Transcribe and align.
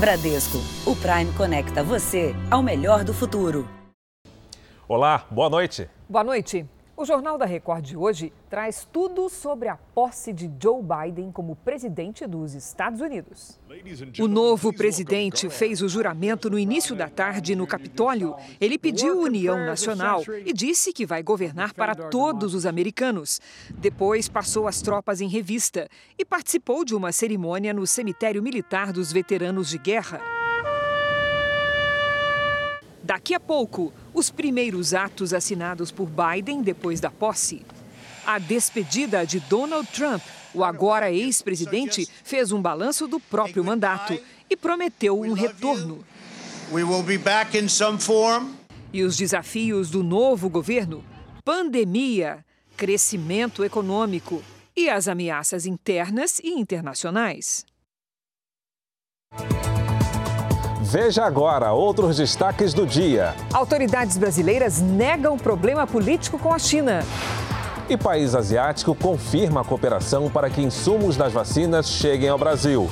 Bradesco, 0.00 0.56
o 0.86 0.96
Prime 0.96 1.30
conecta 1.36 1.84
você 1.84 2.34
ao 2.50 2.62
melhor 2.62 3.04
do 3.04 3.12
futuro. 3.12 3.68
Olá, 4.88 5.26
boa 5.30 5.50
noite. 5.50 5.90
Boa 6.08 6.24
noite. 6.24 6.66
O 7.00 7.04
Jornal 7.06 7.38
da 7.38 7.46
Record 7.46 7.82
de 7.82 7.96
hoje 7.96 8.30
traz 8.50 8.86
tudo 8.92 9.30
sobre 9.30 9.68
a 9.70 9.76
posse 9.94 10.34
de 10.34 10.50
Joe 10.62 10.82
Biden 10.82 11.32
como 11.32 11.56
presidente 11.56 12.26
dos 12.26 12.52
Estados 12.52 13.00
Unidos. 13.00 13.58
O 14.20 14.28
novo 14.28 14.70
presidente 14.70 15.48
fez 15.48 15.80
o 15.80 15.88
juramento 15.88 16.50
no 16.50 16.58
início 16.58 16.94
da 16.94 17.08
tarde 17.08 17.56
no 17.56 17.66
Capitólio. 17.66 18.36
Ele 18.60 18.76
pediu 18.76 19.18
união 19.18 19.64
nacional 19.64 20.22
e 20.44 20.52
disse 20.52 20.92
que 20.92 21.06
vai 21.06 21.22
governar 21.22 21.72
para 21.72 21.94
todos 21.94 22.54
os 22.54 22.66
americanos. 22.66 23.40
Depois 23.78 24.28
passou 24.28 24.68
as 24.68 24.82
tropas 24.82 25.22
em 25.22 25.26
revista 25.26 25.88
e 26.18 26.24
participou 26.26 26.84
de 26.84 26.94
uma 26.94 27.12
cerimônia 27.12 27.72
no 27.72 27.86
cemitério 27.86 28.42
militar 28.42 28.92
dos 28.92 29.10
veteranos 29.10 29.70
de 29.70 29.78
guerra. 29.78 30.20
Daqui 33.02 33.34
a 33.34 33.40
pouco, 33.40 33.92
os 34.12 34.30
primeiros 34.30 34.94
atos 34.94 35.32
assinados 35.32 35.90
por 35.90 36.08
Biden 36.08 36.62
depois 36.62 37.00
da 37.00 37.10
posse. 37.10 37.62
A 38.26 38.38
despedida 38.38 39.24
de 39.24 39.40
Donald 39.40 39.88
Trump, 39.92 40.22
o 40.52 40.64
agora 40.64 41.10
ex-presidente, 41.10 42.08
fez 42.22 42.52
um 42.52 42.60
balanço 42.60 43.06
do 43.06 43.18
próprio 43.18 43.64
mandato 43.64 44.18
e 44.48 44.56
prometeu 44.56 45.20
um 45.20 45.32
retorno. 45.32 46.04
E 48.92 49.02
os 49.02 49.16
desafios 49.16 49.90
do 49.90 50.02
novo 50.02 50.48
governo: 50.48 51.04
pandemia, 51.44 52.44
crescimento 52.76 53.64
econômico 53.64 54.42
e 54.76 54.88
as 54.88 55.08
ameaças 55.08 55.66
internas 55.66 56.38
e 56.40 56.50
internacionais. 56.50 57.64
Veja 60.90 61.24
agora 61.24 61.72
outros 61.72 62.16
destaques 62.16 62.74
do 62.74 62.84
dia. 62.84 63.32
Autoridades 63.54 64.18
brasileiras 64.18 64.80
negam 64.80 65.38
problema 65.38 65.86
político 65.86 66.36
com 66.36 66.52
a 66.52 66.58
China. 66.58 67.04
E 67.88 67.96
país 67.96 68.34
asiático 68.34 68.92
confirma 68.92 69.60
a 69.60 69.64
cooperação 69.64 70.28
para 70.28 70.50
que 70.50 70.60
insumos 70.60 71.16
das 71.16 71.32
vacinas 71.32 71.88
cheguem 71.88 72.28
ao 72.28 72.36
Brasil. 72.36 72.90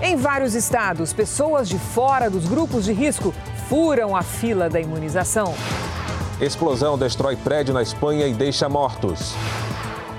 Em 0.00 0.14
vários 0.14 0.54
estados, 0.54 1.12
pessoas 1.12 1.68
de 1.68 1.80
fora 1.80 2.30
dos 2.30 2.46
grupos 2.46 2.84
de 2.84 2.92
risco 2.92 3.34
furam 3.68 4.14
a 4.14 4.22
fila 4.22 4.70
da 4.70 4.80
imunização. 4.80 5.52
Explosão 6.40 6.96
destrói 6.96 7.34
prédio 7.34 7.74
na 7.74 7.82
Espanha 7.82 8.28
e 8.28 8.32
deixa 8.32 8.68
mortos. 8.68 9.34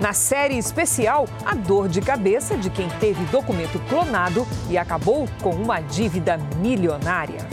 Na 0.02 0.14
série 0.14 0.58
especial, 0.58 1.28
a 1.46 1.54
dor 1.54 1.88
de 1.88 2.02
cabeça 2.02 2.58
de 2.58 2.72
quem 2.72 2.90
teve 3.00 3.24
documento 3.26 3.80
clonado 3.88 4.48
e 4.68 4.76
acabou 4.76 5.30
com 5.44 5.52
uma 5.52 5.80
dívida 5.80 6.40
milionária. 6.58 7.48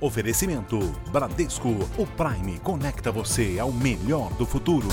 Oferecimento 0.00 0.78
Bradesco, 1.10 1.68
o 1.98 2.06
Prime 2.06 2.60
conecta 2.60 3.10
você 3.10 3.58
ao 3.58 3.72
melhor 3.72 4.32
do 4.34 4.46
futuro. 4.46 4.86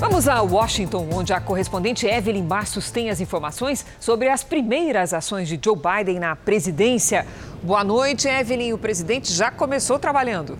Vamos 0.00 0.26
a 0.26 0.40
Washington, 0.40 1.10
onde 1.12 1.30
a 1.30 1.38
correspondente 1.38 2.06
Evelyn 2.06 2.46
Bastos 2.46 2.90
tem 2.90 3.10
as 3.10 3.20
informações 3.20 3.84
sobre 4.00 4.30
as 4.30 4.42
primeiras 4.42 5.12
ações 5.12 5.46
de 5.46 5.60
Joe 5.62 5.76
Biden 5.76 6.18
na 6.18 6.34
presidência. 6.34 7.26
Boa 7.62 7.84
noite, 7.84 8.26
Evelyn. 8.26 8.72
O 8.72 8.78
presidente 8.78 9.30
já 9.30 9.50
começou 9.50 9.98
trabalhando. 9.98 10.58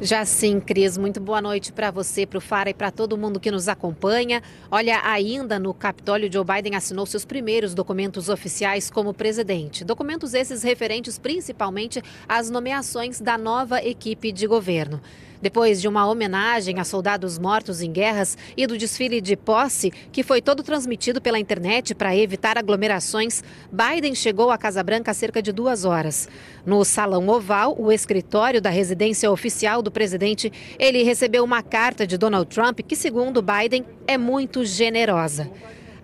Já 0.00 0.24
sim, 0.24 0.58
Cris. 0.58 0.96
Muito 0.96 1.20
boa 1.20 1.42
noite 1.42 1.70
para 1.70 1.90
você, 1.90 2.24
para 2.24 2.38
o 2.38 2.40
Fara 2.40 2.70
e 2.70 2.74
para 2.74 2.90
todo 2.90 3.16
mundo 3.18 3.38
que 3.38 3.50
nos 3.50 3.68
acompanha. 3.68 4.42
Olha, 4.70 5.02
ainda 5.04 5.58
no 5.58 5.74
Capitólio, 5.74 6.32
Joe 6.32 6.44
Biden 6.44 6.76
assinou 6.76 7.04
seus 7.04 7.26
primeiros 7.26 7.74
documentos 7.74 8.30
oficiais 8.30 8.90
como 8.90 9.12
presidente. 9.12 9.84
Documentos 9.84 10.32
esses 10.32 10.62
referentes 10.62 11.18
principalmente 11.18 12.02
às 12.26 12.48
nomeações 12.48 13.20
da 13.20 13.36
nova 13.36 13.84
equipe 13.84 14.32
de 14.32 14.46
governo. 14.46 15.00
Depois 15.44 15.78
de 15.78 15.86
uma 15.86 16.08
homenagem 16.08 16.80
a 16.80 16.84
soldados 16.84 17.38
mortos 17.38 17.82
em 17.82 17.92
guerras 17.92 18.34
e 18.56 18.66
do 18.66 18.78
desfile 18.78 19.20
de 19.20 19.36
posse, 19.36 19.92
que 20.10 20.22
foi 20.22 20.40
todo 20.40 20.62
transmitido 20.62 21.20
pela 21.20 21.38
internet 21.38 21.94
para 21.94 22.16
evitar 22.16 22.56
aglomerações, 22.56 23.44
Biden 23.70 24.14
chegou 24.14 24.50
à 24.50 24.56
Casa 24.56 24.82
Branca 24.82 25.10
há 25.10 25.14
cerca 25.14 25.42
de 25.42 25.52
duas 25.52 25.84
horas. 25.84 26.30
No 26.64 26.82
Salão 26.82 27.28
Oval, 27.28 27.76
o 27.78 27.92
escritório 27.92 28.58
da 28.58 28.70
residência 28.70 29.30
oficial 29.30 29.82
do 29.82 29.90
presidente, 29.90 30.50
ele 30.78 31.02
recebeu 31.02 31.44
uma 31.44 31.62
carta 31.62 32.06
de 32.06 32.16
Donald 32.16 32.48
Trump 32.48 32.80
que, 32.80 32.96
segundo 32.96 33.42
Biden, 33.42 33.84
é 34.06 34.16
muito 34.16 34.64
generosa. 34.64 35.50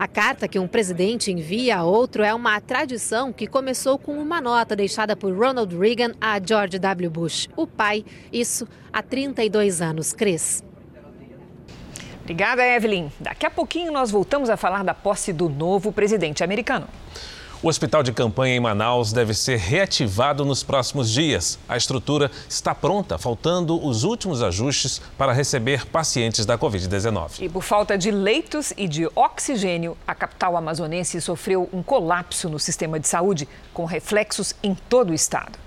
A 0.00 0.08
carta 0.08 0.48
que 0.48 0.58
um 0.58 0.66
presidente 0.66 1.30
envia 1.30 1.76
a 1.76 1.84
outro 1.84 2.22
é 2.22 2.32
uma 2.32 2.58
tradição 2.58 3.34
que 3.34 3.46
começou 3.46 3.98
com 3.98 4.12
uma 4.12 4.40
nota 4.40 4.74
deixada 4.74 5.14
por 5.14 5.30
Ronald 5.30 5.76
Reagan 5.76 6.14
a 6.18 6.40
George 6.42 6.78
W. 6.78 7.10
Bush, 7.10 7.50
o 7.54 7.66
pai, 7.66 8.02
isso 8.32 8.66
há 8.90 9.02
32 9.02 9.82
anos. 9.82 10.14
Cris. 10.14 10.64
Obrigada, 12.22 12.66
Evelyn. 12.66 13.10
Daqui 13.20 13.44
a 13.44 13.50
pouquinho 13.50 13.92
nós 13.92 14.10
voltamos 14.10 14.48
a 14.48 14.56
falar 14.56 14.82
da 14.82 14.94
posse 14.94 15.34
do 15.34 15.50
novo 15.50 15.92
presidente 15.92 16.42
americano. 16.42 16.88
O 17.62 17.68
hospital 17.68 18.02
de 18.02 18.10
campanha 18.10 18.56
em 18.56 18.60
Manaus 18.60 19.12
deve 19.12 19.34
ser 19.34 19.58
reativado 19.58 20.46
nos 20.46 20.62
próximos 20.62 21.10
dias. 21.10 21.58
A 21.68 21.76
estrutura 21.76 22.30
está 22.48 22.74
pronta, 22.74 23.18
faltando 23.18 23.86
os 23.86 24.02
últimos 24.02 24.42
ajustes 24.42 24.98
para 25.18 25.34
receber 25.34 25.84
pacientes 25.84 26.46
da 26.46 26.56
Covid-19. 26.56 27.38
E 27.38 27.50
por 27.50 27.62
falta 27.62 27.98
de 27.98 28.10
leitos 28.10 28.72
e 28.78 28.88
de 28.88 29.06
oxigênio, 29.14 29.94
a 30.06 30.14
capital 30.14 30.56
amazonense 30.56 31.20
sofreu 31.20 31.68
um 31.70 31.82
colapso 31.82 32.48
no 32.48 32.58
sistema 32.58 32.98
de 32.98 33.06
saúde, 33.06 33.46
com 33.74 33.84
reflexos 33.84 34.54
em 34.62 34.74
todo 34.74 35.10
o 35.10 35.14
estado. 35.14 35.58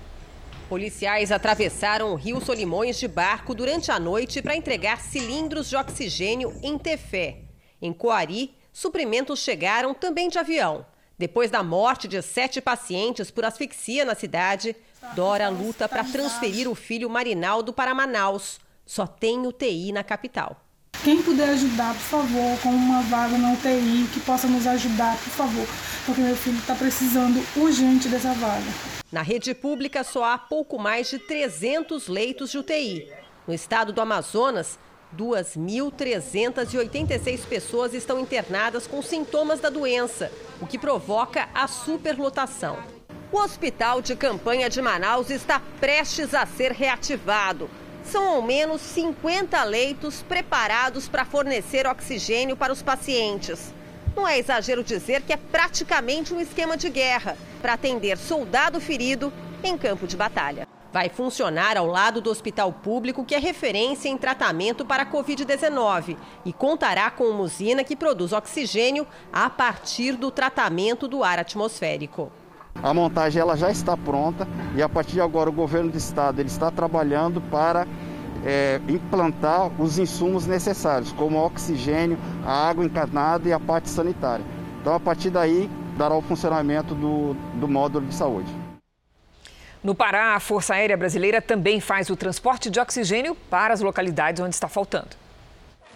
Policiais 0.68 1.30
atravessaram 1.30 2.10
o 2.10 2.16
rio 2.16 2.40
Solimões 2.40 2.98
de 2.98 3.06
barco 3.06 3.54
durante 3.54 3.92
a 3.92 4.00
noite 4.00 4.42
para 4.42 4.56
entregar 4.56 5.00
cilindros 5.00 5.68
de 5.70 5.76
oxigênio 5.76 6.52
em 6.60 6.76
Tefé. 6.76 7.42
Em 7.80 7.92
Coari, 7.92 8.52
suprimentos 8.72 9.38
chegaram 9.38 9.94
também 9.94 10.28
de 10.28 10.40
avião. 10.40 10.84
Depois 11.16 11.50
da 11.50 11.62
morte 11.62 12.08
de 12.08 12.20
sete 12.22 12.60
pacientes 12.60 13.30
por 13.30 13.44
asfixia 13.44 14.04
na 14.04 14.14
cidade, 14.14 14.74
Dora 15.12 15.48
luta 15.48 15.88
para 15.88 16.02
transferir 16.02 16.68
o 16.68 16.74
filho 16.74 17.10
Marinaldo 17.10 17.72
para 17.72 17.94
Manaus. 17.94 18.58
Só 18.86 19.06
tem 19.06 19.46
UTI 19.46 19.92
na 19.92 20.02
capital. 20.02 20.60
Quem 21.02 21.22
puder 21.22 21.50
ajudar, 21.50 21.92
por 21.94 22.00
favor, 22.00 22.58
com 22.62 22.70
uma 22.70 23.02
vaga 23.02 23.36
na 23.36 23.52
UTI, 23.52 24.08
que 24.12 24.20
possa 24.20 24.46
nos 24.48 24.66
ajudar, 24.66 25.16
por 25.18 25.30
favor, 25.30 25.66
porque 26.06 26.20
meu 26.20 26.34
filho 26.34 26.58
está 26.58 26.74
precisando 26.74 27.44
urgente 27.56 28.08
dessa 28.08 28.32
vaga. 28.32 28.64
Na 29.12 29.20
rede 29.20 29.54
pública, 29.54 30.02
só 30.02 30.24
há 30.24 30.38
pouco 30.38 30.78
mais 30.78 31.10
de 31.10 31.18
300 31.18 32.08
leitos 32.08 32.50
de 32.50 32.58
UTI. 32.58 33.12
No 33.46 33.52
estado 33.52 33.92
do 33.92 34.00
Amazonas, 34.00 34.78
2.386 35.16 37.46
pessoas 37.46 37.94
estão 37.94 38.18
internadas 38.18 38.86
com 38.86 39.00
sintomas 39.02 39.60
da 39.60 39.70
doença, 39.70 40.30
o 40.60 40.66
que 40.66 40.78
provoca 40.78 41.48
a 41.54 41.66
superlotação. 41.66 42.76
O 43.32 43.38
hospital 43.38 44.00
de 44.00 44.14
campanha 44.14 44.70
de 44.70 44.80
Manaus 44.80 45.28
está 45.30 45.60
prestes 45.80 46.32
a 46.34 46.46
ser 46.46 46.70
reativado. 46.72 47.68
São 48.04 48.28
ao 48.28 48.42
menos 48.42 48.80
50 48.80 49.62
leitos 49.64 50.22
preparados 50.22 51.08
para 51.08 51.24
fornecer 51.24 51.86
oxigênio 51.86 52.56
para 52.56 52.72
os 52.72 52.82
pacientes. 52.82 53.74
Não 54.14 54.28
é 54.28 54.38
exagero 54.38 54.84
dizer 54.84 55.22
que 55.22 55.32
é 55.32 55.36
praticamente 55.36 56.32
um 56.32 56.40
esquema 56.40 56.76
de 56.76 56.88
guerra 56.88 57.36
para 57.60 57.72
atender 57.72 58.16
soldado 58.16 58.80
ferido 58.80 59.32
em 59.64 59.76
campo 59.76 60.06
de 60.06 60.16
batalha. 60.16 60.73
Vai 60.94 61.08
funcionar 61.08 61.76
ao 61.76 61.88
lado 61.88 62.20
do 62.20 62.30
hospital 62.30 62.72
público, 62.72 63.24
que 63.24 63.34
é 63.34 63.38
referência 63.40 64.08
em 64.08 64.16
tratamento 64.16 64.84
para 64.84 65.02
a 65.02 65.06
Covid-19, 65.06 66.16
e 66.44 66.52
contará 66.52 67.10
com 67.10 67.24
uma 67.24 67.40
usina 67.40 67.82
que 67.82 67.96
produz 67.96 68.32
oxigênio 68.32 69.04
a 69.32 69.50
partir 69.50 70.12
do 70.12 70.30
tratamento 70.30 71.08
do 71.08 71.24
ar 71.24 71.40
atmosférico. 71.40 72.30
A 72.80 72.94
montagem 72.94 73.42
ela 73.42 73.56
já 73.56 73.72
está 73.72 73.96
pronta 73.96 74.46
e 74.76 74.82
a 74.84 74.88
partir 74.88 75.14
de 75.14 75.20
agora 75.20 75.50
o 75.50 75.52
governo 75.52 75.90
do 75.90 75.98
estado 75.98 76.40
ele 76.40 76.48
está 76.48 76.70
trabalhando 76.70 77.40
para 77.40 77.88
é, 78.44 78.80
implantar 78.88 79.72
os 79.82 79.98
insumos 79.98 80.46
necessários, 80.46 81.10
como 81.10 81.38
o 81.38 81.44
oxigênio, 81.44 82.16
a 82.46 82.68
água 82.68 82.84
encanada 82.84 83.48
e 83.48 83.52
a 83.52 83.58
parte 83.58 83.90
sanitária. 83.90 84.46
Então, 84.80 84.94
a 84.94 85.00
partir 85.00 85.30
daí, 85.30 85.68
dará 85.98 86.14
o 86.14 86.22
funcionamento 86.22 86.94
do, 86.94 87.34
do 87.58 87.66
módulo 87.66 88.06
de 88.06 88.14
saúde. 88.14 88.63
No 89.84 89.94
Pará, 89.94 90.34
a 90.34 90.40
Força 90.40 90.72
Aérea 90.72 90.96
Brasileira 90.96 91.42
também 91.42 91.78
faz 91.78 92.08
o 92.08 92.16
transporte 92.16 92.70
de 92.70 92.80
oxigênio 92.80 93.34
para 93.50 93.74
as 93.74 93.82
localidades 93.82 94.42
onde 94.42 94.54
está 94.54 94.66
faltando. 94.66 95.23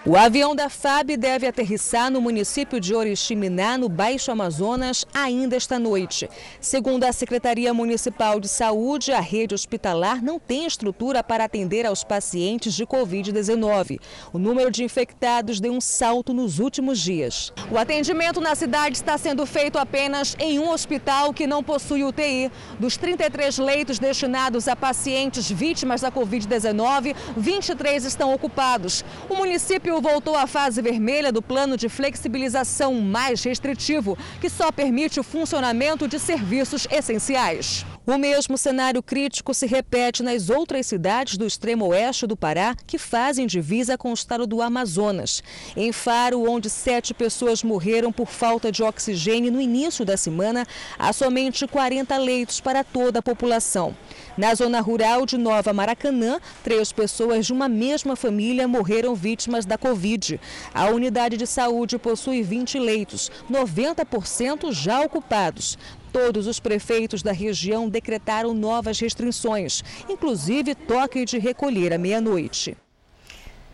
O 0.07 0.17
avião 0.17 0.55
da 0.55 0.69
FAB 0.69 1.17
deve 1.17 1.45
aterrissar 1.45 2.09
no 2.09 2.21
município 2.21 2.79
de 2.79 2.95
Oriximiná, 2.95 3.77
no 3.77 3.89
Baixo 3.89 4.31
Amazonas, 4.31 5.05
ainda 5.13 5.57
esta 5.57 5.77
noite. 5.77 6.31
Segundo 6.61 7.03
a 7.03 7.13
Secretaria 7.13 7.75
Municipal 7.75 8.39
de 8.39 8.49
Saúde, 8.49 9.11
a 9.13 9.19
rede 9.19 9.57
hospitalar 9.57 10.23
não 10.23 10.39
tem 10.39 10.67
estrutura 10.67 11.23
para 11.25 11.45
atender 11.45 11.85
aos 11.85 12.05
pacientes 12.05 12.75
de 12.75 12.87
Covid-19. 12.87 14.01
O 14.33 14.39
número 14.39 14.71
de 14.71 14.85
infectados 14.85 15.59
deu 15.59 15.73
um 15.73 15.81
salto 15.81 16.33
nos 16.33 16.61
últimos 16.61 17.01
dias. 17.01 17.53
O 17.71 17.77
atendimento 17.77 18.41
na 18.41 18.55
cidade 18.55 18.97
está 18.97 19.19
sendo 19.19 19.45
feito 19.45 19.79
apenas 19.79 20.37
em 20.39 20.61
um 20.61 20.71
hospital 20.71 21.35
que 21.35 21.47
não 21.47 21.63
possui 21.63 22.05
UTI. 22.05 22.53
Dos 22.79 22.97
33 22.97 23.59
leitos 23.59 23.99
destinados 23.99 24.69
a 24.69 24.77
pacientes 24.77 25.51
vítimas 25.51 26.03
da 26.03 26.13
Covid-19, 26.13 27.17
23 27.37 28.05
estão 28.05 28.33
ocupados. 28.33 29.05
O 29.29 29.35
município 29.35 29.88
voltou 30.01 30.37
à 30.37 30.47
fase 30.47 30.81
vermelha 30.81 31.33
do 31.33 31.43
plano 31.43 31.77
de 31.77 31.89
flexibilização 31.89 32.95
mais 33.01 33.43
restritivo, 33.43 34.17
que 34.41 34.49
só 34.49 34.71
permite 34.71 35.19
o 35.19 35.23
funcionamento 35.23 36.07
de 36.07 36.19
serviços 36.19 36.87
essenciais. 36.91 37.85
O 38.11 38.17
mesmo 38.17 38.57
cenário 38.57 39.03
crítico 39.03 39.53
se 39.53 39.67
repete 39.67 40.23
nas 40.23 40.49
outras 40.49 40.87
cidades 40.87 41.37
do 41.37 41.47
extremo 41.47 41.89
oeste 41.89 42.27
do 42.27 42.35
Pará, 42.35 42.75
que 42.87 42.97
fazem 42.97 43.47
divisa 43.47 43.99
com 43.99 44.13
o 44.13 44.15
estado 44.15 44.47
do 44.47 44.63
Amazonas. 44.63 45.43
Em 45.77 45.93
Faro, 45.93 46.51
onde 46.51 46.71
sete 46.71 47.13
pessoas 47.13 47.63
morreram 47.63 48.11
por 48.11 48.27
falta 48.29 48.73
de 48.73 48.83
oxigênio 48.83 49.53
no 49.53 49.61
início 49.61 50.07
da 50.07 50.17
semana, 50.17 50.67
há 50.99 51.13
somente 51.13 51.67
40 51.67 52.17
leitos 52.17 52.63
para 52.63 52.83
toda 52.83 53.19
a 53.19 53.23
população. 53.23 53.95
Na 54.39 54.55
zona 54.55 54.81
rural 54.81 55.27
de 55.27 55.37
Nova 55.37 55.75
Maracanã, 55.75 56.41
três 56.65 56.91
pessoas 56.91 57.45
de 57.45 57.53
uma 57.53 57.69
mesma 57.69 58.17
família 58.17 58.67
morreram 58.67 59.15
vítimas 59.15 59.67
da 59.67 59.77
Covid. 59.77 60.41
A 60.73 60.87
unidade 60.87 61.37
de 61.37 61.47
saúde 61.47 61.99
possui 61.99 62.43
20 62.43 62.79
leitos, 62.79 63.31
90% 63.51 64.73
já 64.73 65.03
ocupados. 65.03 65.77
Todos 66.21 66.49
os 66.49 66.59
prefeitos 66.59 67.23
da 67.23 67.31
região 67.31 67.89
decretaram 67.89 68.53
novas 68.53 68.99
restrições, 68.99 69.85
inclusive 70.09 70.75
toque 70.75 71.25
de 71.25 71.39
recolher 71.39 71.93
à 71.93 71.99
meia-noite. 71.99 72.77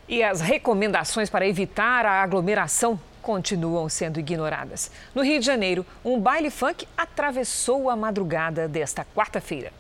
E 0.07 0.23
as 0.23 0.43
recomendações 0.43 1.31
para 1.31 1.49
evitar 1.49 2.05
a 2.05 2.23
aglomeração 2.23 3.01
continuam 3.23 3.89
sendo 3.89 4.21
ignoradas. 4.21 4.91
No 5.15 5.23
Rio 5.23 5.41
de 5.41 5.47
Janeiro, 5.47 5.87
um 6.05 6.21
baile 6.21 6.51
funk 6.51 6.87
atravessou 6.95 7.89
a 7.89 7.97
madrugada 7.97 8.69
desta 8.69 9.07
quarta-feira. 9.17 9.73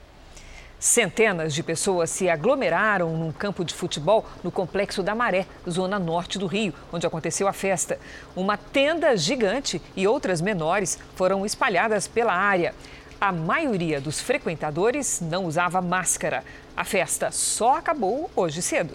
Centenas 0.84 1.54
de 1.54 1.62
pessoas 1.62 2.10
se 2.10 2.28
aglomeraram 2.28 3.16
num 3.16 3.32
campo 3.32 3.64
de 3.64 3.72
futebol 3.72 4.22
no 4.42 4.52
Complexo 4.52 5.02
da 5.02 5.14
Maré, 5.14 5.46
zona 5.66 5.98
norte 5.98 6.38
do 6.38 6.46
Rio, 6.46 6.74
onde 6.92 7.06
aconteceu 7.06 7.48
a 7.48 7.54
festa. 7.54 7.98
Uma 8.36 8.58
tenda 8.58 9.16
gigante 9.16 9.80
e 9.96 10.06
outras 10.06 10.42
menores 10.42 10.98
foram 11.16 11.46
espalhadas 11.46 12.06
pela 12.06 12.34
área. 12.34 12.74
A 13.18 13.32
maioria 13.32 13.98
dos 13.98 14.20
frequentadores 14.20 15.22
não 15.22 15.46
usava 15.46 15.80
máscara. 15.80 16.44
A 16.76 16.84
festa 16.84 17.30
só 17.30 17.78
acabou 17.78 18.30
hoje 18.36 18.60
cedo. 18.60 18.94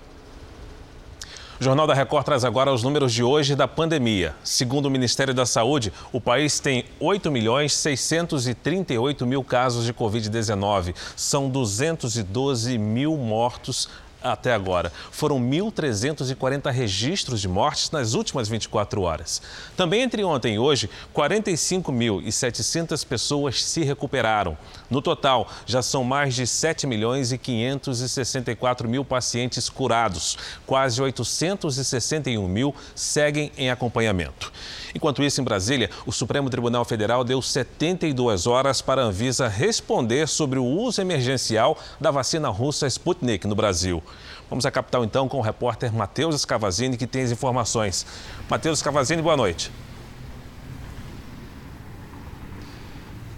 O 1.59 1.63
Jornal 1.63 1.85
da 1.85 1.93
Record 1.93 2.23
traz 2.23 2.45
agora 2.45 2.71
os 2.71 2.83
números 2.83 3.11
de 3.11 3.21
hoje 3.21 3.53
da 3.53 3.67
pandemia. 3.67 4.33
Segundo 4.45 4.85
o 4.85 4.89
Ministério 4.89 5.33
da 5.33 5.45
Saúde, 5.45 5.91
o 6.13 6.21
país 6.21 6.57
tem 6.61 6.85
8 7.01 7.29
milhões 7.29 7.73
638 7.73 9.25
mil 9.25 9.43
casos 9.43 9.83
de 9.83 9.93
Covid-19. 9.93 10.95
São 11.17 11.49
212 11.49 12.77
mil 12.77 13.17
mortos 13.17 13.89
até 14.21 14.53
agora. 14.53 14.91
Foram 15.11 15.39
1.340 15.39 16.71
registros 16.71 17.41
de 17.41 17.47
mortes 17.47 17.91
nas 17.91 18.13
últimas 18.13 18.47
24 18.47 19.01
horas. 19.01 19.41
Também 19.75 20.01
entre 20.01 20.23
ontem 20.23 20.55
e 20.55 20.59
hoje, 20.59 20.89
45.700 21.15 23.05
pessoas 23.05 23.63
se 23.63 23.83
recuperaram. 23.83 24.57
No 24.89 25.01
total, 25.01 25.49
já 25.65 25.81
são 25.81 26.03
mais 26.03 26.35
de 26.35 26.45
7 26.45 26.85
milhões 26.87 27.31
e 27.31 27.37
564 27.37 28.89
mil 28.89 29.05
pacientes 29.05 29.69
curados. 29.69 30.37
Quase 30.65 31.01
861 31.01 32.47
mil 32.47 32.75
seguem 32.95 33.51
em 33.57 33.69
acompanhamento. 33.69 34.51
Enquanto 34.93 35.23
isso, 35.23 35.41
em 35.41 35.43
Brasília, 35.43 35.89
o 36.05 36.11
Supremo 36.11 36.49
Tribunal 36.49 36.85
Federal 36.85 37.23
deu 37.23 37.41
72 37.41 38.47
horas 38.47 38.81
para 38.81 39.01
a 39.01 39.05
Anvisa 39.05 39.47
responder 39.47 40.27
sobre 40.27 40.59
o 40.59 40.65
uso 40.65 41.01
emergencial 41.01 41.77
da 41.99 42.11
vacina 42.11 42.49
russa 42.49 42.87
Sputnik 42.87 43.47
no 43.47 43.55
Brasil. 43.55 44.01
Vamos 44.49 44.65
à 44.65 44.71
capital 44.71 45.03
então 45.03 45.27
com 45.27 45.37
o 45.37 45.41
repórter 45.41 45.93
Matheus 45.93 46.35
Escavazini, 46.35 46.97
que 46.97 47.05
tem 47.05 47.23
as 47.23 47.31
informações. 47.31 48.05
Matheus 48.49 48.79
Escavazini, 48.79 49.21
boa 49.21 49.37
noite. 49.37 49.71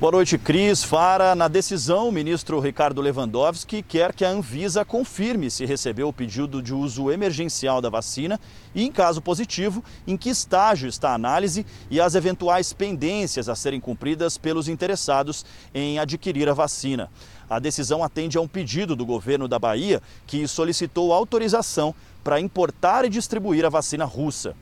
Boa 0.02 0.14
noite, 0.14 0.36
Cris. 0.36 0.84
Fara, 0.84 1.36
na 1.36 1.48
decisão, 1.48 2.10
o 2.10 2.12
ministro 2.12 2.60
Ricardo 2.60 3.00
Lewandowski 3.02 3.84
quer 3.84 4.12
que 4.14 4.26
a 4.26 4.32
Anvisa 4.32 4.84
confirme 4.84 5.52
se 5.52 5.64
recebeu 5.64 6.08
o 6.08 6.14
pedido 6.14 6.60
de 6.60 6.74
uso 6.74 7.12
emergencial 7.12 7.80
da 7.80 7.88
vacina 7.88 8.40
e, 8.74 8.84
em 8.84 8.92
caso 8.92 9.22
positivo, 9.22 9.84
em 10.08 10.18
que 10.18 10.32
estágio 10.32 10.90
está 10.90 11.12
a 11.12 11.14
análise 11.14 11.68
e 11.88 12.02
as 12.02 12.16
eventuais 12.16 12.74
pendências 12.74 13.48
a 13.48 13.54
serem 13.54 13.80
cumpridas 13.80 14.40
pelos 14.40 14.68
interessados 14.68 15.46
em 15.72 16.00
adquirir 16.00 16.50
a 16.50 16.54
vacina. 16.56 17.08
A 17.48 17.60
decisão 17.60 18.04
atende 18.04 18.40
a 18.40 18.42
um 18.42 18.48
pedido 18.48 18.96
do 18.96 19.06
governo 19.06 19.48
da 19.48 19.60
Bahia, 19.60 20.02
que 20.26 20.48
solicitou 20.48 21.14
autorização 21.14 21.94
para 22.24 22.40
importar 22.40 23.06
e 23.06 23.10
distribuir 23.10 23.68
a 23.68 23.70
vacina 23.70 24.06
russa. 24.06 24.56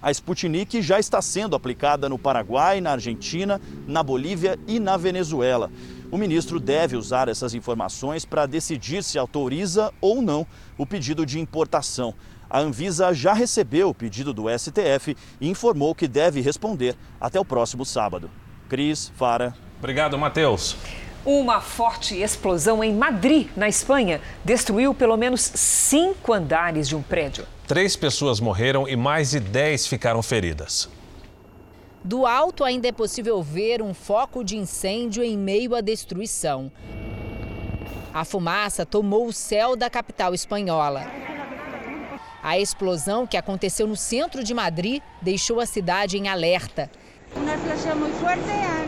A 0.00 0.10
Sputnik 0.12 0.80
já 0.80 1.00
está 1.00 1.20
sendo 1.20 1.56
aplicada 1.56 2.08
no 2.08 2.18
Paraguai, 2.18 2.80
na 2.80 2.92
Argentina, 2.92 3.60
na 3.86 4.02
Bolívia 4.02 4.58
e 4.66 4.78
na 4.78 4.96
Venezuela. 4.96 5.70
O 6.10 6.16
ministro 6.16 6.60
deve 6.60 6.96
usar 6.96 7.28
essas 7.28 7.52
informações 7.52 8.24
para 8.24 8.46
decidir 8.46 9.02
se 9.02 9.18
autoriza 9.18 9.92
ou 10.00 10.22
não 10.22 10.46
o 10.76 10.86
pedido 10.86 11.26
de 11.26 11.40
importação. 11.40 12.14
A 12.48 12.60
Anvisa 12.60 13.12
já 13.12 13.32
recebeu 13.32 13.90
o 13.90 13.94
pedido 13.94 14.32
do 14.32 14.44
STF 14.48 15.16
e 15.40 15.48
informou 15.48 15.94
que 15.94 16.08
deve 16.08 16.40
responder 16.40 16.96
até 17.20 17.38
o 17.38 17.44
próximo 17.44 17.84
sábado. 17.84 18.30
Cris, 18.68 19.12
Fara. 19.16 19.54
Obrigado, 19.78 20.16
Matheus. 20.16 20.76
Uma 21.24 21.60
forte 21.60 22.16
explosão 22.16 22.82
em 22.82 22.94
Madrid, 22.94 23.48
na 23.56 23.68
Espanha, 23.68 24.20
destruiu 24.44 24.94
pelo 24.94 25.16
menos 25.16 25.40
cinco 25.40 26.32
andares 26.32 26.88
de 26.88 26.96
um 26.96 27.02
prédio. 27.02 27.44
Três 27.66 27.96
pessoas 27.96 28.40
morreram 28.40 28.88
e 28.88 28.96
mais 28.96 29.30
de 29.30 29.40
dez 29.40 29.86
ficaram 29.86 30.22
feridas. 30.22 30.88
Do 32.02 32.24
alto 32.24 32.64
ainda 32.64 32.88
é 32.88 32.92
possível 32.92 33.42
ver 33.42 33.82
um 33.82 33.92
foco 33.92 34.42
de 34.42 34.56
incêndio 34.56 35.22
em 35.22 35.36
meio 35.36 35.74
à 35.74 35.80
destruição. 35.80 36.70
A 38.14 38.24
fumaça 38.24 38.86
tomou 38.86 39.26
o 39.26 39.32
céu 39.32 39.76
da 39.76 39.90
capital 39.90 40.32
espanhola. 40.32 41.04
A 42.42 42.58
explosão, 42.58 43.26
que 43.26 43.36
aconteceu 43.36 43.86
no 43.86 43.96
centro 43.96 44.42
de 44.42 44.54
Madrid, 44.54 45.02
deixou 45.20 45.60
a 45.60 45.66
cidade 45.66 46.16
em 46.16 46.28
alerta. 46.28 46.90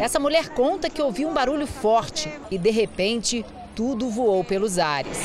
Essa 0.00 0.18
mulher 0.18 0.48
conta 0.50 0.88
que 0.88 1.02
ouviu 1.02 1.28
um 1.28 1.34
barulho 1.34 1.66
forte 1.66 2.32
e, 2.50 2.58
de 2.58 2.70
repente, 2.70 3.44
tudo 3.74 4.08
voou 4.08 4.42
pelos 4.44 4.78
ares. 4.78 5.18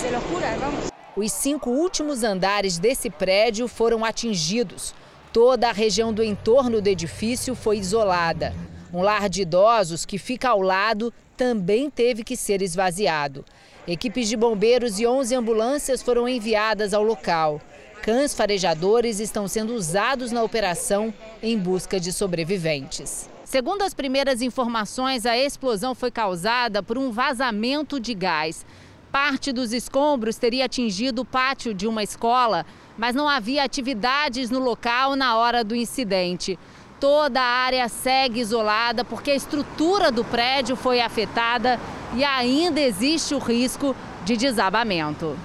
Os 1.16 1.32
cinco 1.32 1.70
últimos 1.70 2.24
andares 2.24 2.78
desse 2.78 3.10
prédio 3.10 3.68
foram 3.68 4.04
atingidos. 4.04 4.94
Toda 5.32 5.70
a 5.70 5.72
região 5.72 6.14
do 6.14 6.24
entorno 6.24 6.82
do 6.82 6.88
edifício 6.88 7.56
foi 7.56 7.78
isolada. 7.78 8.54
Um 8.94 9.02
lar 9.02 9.28
de 9.30 9.42
idosos 9.42 10.06
que 10.06 10.18
fica 10.18 10.50
ao 10.50 10.62
lado 10.62 11.14
também 11.36 11.90
teve 11.90 12.24
que 12.24 12.38
ser 12.38 12.62
esvaziado. 12.62 13.44
Equipes 13.88 14.28
de 14.28 14.36
bombeiros 14.36 15.00
e 15.00 15.06
11 15.06 15.36
ambulâncias 15.36 16.02
foram 16.02 16.28
enviadas 16.28 16.94
ao 16.94 17.04
local. 17.04 17.62
Cães 18.06 18.36
farejadores 18.36 19.20
estão 19.20 19.48
sendo 19.48 19.74
usados 19.74 20.32
na 20.32 20.44
operação 20.44 21.12
em 21.42 21.58
busca 21.58 22.00
de 22.00 22.14
sobreviventes. 22.14 23.28
Segundo 23.44 23.82
as 23.82 23.96
primeiras 23.96 24.44
informações, 24.44 25.26
a 25.26 25.36
explosão 25.36 25.96
foi 25.96 26.12
causada 26.12 26.84
por 26.84 27.00
um 27.00 27.10
vazamento 27.10 28.00
de 28.00 28.14
gás. 28.14 28.64
Parte 29.12 29.52
dos 29.52 29.74
escombros 29.74 30.38
teria 30.38 30.66
atingido 30.66 31.24
o 31.24 31.26
pátio 31.26 31.74
de 31.74 31.88
uma 31.88 32.04
escola, 32.04 32.64
mas 32.96 33.16
não 33.16 33.28
havia 33.28 33.64
atividades 33.64 34.52
no 34.52 34.60
local 34.60 35.16
na 35.16 35.36
hora 35.36 35.64
do 35.64 35.76
incidente. 35.76 36.60
Toda 37.00 37.42
a 37.42 37.64
área 37.66 37.90
segue 37.90 38.40
isolada 38.40 39.04
porque 39.04 39.32
a 39.32 39.36
estrutura 39.36 40.12
do 40.12 40.24
prédio 40.24 40.76
foi 40.76 41.02
afetada 41.02 41.80
e 42.14 42.24
ainda 42.24 42.80
existe 42.80 43.34
o 43.34 43.40
risco 43.40 43.96
de 44.24 44.38
desabamento. 44.38 45.36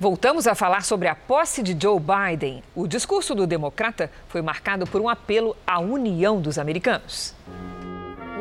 Voltamos 0.00 0.46
a 0.46 0.54
falar 0.54 0.82
sobre 0.82 1.08
a 1.08 1.14
posse 1.14 1.62
de 1.62 1.76
Joe 1.78 2.00
Biden. 2.00 2.62
O 2.74 2.86
discurso 2.86 3.34
do 3.34 3.46
democrata 3.46 4.10
foi 4.28 4.40
marcado 4.40 4.86
por 4.86 4.98
um 4.98 5.10
apelo 5.10 5.54
à 5.66 5.78
união 5.78 6.40
dos 6.40 6.58
americanos. 6.58 7.34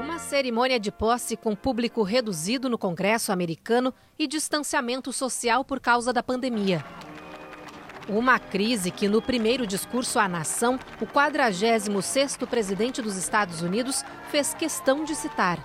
Uma 0.01 0.18
cerimônia 0.20 0.80
de 0.80 0.89
posse 0.89 1.36
com 1.36 1.54
público 1.54 2.01
reduzido 2.01 2.70
no 2.70 2.78
Congresso 2.78 3.34
americano 3.34 3.94
e 4.18 4.25
distanciamento 4.25 5.12
social 5.12 5.66
por 5.66 5.82
causa 5.82 6.13
da 6.13 6.24
pandemia. 6.24 6.82
Uma 8.08 8.39
crise 8.39 8.89
que, 8.89 9.10
no 9.10 9.22
primeiro 9.22 9.68
discurso 9.68 10.18
à 10.18 10.30
nação, 10.30 10.80
o 11.01 11.06
46º 11.06 12.48
presidente 12.48 13.01
dos 13.01 13.18
Estados 13.18 13.62
Unidos 13.62 14.06
fez 14.32 14.54
questão 14.54 15.04
de 15.04 15.13
citar. 15.13 15.62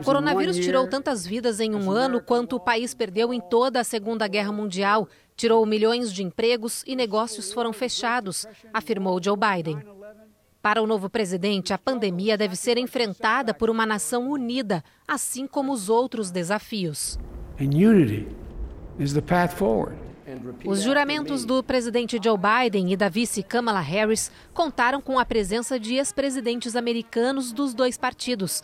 O 0.00 0.04
coronavírus 0.04 0.56
tirou 0.56 0.88
tantas 0.88 1.26
vidas 1.26 1.60
em 1.60 1.74
um 1.74 1.90
ano 1.90 2.22
quanto 2.22 2.56
o 2.56 2.60
país 2.60 2.94
perdeu 2.94 3.32
em 3.34 3.40
toda 3.40 3.80
a 3.80 3.84
Segunda 3.84 4.26
Guerra 4.26 4.50
Mundial. 4.50 5.08
Tirou 5.36 5.64
milhões 5.66 6.12
de 6.12 6.22
empregos 6.22 6.82
e 6.86 6.96
negócios 6.96 7.52
foram 7.52 7.72
fechados, 7.72 8.46
afirmou 8.72 9.22
Joe 9.22 9.36
Biden. 9.36 9.78
Para 10.62 10.82
o 10.82 10.86
novo 10.86 11.08
presidente, 11.08 11.72
a 11.72 11.78
pandemia 11.78 12.36
deve 12.36 12.56
ser 12.56 12.78
enfrentada 12.78 13.54
por 13.54 13.70
uma 13.70 13.86
nação 13.86 14.30
unida, 14.30 14.82
assim 15.06 15.46
como 15.46 15.72
os 15.72 15.88
outros 15.88 16.30
desafios. 16.30 17.18
Os 20.64 20.82
juramentos 20.82 21.44
do 21.44 21.62
presidente 21.62 22.18
Joe 22.22 22.36
Biden 22.36 22.92
e 22.92 22.96
da 22.96 23.08
vice 23.08 23.42
Kamala 23.42 23.80
Harris 23.80 24.30
contaram 24.52 25.00
com 25.00 25.18
a 25.18 25.24
presença 25.24 25.78
de 25.78 25.94
ex-presidentes 25.94 26.74
americanos 26.74 27.52
dos 27.52 27.72
dois 27.72 27.96
partidos, 27.96 28.62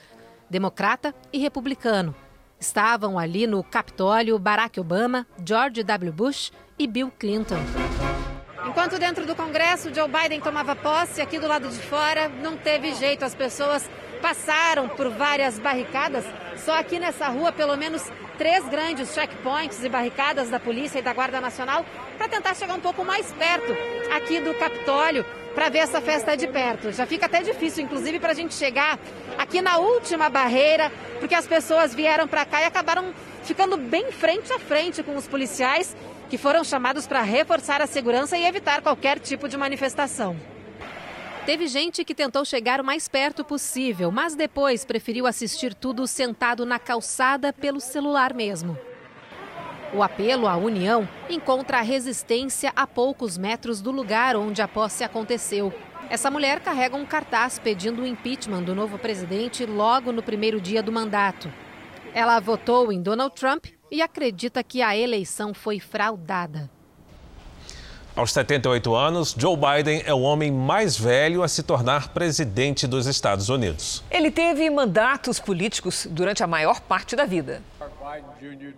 democrata 0.51 1.15
e 1.33 1.39
republicano. 1.39 2.15
Estavam 2.59 3.19
ali 3.19 3.47
no 3.47 3.63
Capitólio 3.63 4.39
Barack 4.39 4.81
Obama, 4.81 5.27
George 5.45 5.83
W. 5.83 6.13
Bush 6.13 6.53
e 6.79 6.87
Bill 6.87 7.13
Clinton. 7.17 7.59
Enquanto 8.67 8.99
dentro 8.99 9.27
do 9.27 9.35
Congresso 9.35 9.93
Joe 9.95 10.09
Biden 10.09 10.41
tomava 10.41 10.75
posse, 10.75 11.21
aqui 11.21 11.39
do 11.39 11.47
lado 11.47 11.69
de 11.69 11.79
fora 11.79 12.29
não 12.29 12.57
teve 12.57 12.95
jeito. 12.95 13.25
As 13.25 13.35
pessoas 13.35 13.89
passaram 14.23 14.89
por 14.89 15.11
várias 15.11 15.59
barricadas. 15.59 16.25
Só 16.65 16.79
aqui 16.79 16.99
nessa 16.99 17.27
rua, 17.27 17.51
pelo 17.51 17.77
menos 17.77 18.03
três 18.39 18.65
grandes 18.69 19.13
checkpoints 19.13 19.83
e 19.85 19.89
barricadas 19.89 20.49
da 20.49 20.61
Polícia 20.61 21.01
e 21.01 21.03
da 21.03 21.13
Guarda 21.13 21.41
Nacional 21.41 21.85
para 22.17 22.29
tentar 22.29 22.55
chegar 22.55 22.75
um 22.75 22.81
pouco 22.81 23.05
mais 23.05 23.31
perto 23.33 23.77
aqui 24.15 24.41
do 24.41 24.55
Capitólio 24.55 25.27
para 25.55 25.69
ver 25.69 25.79
essa 25.79 26.01
festa 26.01 26.37
de 26.37 26.47
perto. 26.47 26.93
Já 26.93 27.05
fica 27.05 27.27
até 27.27 27.43
difícil, 27.43 27.85
inclusive, 27.85 28.19
para 28.19 28.31
a 28.31 28.35
gente 28.35 28.55
chegar 28.55 28.99
aqui 29.37 29.61
na 29.61 29.77
última 29.79 30.31
barreira, 30.31 30.91
porque 31.19 31.35
as 31.35 31.47
pessoas 31.47 31.95
vieram 31.95 32.27
para 32.27 32.45
cá 32.45 32.63
e 32.63 32.65
acabaram 32.65 33.13
ficando 33.43 33.77
bem 33.77 34.11
frente 34.13 34.53
a 34.53 34.59
frente 34.59 35.03
com 35.03 35.17
os 35.17 35.27
policiais 35.27 35.95
que 36.31 36.39
foram 36.39 36.65
chamados 36.65 37.07
para 37.07 37.21
reforçar 37.21 37.83
a 37.83 37.87
segurança 37.87 38.39
e 38.39 38.47
evitar 38.47 38.81
qualquer 38.81 39.19
tipo 39.19 39.49
de 39.49 39.57
manifestação. 39.57 40.52
Teve 41.45 41.67
gente 41.67 42.05
que 42.05 42.15
tentou 42.15 42.45
chegar 42.45 42.81
o 42.81 42.85
mais 42.85 43.09
perto 43.09 43.45
possível, 43.45 44.13
mas 44.13 44.37
depois 44.37 44.85
preferiu 44.85 45.27
assistir 45.27 45.75
tudo 45.75 46.07
sentado 46.07 46.65
na 46.65 46.79
calçada 46.79 47.53
pelo 47.53 47.81
celular 47.81 48.33
mesmo. 48.33 48.79
O 49.93 50.05
apelo 50.05 50.47
à 50.47 50.57
união 50.57 51.07
encontra 51.29 51.81
resistência 51.81 52.73
a 52.77 52.87
poucos 52.87 53.37
metros 53.37 53.83
do 53.83 53.91
lugar 53.91 54.37
onde 54.37 54.63
a 54.63 54.69
posse 54.69 55.03
aconteceu. 55.03 55.75
Essa 56.09 56.31
mulher 56.31 56.61
carrega 56.61 56.97
um 56.97 57.05
cartaz 57.05 57.59
pedindo 57.59 58.03
o 58.03 58.07
impeachment 58.07 58.63
do 58.63 58.75
novo 58.75 58.97
presidente 58.97 59.67
logo 59.67 60.13
no 60.13 60.23
primeiro 60.23 60.61
dia 60.61 60.83
do 60.83 60.93
mandato. 60.93 61.53
Ela 62.15 62.39
votou 62.39 62.93
em 62.93 63.03
Donald 63.03 63.35
Trump 63.35 63.67
e 63.91 64.01
acredita 64.01 64.63
que 64.63 64.81
a 64.81 64.97
eleição 64.97 65.53
foi 65.53 65.81
fraudada. 65.81 66.71
Aos 68.15 68.31
78 68.33 68.95
anos, 68.95 69.35
Joe 69.39 69.57
Biden 69.57 70.03
é 70.05 70.13
o 70.13 70.21
homem 70.21 70.53
mais 70.53 70.99
velho 70.99 71.43
a 71.43 71.49
se 71.49 71.63
tornar 71.63 72.09
presidente 72.09 72.87
dos 72.87 73.07
Estados 73.07 73.49
Unidos. 73.49 74.05
Ele 74.11 74.31
teve 74.31 74.69
mandatos 74.69 75.41
políticos 75.41 76.07
durante 76.11 76.43
a 76.43 76.47
maior 76.47 76.79
parte 76.83 77.17
da 77.17 77.25
vida. 77.25 77.63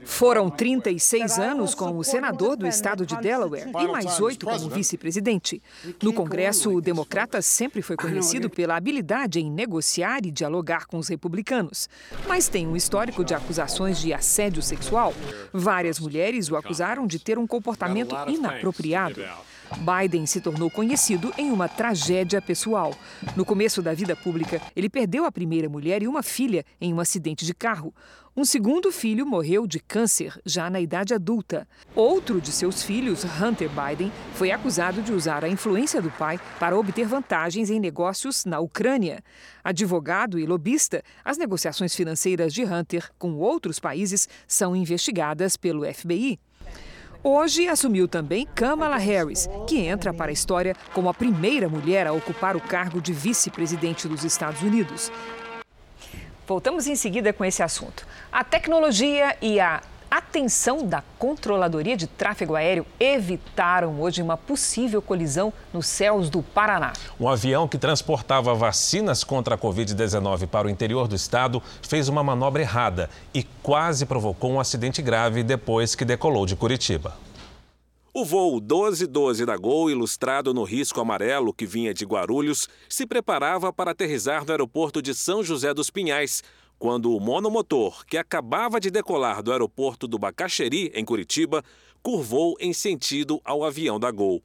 Foram 0.04 0.50
36 0.50 1.38
anos 1.38 1.74
como 1.74 2.04
senador 2.04 2.56
do 2.56 2.66
estado 2.66 3.06
de 3.06 3.16
Delaware 3.16 3.68
e 3.68 3.88
mais 3.88 4.20
oito 4.20 4.46
como 4.46 4.68
vice-presidente. 4.68 5.62
No 6.02 6.12
Congresso, 6.12 6.70
o 6.70 6.80
democrata 6.80 7.40
sempre 7.40 7.82
foi 7.82 7.96
conhecido 7.96 8.50
pela 8.50 8.76
habilidade 8.76 9.40
em 9.40 9.50
negociar 9.50 10.24
e 10.24 10.30
dialogar 10.30 10.86
com 10.86 10.98
os 10.98 11.08
republicanos. 11.08 11.88
Mas 12.26 12.48
tem 12.48 12.66
um 12.66 12.76
histórico 12.76 13.24
de 13.24 13.34
acusações 13.34 13.98
de 13.98 14.12
assédio 14.12 14.62
sexual. 14.62 15.14
Várias 15.52 15.98
mulheres 15.98 16.50
o 16.50 16.56
acusaram 16.56 17.06
de 17.06 17.18
ter 17.18 17.38
um 17.38 17.46
comportamento 17.46 18.14
inapropriado. 18.28 19.20
Biden 19.78 20.26
se 20.26 20.40
tornou 20.40 20.70
conhecido 20.70 21.32
em 21.36 21.50
uma 21.50 21.68
tragédia 21.68 22.40
pessoal. 22.40 22.94
No 23.34 23.44
começo 23.44 23.82
da 23.82 23.94
vida 23.94 24.14
pública, 24.14 24.60
ele 24.76 24.88
perdeu 24.88 25.24
a 25.24 25.32
primeira 25.32 25.68
mulher 25.68 26.02
e 26.02 26.08
uma 26.08 26.22
filha 26.22 26.64
em 26.80 26.92
um 26.92 27.00
acidente 27.00 27.44
de 27.44 27.54
carro. 27.54 27.92
Um 28.36 28.44
segundo 28.44 28.90
filho 28.90 29.24
morreu 29.24 29.64
de 29.64 29.78
câncer 29.78 30.36
já 30.44 30.68
na 30.68 30.80
idade 30.80 31.14
adulta. 31.14 31.68
Outro 31.94 32.40
de 32.40 32.50
seus 32.50 32.82
filhos, 32.82 33.22
Hunter 33.22 33.70
Biden, 33.70 34.10
foi 34.34 34.50
acusado 34.50 35.02
de 35.02 35.12
usar 35.12 35.44
a 35.44 35.48
influência 35.48 36.02
do 36.02 36.10
pai 36.10 36.40
para 36.58 36.76
obter 36.76 37.06
vantagens 37.06 37.70
em 37.70 37.78
negócios 37.78 38.44
na 38.44 38.58
Ucrânia. 38.58 39.22
Advogado 39.62 40.36
e 40.36 40.46
lobista, 40.46 41.00
as 41.24 41.38
negociações 41.38 41.94
financeiras 41.94 42.52
de 42.52 42.64
Hunter 42.64 43.08
com 43.20 43.34
outros 43.34 43.78
países 43.78 44.28
são 44.48 44.74
investigadas 44.74 45.56
pelo 45.56 45.84
FBI. 45.84 46.40
Hoje 47.22 47.68
assumiu 47.68 48.08
também 48.08 48.46
Kamala 48.52 48.98
Harris, 48.98 49.48
que 49.68 49.78
entra 49.78 50.12
para 50.12 50.30
a 50.30 50.34
história 50.34 50.74
como 50.92 51.08
a 51.08 51.14
primeira 51.14 51.68
mulher 51.68 52.06
a 52.06 52.12
ocupar 52.12 52.56
o 52.56 52.60
cargo 52.60 53.00
de 53.00 53.12
vice-presidente 53.12 54.08
dos 54.08 54.24
Estados 54.24 54.60
Unidos. 54.60 55.10
Voltamos 56.46 56.86
em 56.86 56.94
seguida 56.94 57.32
com 57.32 57.44
esse 57.44 57.62
assunto. 57.62 58.06
A 58.30 58.44
tecnologia 58.44 59.34
e 59.40 59.58
a 59.58 59.80
atenção 60.10 60.86
da 60.86 61.02
Controladoria 61.18 61.96
de 61.96 62.06
Tráfego 62.06 62.54
Aéreo 62.54 62.86
evitaram 63.00 64.00
hoje 64.00 64.20
uma 64.20 64.36
possível 64.36 65.00
colisão 65.00 65.52
nos 65.72 65.86
céus 65.86 66.28
do 66.28 66.42
Paraná. 66.42 66.92
Um 67.18 67.28
avião 67.28 67.66
que 67.66 67.78
transportava 67.78 68.54
vacinas 68.54 69.24
contra 69.24 69.54
a 69.54 69.58
Covid-19 69.58 70.46
para 70.46 70.66
o 70.66 70.70
interior 70.70 71.08
do 71.08 71.16
estado 71.16 71.62
fez 71.82 72.08
uma 72.08 72.22
manobra 72.22 72.62
errada 72.62 73.08
e 73.32 73.42
quase 73.62 74.04
provocou 74.04 74.52
um 74.52 74.60
acidente 74.60 75.00
grave 75.00 75.42
depois 75.42 75.94
que 75.94 76.04
decolou 76.04 76.44
de 76.44 76.54
Curitiba. 76.54 77.16
O 78.16 78.24
voo 78.24 78.60
1212 78.60 79.44
da 79.44 79.56
Gol, 79.56 79.90
ilustrado 79.90 80.54
no 80.54 80.62
risco 80.62 81.00
amarelo 81.00 81.52
que 81.52 81.66
vinha 81.66 81.92
de 81.92 82.04
Guarulhos, 82.04 82.68
se 82.88 83.04
preparava 83.04 83.72
para 83.72 83.90
aterrizar 83.90 84.44
no 84.44 84.52
aeroporto 84.52 85.02
de 85.02 85.12
São 85.12 85.42
José 85.42 85.74
dos 85.74 85.90
Pinhais, 85.90 86.40
quando 86.78 87.12
o 87.12 87.18
monomotor, 87.18 88.06
que 88.06 88.16
acabava 88.16 88.78
de 88.78 88.88
decolar 88.88 89.42
do 89.42 89.50
aeroporto 89.50 90.06
do 90.06 90.16
Bacaxeri, 90.16 90.92
em 90.94 91.04
Curitiba, 91.04 91.60
curvou 92.04 92.54
em 92.60 92.72
sentido 92.72 93.40
ao 93.44 93.64
avião 93.64 93.98
da 93.98 94.12
Gol. 94.12 94.40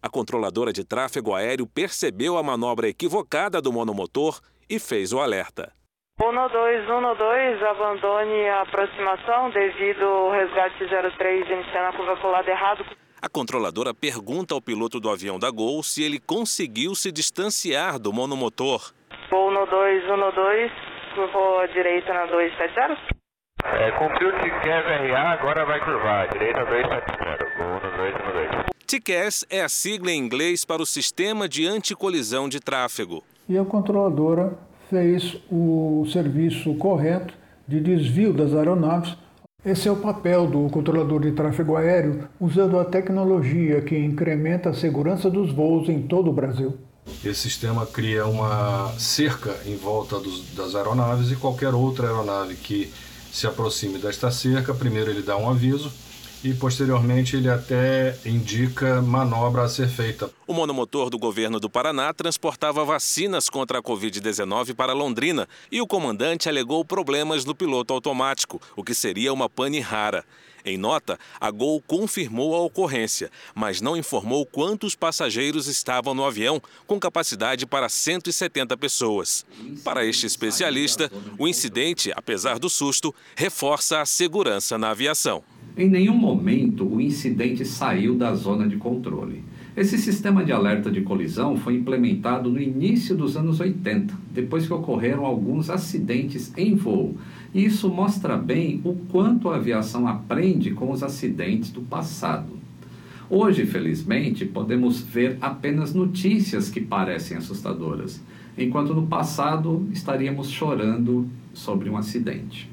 A 0.00 0.08
controladora 0.08 0.72
de 0.72 0.82
tráfego 0.82 1.34
aéreo 1.34 1.66
percebeu 1.66 2.38
a 2.38 2.42
manobra 2.42 2.88
equivocada 2.88 3.60
do 3.60 3.70
monomotor 3.70 4.40
e 4.66 4.78
fez 4.78 5.12
o 5.12 5.20
alerta. 5.20 5.70
1212, 6.18 7.64
abandone 7.64 8.48
a 8.48 8.62
aproximação 8.62 9.50
devido 9.50 10.04
ao 10.04 10.30
resgate 10.30 10.88
03 11.18 11.50
iniciando 11.50 11.88
a 11.88 11.92
curva 11.92 12.28
lado 12.28 12.48
errado. 12.48 12.84
A 13.22 13.28
controladora 13.28 13.92
pergunta 13.92 14.54
ao 14.54 14.62
piloto 14.62 14.98
do 14.98 15.10
avião 15.10 15.38
da 15.38 15.50
Gol 15.50 15.82
se 15.82 16.02
ele 16.02 16.18
conseguiu 16.18 16.94
se 16.94 17.12
distanciar 17.12 17.98
do 17.98 18.14
monomotor. 18.14 18.94
Voo 19.30 19.50
no 19.50 19.66
212, 19.66 20.72
curvou 21.14 21.58
à 21.60 21.66
direita 21.66 22.14
na 22.14 22.24
270. 22.24 23.20
É, 23.62 23.90
cumpriu 23.92 24.30
o 24.30 24.32
TCAS 24.32 25.10
RA, 25.10 25.32
agora 25.32 25.66
vai 25.66 25.84
curvar, 25.84 26.28
direita 26.32 26.64
270, 26.64 27.44
voo 27.58 27.74
no 27.74 27.90
212. 27.98 28.70
TCAS 28.86 29.44
é 29.50 29.60
a 29.60 29.68
sigla 29.68 30.10
em 30.12 30.18
inglês 30.18 30.64
para 30.64 30.80
o 30.80 30.86
Sistema 30.86 31.46
de 31.46 31.66
Anticolisão 31.66 32.48
de 32.48 32.58
Tráfego. 32.58 33.22
E 33.46 33.58
a 33.58 33.64
controladora 33.66 34.58
fez 34.88 35.36
o 35.52 36.06
serviço 36.10 36.74
correto 36.76 37.34
de 37.68 37.80
desvio 37.80 38.32
das 38.32 38.54
aeronaves 38.54 39.14
esse 39.64 39.88
é 39.88 39.92
o 39.92 39.96
papel 39.96 40.46
do 40.46 40.68
controlador 40.70 41.20
de 41.20 41.32
tráfego 41.32 41.76
aéreo, 41.76 42.28
usando 42.40 42.78
a 42.78 42.84
tecnologia 42.84 43.80
que 43.80 43.96
incrementa 43.96 44.70
a 44.70 44.74
segurança 44.74 45.30
dos 45.30 45.52
voos 45.52 45.88
em 45.88 46.02
todo 46.02 46.30
o 46.30 46.32
Brasil. 46.32 46.78
Esse 47.24 47.40
sistema 47.40 47.86
cria 47.86 48.26
uma 48.26 48.92
cerca 48.98 49.54
em 49.66 49.76
volta 49.76 50.18
dos, 50.18 50.54
das 50.54 50.74
aeronaves 50.74 51.30
e 51.30 51.36
qualquer 51.36 51.74
outra 51.74 52.06
aeronave 52.06 52.54
que 52.54 52.92
se 53.32 53.46
aproxime 53.46 53.98
desta 53.98 54.30
cerca, 54.30 54.74
primeiro 54.74 55.10
ele 55.10 55.22
dá 55.22 55.36
um 55.36 55.48
aviso 55.48 55.90
e 56.42 56.54
posteriormente 56.54 57.36
ele 57.36 57.48
até 57.48 58.16
indica 58.24 59.00
manobra 59.02 59.62
a 59.62 59.68
ser 59.68 59.88
feita. 59.88 60.30
O 60.46 60.54
monomotor 60.54 61.10
do 61.10 61.18
governo 61.18 61.60
do 61.60 61.70
Paraná 61.70 62.12
transportava 62.12 62.84
vacinas 62.84 63.48
contra 63.48 63.78
a 63.78 63.82
Covid-19 63.82 64.74
para 64.74 64.92
Londrina 64.92 65.48
e 65.70 65.80
o 65.80 65.86
comandante 65.86 66.48
alegou 66.48 66.84
problemas 66.84 67.44
no 67.44 67.54
piloto 67.54 67.92
automático, 67.92 68.60
o 68.74 68.82
que 68.82 68.94
seria 68.94 69.32
uma 69.32 69.48
pane 69.48 69.80
rara. 69.80 70.24
Em 70.64 70.76
nota, 70.76 71.18
a 71.40 71.50
Gol 71.50 71.82
confirmou 71.86 72.54
a 72.54 72.60
ocorrência, 72.60 73.30
mas 73.54 73.80
não 73.80 73.96
informou 73.96 74.44
quantos 74.44 74.94
passageiros 74.94 75.66
estavam 75.66 76.14
no 76.14 76.24
avião, 76.24 76.60
com 76.86 77.00
capacidade 77.00 77.66
para 77.66 77.88
170 77.88 78.76
pessoas. 78.76 79.44
Para 79.82 80.04
este 80.04 80.26
especialista, 80.26 81.10
o 81.38 81.48
incidente, 81.48 82.12
apesar 82.14 82.58
do 82.58 82.68
susto, 82.68 83.14
reforça 83.34 84.00
a 84.00 84.06
segurança 84.06 84.76
na 84.76 84.90
aviação. 84.90 85.42
Em 85.80 85.88
nenhum 85.88 86.14
momento 86.14 86.84
o 86.84 87.00
incidente 87.00 87.64
saiu 87.64 88.14
da 88.14 88.34
zona 88.34 88.68
de 88.68 88.76
controle. 88.76 89.42
Esse 89.74 89.96
sistema 89.96 90.44
de 90.44 90.52
alerta 90.52 90.90
de 90.90 91.00
colisão 91.00 91.56
foi 91.56 91.74
implementado 91.74 92.50
no 92.50 92.60
início 92.60 93.16
dos 93.16 93.34
anos 93.34 93.60
80, 93.60 94.14
depois 94.30 94.66
que 94.66 94.74
ocorreram 94.74 95.24
alguns 95.24 95.70
acidentes 95.70 96.52
em 96.54 96.74
voo. 96.74 97.16
E 97.54 97.64
isso 97.64 97.88
mostra 97.88 98.36
bem 98.36 98.82
o 98.84 98.92
quanto 99.10 99.48
a 99.48 99.56
aviação 99.56 100.06
aprende 100.06 100.72
com 100.72 100.90
os 100.90 101.02
acidentes 101.02 101.70
do 101.70 101.80
passado. 101.80 102.58
Hoje, 103.30 103.64
felizmente, 103.64 104.44
podemos 104.44 105.00
ver 105.00 105.38
apenas 105.40 105.94
notícias 105.94 106.68
que 106.68 106.82
parecem 106.82 107.38
assustadoras, 107.38 108.22
enquanto 108.58 108.94
no 108.94 109.06
passado 109.06 109.88
estaríamos 109.90 110.50
chorando 110.50 111.26
sobre 111.54 111.88
um 111.88 111.96
acidente. 111.96 112.68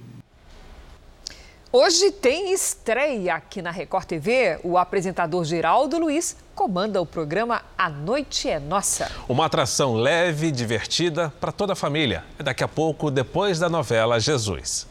Hoje 1.79 2.09
tem 2.09 2.51
estreia 2.51 3.35
aqui 3.35 3.61
na 3.61 3.69
Record 3.69 4.05
TV. 4.05 4.59
O 4.63 4.79
apresentador 4.79 5.45
Geraldo 5.45 5.99
Luiz 5.99 6.35
comanda 6.55 6.99
o 6.99 7.05
programa 7.05 7.61
A 7.77 7.87
Noite 7.87 8.49
é 8.49 8.59
Nossa. 8.59 9.11
Uma 9.29 9.45
atração 9.45 9.93
leve 9.93 10.47
e 10.47 10.51
divertida 10.51 11.31
para 11.39 11.51
toda 11.51 11.73
a 11.73 11.75
família. 11.75 12.23
É 12.39 12.41
daqui 12.41 12.63
a 12.63 12.67
pouco, 12.67 13.11
depois 13.11 13.59
da 13.59 13.69
novela 13.69 14.19
Jesus. 14.19 14.87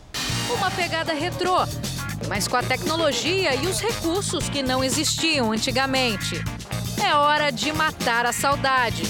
Uma 0.48 0.70
pegada 0.70 1.12
retrô, 1.12 1.56
mas 2.28 2.46
com 2.46 2.56
a 2.56 2.62
tecnologia 2.62 3.52
e 3.56 3.66
os 3.66 3.80
recursos 3.80 4.48
que 4.48 4.62
não 4.62 4.84
existiam 4.84 5.50
antigamente. 5.50 6.36
É 7.04 7.12
hora 7.16 7.50
de 7.50 7.72
matar 7.72 8.24
a 8.26 8.32
saudade. 8.32 9.02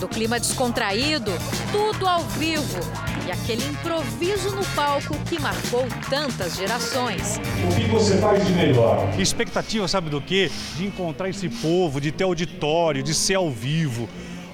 Do 0.00 0.08
clima 0.08 0.40
descontraído, 0.40 1.30
tudo 1.70 2.08
ao 2.08 2.24
vivo 2.24 2.80
e 3.26 3.30
aquele 3.30 3.64
improviso 3.64 4.54
no 4.54 4.64
palco 4.74 5.16
que 5.28 5.40
marcou 5.40 5.86
tantas 6.08 6.56
gerações. 6.56 7.40
O 7.64 7.74
que 7.74 7.88
você 7.88 8.18
faz 8.18 8.46
de 8.46 8.52
melhor? 8.52 9.08
Expectativa, 9.18 9.86
sabe 9.88 10.10
do 10.10 10.20
quê? 10.20 10.50
De 10.76 10.86
encontrar 10.86 11.28
esse 11.28 11.48
povo, 11.48 12.00
de 12.00 12.12
ter 12.12 12.24
auditório, 12.24 13.02
de 13.02 13.14
ser 13.14 13.34
ao 13.34 13.50
vivo. 13.50 14.08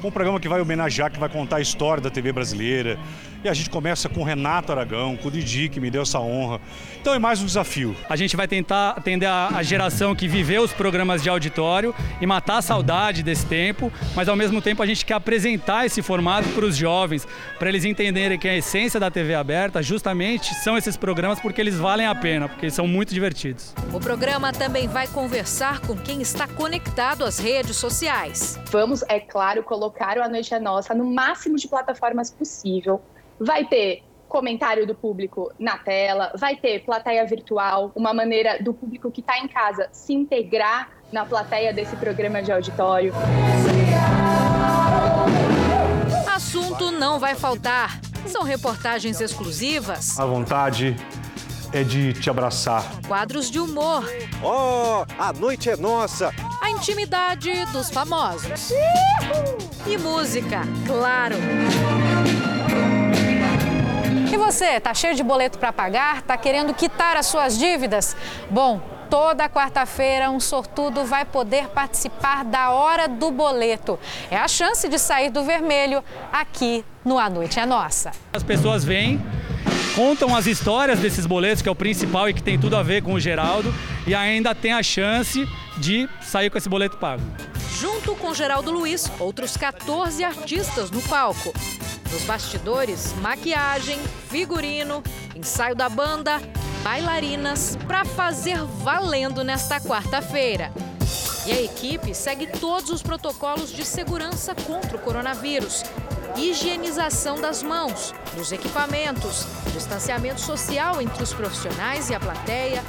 Um 0.05 0.11
programa 0.11 0.39
que 0.39 0.49
vai 0.49 0.61
homenagear, 0.61 1.11
que 1.11 1.19
vai 1.19 1.29
contar 1.29 1.57
a 1.57 1.61
história 1.61 2.03
da 2.03 2.11
TV 2.11 2.31
brasileira, 2.33 2.99
e 3.47 3.49
a 3.49 3.55
gente 3.55 3.71
começa 3.71 4.09
com 4.09 4.23
o 4.23 4.25
Renato 4.25 4.73
Aragão, 4.73 5.17
com 5.17 5.29
o 5.29 5.31
Didi, 5.31 5.69
que 5.69 5.79
me 5.79 5.89
deu 5.89 6.03
essa 6.03 6.19
honra. 6.19 6.61
Então 7.01 7.15
é 7.15 7.19
mais 7.19 7.41
um 7.41 7.47
desafio. 7.47 7.97
A 8.09 8.17
gente 8.17 8.37
vai 8.37 8.49
tentar 8.49 8.91
atender 8.91 9.27
a, 9.27 9.51
a 9.55 9.63
geração 9.63 10.17
que 10.17 10.27
viveu 10.27 10.63
os 10.63 10.73
programas 10.73 11.23
de 11.23 11.29
auditório 11.29 11.95
e 12.21 12.27
matar 12.27 12.59
a 12.59 12.63
saudade 12.63 13.23
desse 13.23 13.47
tempo, 13.47 13.93
mas 14.17 14.29
ao 14.29 14.35
mesmo 14.35 14.61
tempo 14.61 14.83
a 14.83 14.87
gente 14.87 15.05
quer 15.05 15.15
apresentar 15.15 15.87
esse 15.87 16.03
formato 16.03 16.49
para 16.49 16.65
os 16.65 16.77
jovens, 16.77 17.27
para 17.57 17.69
eles 17.69 17.85
entenderem 17.85 18.37
que 18.37 18.49
a 18.49 18.57
essência 18.57 18.99
da 18.99 19.13
TV 19.13 19.35
aberta 19.35 19.81
justamente 19.81 20.53
são 20.57 20.77
esses 20.77 20.97
programas 20.97 21.39
porque 21.39 21.61
eles 21.61 21.77
valem 21.77 22.07
a 22.07 22.15
pena, 22.17 22.49
porque 22.49 22.67
eles 22.67 22.75
são 22.75 22.89
muito 22.89 23.15
divertidos. 23.15 23.73
O 23.93 24.01
programa 24.01 24.53
também 24.53 24.89
vai 24.89 25.07
conversar 25.07 25.81
com 25.83 25.97
quem 25.97 26.21
está 26.21 26.49
conectado 26.49 27.25
às 27.25 27.39
redes 27.39 27.77
sociais. 27.77 28.59
Vamos, 28.73 29.05
é 29.09 29.21
claro, 29.21 29.63
colocar 29.63 30.19
o 30.19 30.23
A 30.23 30.29
Noite 30.29 30.53
é 30.53 30.59
Nossa 30.59 30.93
no 30.93 31.05
máximo 31.05 31.57
de 31.57 31.69
plataformas 31.69 32.29
possível 32.29 33.01
vai 33.39 33.65
ter 33.65 34.03
comentário 34.29 34.87
do 34.87 34.95
público 34.95 35.53
na 35.59 35.79
tela, 35.79 36.33
vai 36.37 36.57
ter 36.57 36.85
plateia 36.85 37.25
virtual, 37.27 37.93
uma 37.95 38.13
maneira 38.13 38.63
do 38.63 38.75
público 38.75 39.11
que 39.11 39.21
está 39.21 39.39
em 39.39 39.49
casa 39.49 39.89
se 39.93 40.13
integrar 40.13 40.91
na 41.13 41.25
plateia 41.25 41.73
desse 41.73 41.97
programa 41.97 42.43
de 42.43 42.51
auditório. 42.51 43.13
Assunto 46.35 46.91
não 46.91 47.19
vai 47.19 47.35
faltar. 47.35 48.01
São 48.27 48.43
reportagens 48.43 49.21
exclusivas. 49.21 50.19
A 50.19 50.27
vontade 50.27 50.97
é 51.73 51.85
de 51.85 52.13
te 52.13 52.29
abraçar. 52.29 52.85
Quadros 53.07 53.51
de 53.51 53.61
humor. 53.61 54.05
Oh, 54.43 55.05
a 55.19 55.33
noite 55.33 55.71
é 55.71 55.77
nossa! 55.77 56.33
A 56.61 56.71
intimidade 56.71 57.51
dos 57.67 57.91
famosos. 57.91 58.71
E 59.87 59.97
música, 59.99 60.63
claro. 60.87 61.37
E 64.37 64.39
você, 64.39 64.79
tá 64.79 64.93
cheio 64.93 65.15
de 65.15 65.23
boleto 65.23 65.59
para 65.59 65.73
pagar? 65.73 66.21
Tá 66.21 66.37
querendo 66.37 66.75
quitar 66.75 67.17
as 67.17 67.25
suas 67.25 67.59
dívidas? 67.59 68.15
Bom, 68.51 68.83
toda 69.09 69.49
quarta-feira 69.49 70.31
um 70.31 70.39
sortudo 70.39 71.07
vai 71.07 71.25
poder 71.25 71.69
participar 71.69 72.45
da 72.45 72.69
Hora 72.69 73.09
do 73.09 73.31
Boleto. 73.31 73.99
É 74.31 74.37
a 74.37 74.47
chance 74.47 74.87
de 74.91 74.99
sair 74.99 75.31
do 75.31 75.43
vermelho 75.43 76.05
aqui 76.31 76.85
no 77.03 77.19
A 77.19 77.31
Noite 77.31 77.59
é 77.59 77.65
Nossa. 77.65 78.13
As 78.35 78.43
pessoas 78.43 78.85
vêm, 78.85 79.25
contam 79.95 80.37
as 80.37 80.45
histórias 80.47 80.99
desses 80.99 81.25
boletos, 81.25 81.63
que 81.63 81.69
é 81.71 81.73
o 81.73 81.75
principal 81.75 82.29
e 82.29 82.35
que 82.35 82.43
tem 82.43 82.59
tudo 82.59 82.77
a 82.77 82.83
ver 82.83 83.03
com 83.03 83.15
o 83.15 83.19
Geraldo, 83.19 83.75
e 84.07 84.15
ainda 84.15 84.55
tem 84.55 84.75
a 84.75 84.83
chance 84.83 85.49
de 85.79 86.09
sair 86.21 86.51
com 86.51 86.59
esse 86.59 86.69
boleto 86.69 86.97
pago. 86.97 87.23
Junto 87.79 88.15
com 88.17 88.33
Geraldo 88.33 88.71
Luiz, 88.71 89.11
outros 89.19 89.57
14 89.57 90.25
artistas 90.25 90.91
no 90.91 91.03
palco. 91.03 91.53
Nos 92.11 92.23
bastidores, 92.23 93.13
maquiagem, 93.21 93.99
figurino, 94.29 95.03
ensaio 95.35 95.75
da 95.75 95.89
banda, 95.89 96.41
bailarinas 96.83 97.77
para 97.87 98.05
fazer 98.05 98.59
valendo 98.83 99.45
nesta 99.45 99.81
quarta-feira. 99.81 100.73
E 101.47 101.53
a 101.53 101.63
equipe 101.63 102.15
segue 102.15 102.47
todos 102.47 102.91
os 102.91 103.03
protocolos 103.03 103.71
de 103.71 103.85
segurança 103.85 104.55
contra 104.55 104.97
o 104.97 105.01
coronavírus. 105.01 105.83
Higienização 106.37 107.41
das 107.41 107.63
mãos, 107.63 108.15
dos 108.37 108.53
equipamentos, 108.53 109.47
distanciamento 109.73 110.41
social 110.41 111.01
entre 111.01 111.23
os 111.23 111.33
profissionais 111.33 112.11
e 112.11 112.15
a 112.15 112.21
plateia, 112.21 112.83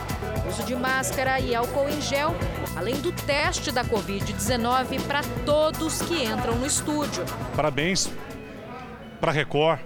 uso 0.49 0.63
de 0.63 0.75
máscara 0.75 1.39
e 1.39 1.55
álcool 1.55 1.87
em 1.87 2.01
gel, 2.01 2.35
além 2.75 2.95
do 2.95 3.11
teste 3.13 3.71
da 3.71 3.85
Covid-19 3.85 5.01
para 5.07 5.21
todos 5.45 6.01
que 6.01 6.25
entram 6.25 6.55
no 6.55 6.65
estúdio. 6.65 7.23
Parabéns 7.55 8.09
para 9.21 9.31
a 9.31 9.33
Record 9.33 9.79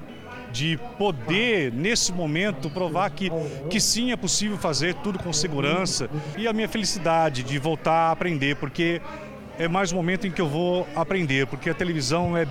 de 0.51 0.77
poder, 0.97 1.71
nesse 1.71 2.11
momento, 2.11 2.69
provar 2.69 3.11
que, 3.11 3.29
que 3.69 3.79
sim 3.79 4.11
é 4.11 4.17
possível 4.17 4.57
fazer 4.57 4.95
tudo 4.95 5.19
com 5.19 5.31
segurança. 5.31 6.09
E 6.35 6.47
a 6.47 6.51
minha 6.51 6.67
felicidade 6.67 7.43
de 7.43 7.57
voltar 7.59 8.09
a 8.09 8.11
aprender, 8.11 8.55
porque 8.57 9.01
é 9.57 9.67
mais 9.67 9.91
um 9.91 9.95
momento 9.95 10.25
em 10.25 10.31
que 10.31 10.41
eu 10.41 10.49
vou 10.49 10.87
aprender, 10.95 11.47
porque 11.47 11.69
a 11.69 11.73
televisão 11.73 12.35
é 12.35 12.45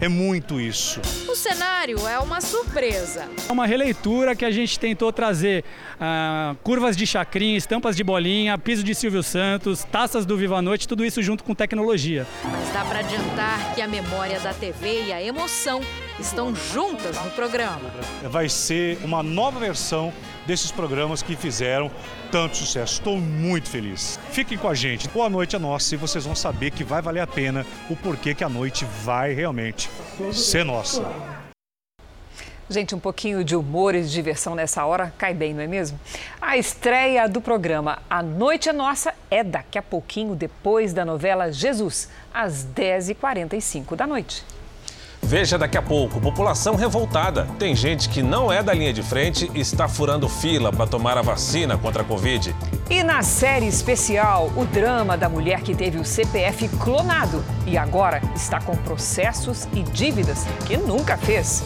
é 0.00 0.08
muito 0.08 0.60
isso. 0.60 1.00
O 1.28 1.34
cenário 1.34 2.06
é 2.06 2.18
uma 2.18 2.40
surpresa. 2.40 3.28
É 3.48 3.52
uma 3.52 3.66
releitura 3.66 4.34
que 4.34 4.44
a 4.44 4.50
gente 4.50 4.78
tentou 4.78 5.12
trazer 5.12 5.64
ah, 6.00 6.54
curvas 6.62 6.96
de 6.96 7.06
chacrinha, 7.06 7.56
estampas 7.56 7.96
de 7.96 8.04
bolinha, 8.04 8.56
piso 8.58 8.82
de 8.82 8.94
Silvio 8.94 9.22
Santos, 9.22 9.84
taças 9.84 10.26
do 10.26 10.36
Viva 10.36 10.56
a 10.56 10.62
Noite, 10.62 10.88
tudo 10.88 11.04
isso 11.04 11.22
junto 11.22 11.44
com 11.44 11.54
tecnologia. 11.54 12.26
Mas 12.44 12.72
dá 12.72 12.84
para 12.84 13.00
adiantar 13.00 13.74
que 13.74 13.80
a 13.80 13.88
memória 13.88 14.38
da 14.40 14.52
TV 14.52 15.04
e 15.06 15.12
a 15.12 15.22
emoção 15.22 15.80
estão 16.18 16.54
juntas 16.54 17.16
no 17.22 17.30
programa. 17.30 17.90
Vai 18.24 18.48
ser 18.48 18.98
uma 19.04 19.22
nova 19.22 19.58
versão 19.58 20.12
desses 20.46 20.70
programas 20.70 21.22
que 21.22 21.36
fizeram 21.36 21.90
tanto 22.30 22.56
sucesso. 22.56 22.94
Estou 22.94 23.18
muito 23.18 23.68
feliz. 23.68 24.18
Fiquem 24.30 24.58
com 24.58 24.68
a 24.68 24.74
gente. 24.74 25.08
Boa 25.08 25.28
noite 25.28 25.56
é 25.56 25.58
nossa 25.58 25.94
e 25.94 25.98
vocês 25.98 26.24
vão 26.24 26.34
saber 26.34 26.70
que 26.70 26.84
vai 26.84 27.02
valer 27.02 27.20
a 27.20 27.26
pena 27.26 27.66
o 27.88 27.96
porquê 27.96 28.34
que 28.34 28.44
a 28.44 28.48
noite 28.48 28.84
vai 29.04 29.32
realmente 29.32 29.90
ser 30.32 30.64
nossa. 30.64 31.02
Gente, 32.72 32.94
um 32.94 32.98
pouquinho 32.98 33.44
de 33.44 33.54
humor 33.54 33.94
e 33.94 34.00
de 34.00 34.10
diversão 34.10 34.54
nessa 34.54 34.86
hora 34.86 35.12
cai 35.18 35.34
bem, 35.34 35.52
não 35.52 35.60
é 35.60 35.66
mesmo? 35.66 36.00
A 36.40 36.56
estreia 36.56 37.28
do 37.28 37.38
programa 37.38 37.98
A 38.08 38.22
Noite 38.22 38.68
é 38.68 38.72
Nossa 38.72 39.12
é 39.30 39.44
daqui 39.44 39.76
a 39.76 39.82
pouquinho, 39.82 40.34
depois 40.34 40.94
da 40.94 41.04
novela 41.04 41.52
Jesus, 41.52 42.08
às 42.32 42.64
10h45 42.64 43.94
da 43.94 44.06
noite. 44.06 44.42
Veja 45.22 45.56
daqui 45.56 45.78
a 45.78 45.82
pouco, 45.82 46.20
população 46.20 46.74
revoltada. 46.74 47.46
Tem 47.58 47.74
gente 47.74 48.08
que 48.08 48.22
não 48.22 48.52
é 48.52 48.62
da 48.62 48.74
linha 48.74 48.92
de 48.92 49.02
frente 49.02 49.50
e 49.54 49.60
está 49.60 49.88
furando 49.88 50.28
fila 50.28 50.72
para 50.72 50.86
tomar 50.86 51.16
a 51.16 51.22
vacina 51.22 51.78
contra 51.78 52.02
a 52.02 52.04
Covid. 52.04 52.54
E 52.90 53.02
na 53.02 53.22
série 53.22 53.66
especial, 53.66 54.52
o 54.56 54.64
drama 54.66 55.16
da 55.16 55.28
mulher 55.28 55.62
que 55.62 55.74
teve 55.74 55.98
o 55.98 56.04
CPF 56.04 56.68
clonado 56.68 57.42
e 57.66 57.78
agora 57.78 58.20
está 58.34 58.60
com 58.60 58.76
processos 58.76 59.66
e 59.72 59.82
dívidas 59.82 60.44
que 60.66 60.76
nunca 60.76 61.16
fez. 61.16 61.62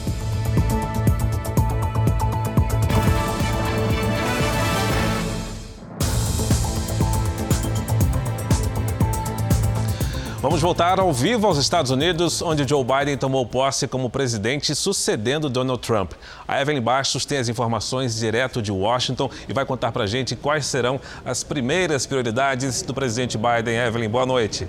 Vamos 10.38 10.60
voltar 10.60 11.00
ao 11.00 11.12
vivo 11.14 11.46
aos 11.46 11.56
Estados 11.56 11.90
Unidos, 11.90 12.42
onde 12.42 12.68
Joe 12.68 12.84
Biden 12.84 13.16
tomou 13.16 13.46
posse 13.46 13.88
como 13.88 14.10
presidente, 14.10 14.74
sucedendo 14.74 15.48
Donald 15.48 15.80
Trump. 15.80 16.12
A 16.46 16.60
Evelyn 16.60 16.82
Bastos 16.82 17.24
tem 17.24 17.38
as 17.38 17.48
informações 17.48 18.16
direto 18.16 18.60
de 18.60 18.70
Washington 18.70 19.30
e 19.48 19.54
vai 19.54 19.64
contar 19.64 19.92
pra 19.92 20.06
gente 20.06 20.36
quais 20.36 20.66
serão 20.66 21.00
as 21.24 21.42
primeiras 21.42 22.04
prioridades 22.04 22.82
do 22.82 22.92
presidente 22.92 23.38
Biden. 23.38 23.76
Evelyn, 23.76 24.10
boa 24.10 24.26
noite. 24.26 24.66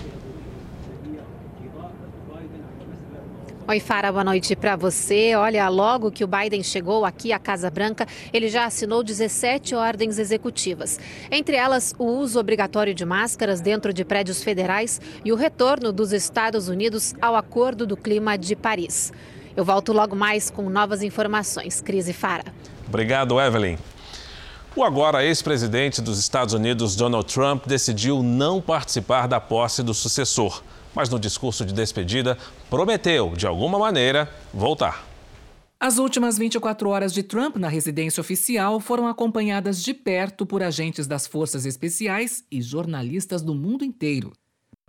Oi, 3.70 3.82
Fara, 3.82 4.14
boa 4.14 4.24
noite 4.24 4.56
para 4.56 4.78
você. 4.78 5.36
Olha, 5.36 5.68
logo 5.68 6.10
que 6.10 6.24
o 6.24 6.28
Biden 6.28 6.64
chegou 6.64 7.04
aqui 7.04 7.34
à 7.34 7.38
Casa 7.38 7.70
Branca, 7.70 8.08
ele 8.32 8.48
já 8.48 8.64
assinou 8.64 9.04
17 9.04 9.76
ordens 9.76 10.18
executivas. 10.18 10.98
Entre 11.30 11.58
elas, 11.58 11.94
o 12.00 12.06
uso 12.06 12.40
obrigatório 12.40 12.94
de 12.94 13.04
máscaras 13.04 13.60
dentro 13.60 13.92
de 13.92 14.06
prédios 14.06 14.42
federais 14.42 15.02
e 15.26 15.34
o 15.34 15.36
retorno 15.36 15.92
dos 15.92 16.14
Estados 16.14 16.70
Unidos 16.70 17.14
ao 17.22 17.36
Acordo 17.36 17.86
do 17.86 17.98
Clima 17.98 18.38
de 18.38 18.56
Paris. 18.56 19.12
Eu 19.54 19.66
volto 19.66 19.92
logo 19.92 20.16
mais 20.16 20.50
com 20.50 20.70
novas 20.70 21.04
informações. 21.04 21.82
Cris 21.82 22.08
e 22.08 22.14
Fara. 22.14 22.46
Obrigado, 22.88 23.38
Evelyn. 23.38 23.78
O 24.78 24.84
agora 24.84 25.26
ex-presidente 25.26 26.02
dos 26.02 26.18
Estados 26.20 26.54
Unidos, 26.54 26.96
Donald 26.96 27.34
Trump, 27.34 27.66
decidiu 27.68 28.24
não 28.24 28.62
participar 28.62 29.28
da 29.28 29.42
posse 29.42 29.84
do 29.84 29.94
sucessor 29.94 30.64
mas 30.98 31.10
no 31.10 31.20
discurso 31.20 31.64
de 31.64 31.72
despedida 31.76 32.36
prometeu, 32.72 33.36
de 33.36 33.46
alguma 33.46 33.78
maneira, 33.78 34.28
voltar. 34.52 35.06
As 35.80 36.00
últimas 36.00 36.40
24 36.40 36.90
horas 36.90 37.14
de 37.14 37.22
Trump 37.22 37.58
na 37.58 37.68
residência 37.68 38.20
oficial 38.20 38.80
foram 38.80 39.08
acompanhadas 39.08 39.84
de 39.84 39.94
perto 39.94 40.44
por 40.44 40.64
agentes 40.64 41.06
das 41.06 41.28
forças 41.28 41.68
especiais 41.68 42.44
e 42.52 42.64
jornalistas 42.64 43.44
do 43.44 43.54
mundo 43.54 43.86
inteiro. 43.86 44.34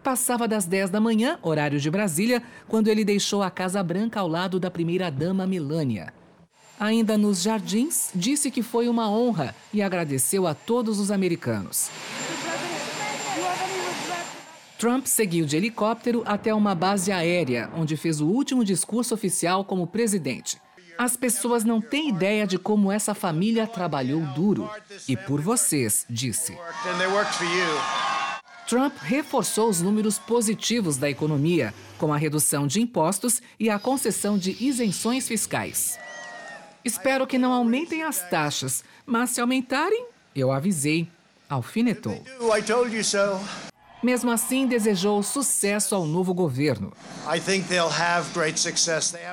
Passava 0.03 0.49
das 0.49 0.65
10 0.65 0.89
da 0.89 0.99
manhã, 0.99 1.39
horário 1.43 1.79
de 1.79 1.91
Brasília, 1.91 2.43
quando 2.67 2.89
ele 2.89 3.05
deixou 3.05 3.43
a 3.43 3.51
Casa 3.51 3.83
Branca 3.83 4.19
ao 4.19 4.29
lado 4.29 4.59
da 4.59 4.71
primeira-dama 4.71 5.47
Melania. 5.47 6.15
Ainda 6.81 7.19
nos 7.19 7.43
jardins, 7.43 8.13
disse 8.15 8.51
que 8.51 8.63
foi 8.63 8.89
uma 8.89 9.11
honra 9.11 9.55
e 9.75 9.83
agradeceu 9.83 10.47
a 10.47 10.55
todos 10.55 10.99
os 10.99 11.11
americanos. 11.11 11.91
Trump 14.79 15.07
seguiu 15.07 15.45
de 15.45 15.57
helicóptero 15.57 16.23
até 16.25 16.55
uma 16.55 16.73
base 16.73 17.11
aérea, 17.11 17.69
onde 17.75 17.97
fez 17.97 18.21
o 18.21 18.27
último 18.27 18.65
discurso 18.65 19.13
oficial 19.13 19.65
como 19.65 19.89
presidente. 19.89 20.57
As 20.97 21.17
pessoas 21.17 21.65
não 21.65 21.81
têm 21.81 22.11
ideia 22.11 22.47
de 22.47 22.59
como 22.59 22.93
essa 22.93 23.13
família 23.13 23.67
trabalhou 23.67 24.21
duro. 24.35 24.71
E 25.09 25.17
por 25.17 25.41
vocês, 25.41 26.07
disse. 26.09 26.57
Trump 28.69 28.95
reforçou 29.01 29.69
os 29.69 29.81
números 29.81 30.17
positivos 30.17 30.97
da 30.97 31.11
economia, 31.11 31.75
com 31.99 32.13
a 32.13 32.17
redução 32.17 32.67
de 32.67 32.81
impostos 32.81 33.43
e 33.59 33.69
a 33.69 33.81
concessão 33.81 34.39
de 34.39 34.57
isenções 34.65 35.27
fiscais. 35.27 35.99
Espero 36.85 37.27
que 37.27 37.39
não 37.39 37.53
aumentem 37.53 38.05
as 38.05 38.29
taxas, 38.31 38.85
mas 39.05 39.31
se 39.31 39.41
aumentarem, 39.41 40.07
eu 40.37 40.53
avisei. 40.53 41.09
Alfinetou. 41.49 42.23
Mesmo 44.03 44.31
assim, 44.31 44.67
desejou 44.67 45.23
sucesso 45.23 45.95
ao 45.95 46.07
novo 46.07 46.33
governo. 46.33 46.93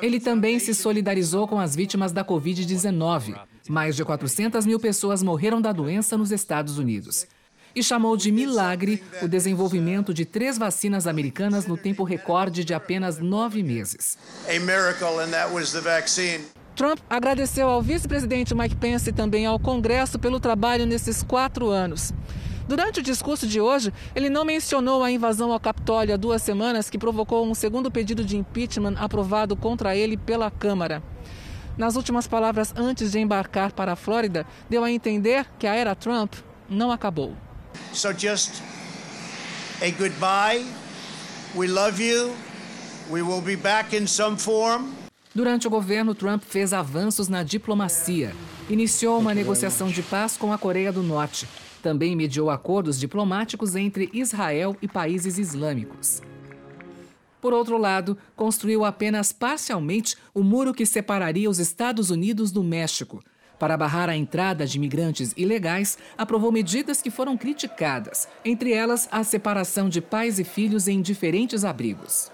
Ele 0.01 0.19
também 0.19 0.57
se 0.57 0.73
solidarizou 0.73 1.47
com 1.47 1.59
as 1.59 1.75
vítimas 1.75 2.11
da 2.11 2.25
Covid-19. 2.25 3.39
Mais 3.69 3.95
de 3.95 4.03
400 4.03 4.65
mil 4.65 4.79
pessoas 4.79 5.21
morreram 5.21 5.61
da 5.61 5.71
doença 5.71 6.17
nos 6.17 6.31
Estados 6.31 6.79
Unidos. 6.79 7.27
E 7.75 7.83
chamou 7.83 8.15
de 8.17 8.31
milagre 8.31 9.03
o 9.21 9.27
desenvolvimento 9.27 10.13
de 10.13 10.25
três 10.25 10.57
vacinas 10.57 11.05
americanas 11.05 11.67
no 11.67 11.77
tempo 11.77 12.03
recorde 12.03 12.63
de 12.63 12.73
apenas 12.73 13.19
nove 13.19 13.61
meses. 13.61 14.17
Trump 16.75 16.99
agradeceu 17.09 17.67
ao 17.67 17.81
vice-presidente 17.81 18.55
Mike 18.55 18.75
Pence 18.75 19.09
e 19.09 19.13
também 19.13 19.45
ao 19.45 19.59
Congresso 19.59 20.17
pelo 20.17 20.39
trabalho 20.39 20.85
nesses 20.85 21.21
quatro 21.21 21.69
anos. 21.69 22.13
Durante 22.67 22.99
o 22.99 23.03
discurso 23.03 23.45
de 23.45 23.61
hoje, 23.61 23.93
ele 24.15 24.27
não 24.27 24.43
mencionou 24.43 25.03
a 25.03 25.11
invasão 25.11 25.51
ao 25.51 25.59
Capitólio 25.59 26.15
há 26.15 26.17
duas 26.17 26.41
semanas 26.41 26.89
que 26.89 26.97
provocou 26.97 27.45
um 27.45 27.53
segundo 27.53 27.91
pedido 27.91 28.25
de 28.25 28.37
impeachment 28.37 28.95
aprovado 28.97 29.55
contra 29.55 29.95
ele 29.95 30.17
pela 30.17 30.49
Câmara. 30.49 31.03
Nas 31.77 31.95
últimas 31.95 32.27
palavras 32.27 32.73
antes 32.75 33.11
de 33.11 33.19
embarcar 33.19 33.71
para 33.71 33.93
a 33.93 33.95
Flórida, 33.95 34.47
deu 34.67 34.83
a 34.83 34.89
entender 34.89 35.45
que 35.59 35.67
a 35.67 35.75
era 35.75 35.93
Trump 35.93 36.33
não 36.67 36.91
acabou. 36.91 37.35
So 37.93 38.11
just 38.17 38.63
a 39.81 39.91
goodbye. 39.91 40.65
We 41.53 41.67
love 41.67 42.01
you. 42.01 42.35
We 43.11 43.21
will 43.21 43.41
be 43.41 43.55
back 43.55 43.95
in 43.95 44.07
some 44.07 44.37
form. 44.37 44.91
Durante 45.35 45.67
o 45.67 45.69
governo, 45.69 46.15
Trump 46.15 46.41
fez 46.43 46.73
avanços 46.73 47.27
na 47.27 47.43
diplomacia. 47.43 48.33
Iniciou 48.69 49.19
uma 49.19 49.33
negociação 49.35 49.89
de 49.89 50.01
paz 50.01 50.35
com 50.35 50.51
a 50.51 50.57
Coreia 50.57 50.91
do 50.91 51.03
Norte 51.03 51.47
também 51.85 52.15
mediou 52.15 52.49
acordos 52.49 52.99
diplomáticos 52.99 53.75
entre 53.75 54.09
Israel 54.11 54.75
e 54.81 54.87
países 54.87 55.37
islâmicos. 55.37 56.19
Por 57.39 57.53
outro 57.53 57.77
lado, 57.77 58.17
construiu 58.35 58.83
apenas 58.83 59.31
parcialmente 59.31 60.17
o 60.33 60.41
muro 60.41 60.73
que 60.73 60.83
separaria 60.83 61.47
os 61.47 61.59
Estados 61.59 62.09
Unidos 62.09 62.49
do 62.51 62.63
México. 62.63 63.23
Para 63.59 63.77
barrar 63.77 64.09
a 64.09 64.17
entrada 64.17 64.65
de 64.65 64.77
imigrantes 64.79 65.31
ilegais, 65.37 65.95
aprovou 66.17 66.51
medidas 66.51 67.03
que 67.03 67.11
foram 67.11 67.37
criticadas, 67.37 68.27
entre 68.43 68.73
elas 68.73 69.07
a 69.11 69.23
separação 69.23 69.87
de 69.87 70.01
pais 70.01 70.39
e 70.39 70.43
filhos 70.43 70.87
em 70.87 71.03
diferentes 71.03 71.63
abrigos. 71.63 72.31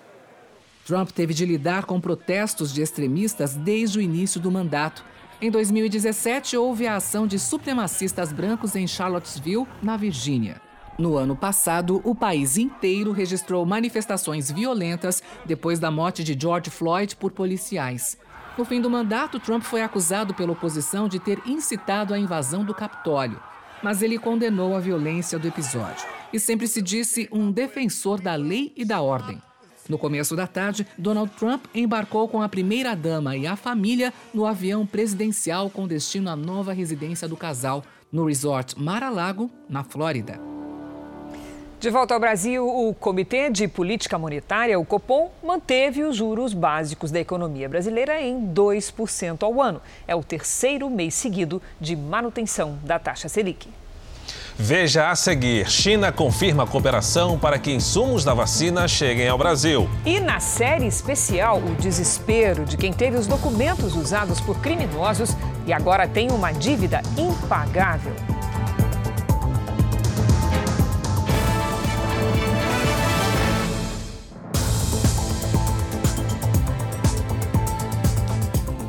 Trump 0.86 1.10
teve 1.12 1.34
de 1.34 1.46
lidar 1.46 1.84
com 1.84 2.00
protestos 2.00 2.74
de 2.74 2.82
extremistas 2.82 3.54
desde 3.54 4.00
o 4.00 4.02
início 4.02 4.40
do 4.40 4.50
mandato 4.50 5.04
em 5.42 5.50
2017, 5.50 6.56
houve 6.56 6.86
a 6.86 6.98
ação 6.98 7.26
de 7.26 7.40
supremacistas 7.40 8.32
brancos 8.32 8.76
em 8.76 8.86
Charlottesville, 8.86 9.66
na 9.82 9.98
Virgínia. 9.98 10.62
No 11.00 11.18
ano 11.18 11.36
passado, 11.36 12.00
o 12.04 12.14
país 12.14 12.58
inteiro 12.58 13.12
registrou 13.12 13.66
manifestações 13.66 14.52
violentas 14.52 15.24
depois 15.44 15.80
da 15.80 15.90
morte 15.90 16.24
de 16.24 16.40
George 16.40 16.70
Floyd 16.70 17.16
por 17.16 17.32
policiais. 17.32 18.20
No 18.56 18.64
fim 18.64 18.80
do 18.80 18.88
mandato, 18.88 19.40
Trump 19.40 19.64
foi 19.64 19.82
acusado 19.82 20.32
pela 20.32 20.52
oposição 20.52 21.08
de 21.08 21.20
ter 21.20 21.42
incitado 21.44 22.14
a 22.14 22.20
invasão 22.20 22.64
do 22.64 22.76
Capitólio. 22.76 23.42
Mas 23.82 24.04
ele 24.04 24.20
condenou 24.20 24.76
a 24.76 24.80
violência 24.80 25.40
do 25.40 25.48
episódio 25.48 26.06
e 26.32 26.40
sempre 26.40 26.68
se 26.68 26.84
disse 26.84 27.28
um 27.32 27.52
defensor 27.52 28.22
da 28.22 28.36
lei 28.36 28.72
e 28.76 28.86
da 28.86 29.02
ordem. 29.02 29.42
No 29.90 29.98
começo 29.98 30.36
da 30.36 30.48
tarde, 30.48 30.86
Donald 30.98 31.32
Trump 31.38 31.66
embarcou 31.74 32.28
com 32.28 32.42
a 32.42 32.50
primeira-dama 32.50 33.36
e 33.36 33.46
a 33.48 33.56
família 33.56 34.14
no 34.34 34.46
avião 34.46 34.86
presidencial 34.86 35.70
com 35.70 35.88
destino 35.88 36.30
à 36.30 36.36
nova 36.36 36.74
residência 36.74 37.28
do 37.28 37.36
casal, 37.36 37.84
no 38.12 38.26
resort 38.26 38.80
Mar-a-Lago, 38.80 39.50
na 39.70 39.84
Flórida. 39.84 40.40
De 41.82 41.90
volta 41.90 42.14
ao 42.14 42.20
Brasil, 42.20 42.64
o 42.64 42.94
Comitê 42.94 43.50
de 43.50 43.68
Política 43.68 44.16
Monetária, 44.16 44.80
o 44.80 44.86
Copom, 44.86 45.32
manteve 45.44 46.04
os 46.04 46.16
juros 46.16 46.54
básicos 46.54 47.10
da 47.10 47.20
economia 47.20 47.68
brasileira 47.68 48.22
em 48.22 48.54
2% 48.54 49.42
ao 49.42 49.60
ano. 49.60 49.82
É 50.08 50.16
o 50.16 50.24
terceiro 50.24 50.88
mês 50.92 51.16
seguido 51.16 51.60
de 51.80 51.96
manutenção 51.96 52.78
da 52.84 53.00
taxa 53.00 53.28
Selic. 53.28 53.68
Veja 54.58 55.10
a 55.10 55.16
seguir: 55.16 55.70
China 55.70 56.12
confirma 56.12 56.68
cooperação 56.68 57.38
para 57.38 57.58
que 57.58 57.72
insumos 57.72 58.24
da 58.24 58.34
vacina 58.34 58.88
cheguem 58.88 59.28
ao 59.28 59.38
Brasil. 59.38 59.90
E 60.06 60.20
na 60.20 60.40
série 60.40 60.88
especial, 60.88 61.58
o 61.58 61.76
desespero 61.76 62.66
de 62.66 62.78
quem 62.78 62.94
teve 62.94 63.18
os 63.18 63.28
documentos 63.28 63.96
usados 63.96 64.40
por 64.42 64.60
criminosos 64.60 65.36
e 65.66 65.74
agora 65.74 66.08
tem 66.08 66.32
uma 66.32 66.52
dívida 66.52 67.02
impagável. 67.18 68.14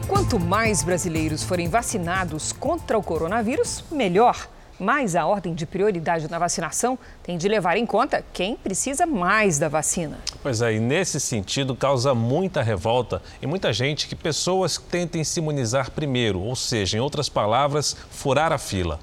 Quanto 0.08 0.38
mais 0.40 0.82
brasileiros 0.82 1.42
forem 1.42 1.68
vacinados 1.68 2.52
contra 2.52 2.96
o 2.96 3.02
coronavírus, 3.02 3.84
melhor. 3.90 4.48
Mas 4.82 5.14
a 5.14 5.24
ordem 5.24 5.54
de 5.54 5.64
prioridade 5.64 6.28
na 6.28 6.40
vacinação 6.40 6.98
tem 7.22 7.38
de 7.38 7.46
levar 7.46 7.76
em 7.76 7.86
conta 7.86 8.24
quem 8.32 8.56
precisa 8.56 9.06
mais 9.06 9.56
da 9.56 9.68
vacina. 9.68 10.18
Pois 10.42 10.60
é, 10.60 10.74
e 10.74 10.80
nesse 10.80 11.20
sentido 11.20 11.76
causa 11.76 12.12
muita 12.16 12.62
revolta 12.62 13.22
e 13.40 13.46
muita 13.46 13.72
gente 13.72 14.08
que 14.08 14.16
pessoas 14.16 14.78
tentem 14.78 15.22
se 15.22 15.38
imunizar 15.38 15.92
primeiro, 15.92 16.40
ou 16.40 16.56
seja, 16.56 16.96
em 16.96 17.00
outras 17.00 17.28
palavras, 17.28 17.96
furar 18.10 18.50
a 18.50 18.58
fila. 18.58 18.98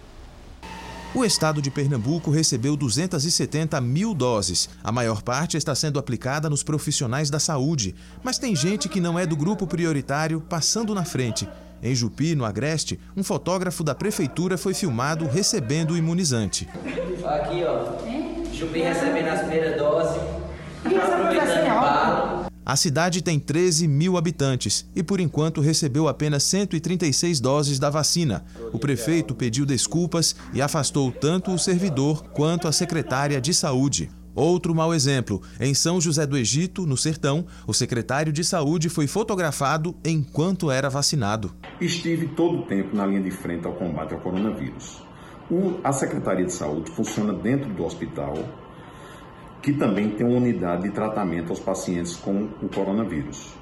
O 1.15 1.23
estado 1.23 1.61
de 1.61 1.71
Pernambuco 1.71 2.29
recebeu 2.29 2.75
270 2.75 3.79
mil 3.79 4.13
doses. 4.13 4.69
A 4.83 4.91
maior 4.91 5.21
parte 5.21 5.55
está 5.55 5.73
sendo 5.73 5.97
aplicada 5.97 6.49
nos 6.49 6.61
profissionais 6.61 7.29
da 7.29 7.39
saúde, 7.39 7.95
mas 8.21 8.37
tem 8.37 8.53
gente 8.53 8.89
que 8.89 8.99
não 8.99 9.17
é 9.17 9.25
do 9.25 9.37
grupo 9.37 9.65
prioritário 9.65 10.41
passando 10.41 10.93
na 10.93 11.05
frente. 11.05 11.47
Em 11.81 11.95
Jupi, 11.95 12.35
no 12.35 12.45
Agreste, 12.45 12.99
um 13.15 13.23
fotógrafo 13.23 13.83
da 13.83 13.95
prefeitura 13.95 14.57
foi 14.57 14.73
filmado 14.73 15.25
recebendo 15.25 15.91
o 15.91 15.97
imunizante. 15.97 16.67
Aqui, 17.25 17.63
ó. 17.63 17.97
Jupi 18.53 18.79
recebendo 18.79 19.27
as 19.27 19.39
primeiras 19.39 19.77
doses. 19.77 20.21
A 22.65 22.75
cidade 22.75 23.23
tem 23.23 23.39
13 23.39 23.87
mil 23.87 24.15
habitantes 24.15 24.85
e, 24.95 25.01
por 25.01 25.19
enquanto, 25.19 25.59
recebeu 25.59 26.07
apenas 26.07 26.43
136 26.43 27.39
doses 27.39 27.79
da 27.79 27.89
vacina. 27.89 28.45
O 28.71 28.77
prefeito 28.77 29.33
pediu 29.33 29.65
desculpas 29.65 30.35
e 30.53 30.61
afastou 30.61 31.11
tanto 31.11 31.51
o 31.51 31.57
servidor 31.57 32.23
quanto 32.25 32.67
a 32.67 32.71
secretária 32.71 33.41
de 33.41 33.53
saúde. 33.53 34.11
Outro 34.35 34.73
mau 34.73 34.93
exemplo: 34.93 35.41
em 35.59 35.73
São 35.73 35.99
José 35.99 36.25
do 36.25 36.37
Egito, 36.37 36.85
no 36.85 36.97
sertão, 36.97 37.45
o 37.67 37.73
secretário 37.73 38.31
de 38.31 38.43
saúde 38.43 38.89
foi 38.89 39.07
fotografado 39.07 39.95
enquanto 40.05 40.71
era 40.71 40.89
vacinado. 40.89 41.51
Estive 41.79 42.27
todo 42.27 42.59
o 42.59 42.61
tempo 42.63 42.95
na 42.95 43.05
linha 43.05 43.21
de 43.21 43.31
frente 43.31 43.65
ao 43.65 43.73
combate 43.73 44.13
ao 44.13 44.19
coronavírus. 44.19 45.01
O, 45.49 45.79
a 45.83 45.91
Secretaria 45.91 46.45
de 46.45 46.53
Saúde 46.53 46.91
funciona 46.91 47.33
dentro 47.33 47.69
do 47.73 47.83
hospital, 47.83 48.35
que 49.61 49.73
também 49.73 50.09
tem 50.09 50.25
uma 50.25 50.37
unidade 50.37 50.83
de 50.83 50.91
tratamento 50.91 51.49
aos 51.49 51.59
pacientes 51.59 52.15
com 52.15 52.49
o 52.61 52.69
coronavírus. 52.69 53.58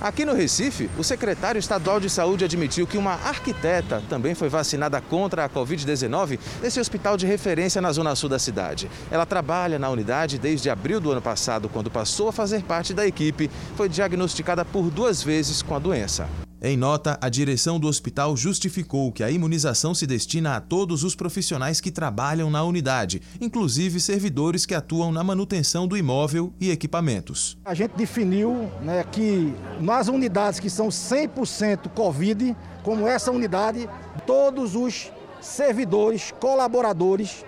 Aqui 0.00 0.24
no 0.24 0.32
Recife, 0.32 0.88
o 0.96 1.04
secretário 1.04 1.58
estadual 1.58 2.00
de 2.00 2.08
saúde 2.08 2.42
admitiu 2.42 2.86
que 2.86 2.96
uma 2.96 3.12
arquiteta 3.12 4.02
também 4.08 4.34
foi 4.34 4.48
vacinada 4.48 4.98
contra 4.98 5.44
a 5.44 5.48
Covid-19 5.48 6.38
nesse 6.62 6.80
hospital 6.80 7.18
de 7.18 7.26
referência 7.26 7.82
na 7.82 7.92
zona 7.92 8.16
sul 8.16 8.30
da 8.30 8.38
cidade. 8.38 8.90
Ela 9.10 9.26
trabalha 9.26 9.78
na 9.78 9.90
unidade 9.90 10.38
desde 10.38 10.70
abril 10.70 11.00
do 11.00 11.12
ano 11.12 11.20
passado, 11.20 11.68
quando 11.68 11.90
passou 11.90 12.28
a 12.28 12.32
fazer 12.32 12.62
parte 12.62 12.94
da 12.94 13.06
equipe. 13.06 13.50
Foi 13.76 13.90
diagnosticada 13.90 14.64
por 14.64 14.90
duas 14.90 15.22
vezes 15.22 15.60
com 15.60 15.74
a 15.74 15.78
doença. 15.78 16.26
Em 16.62 16.76
nota, 16.76 17.18
a 17.22 17.30
direção 17.30 17.80
do 17.80 17.88
hospital 17.88 18.36
justificou 18.36 19.10
que 19.10 19.24
a 19.24 19.30
imunização 19.30 19.94
se 19.94 20.06
destina 20.06 20.56
a 20.56 20.60
todos 20.60 21.02
os 21.04 21.14
profissionais 21.14 21.80
que 21.80 21.90
trabalham 21.90 22.50
na 22.50 22.62
unidade, 22.62 23.22
inclusive 23.40 23.98
servidores 23.98 24.66
que 24.66 24.74
atuam 24.74 25.10
na 25.10 25.24
manutenção 25.24 25.88
do 25.88 25.96
imóvel 25.96 26.52
e 26.60 26.70
equipamentos. 26.70 27.56
A 27.64 27.72
gente 27.72 27.92
definiu 27.92 28.70
né, 28.82 29.02
que 29.10 29.54
nas 29.80 30.08
unidades 30.08 30.60
que 30.60 30.68
são 30.68 30.88
100% 30.88 31.88
Covid, 31.94 32.54
como 32.82 33.08
essa 33.08 33.32
unidade, 33.32 33.88
todos 34.26 34.76
os 34.76 35.10
servidores, 35.40 36.30
colaboradores 36.38 37.42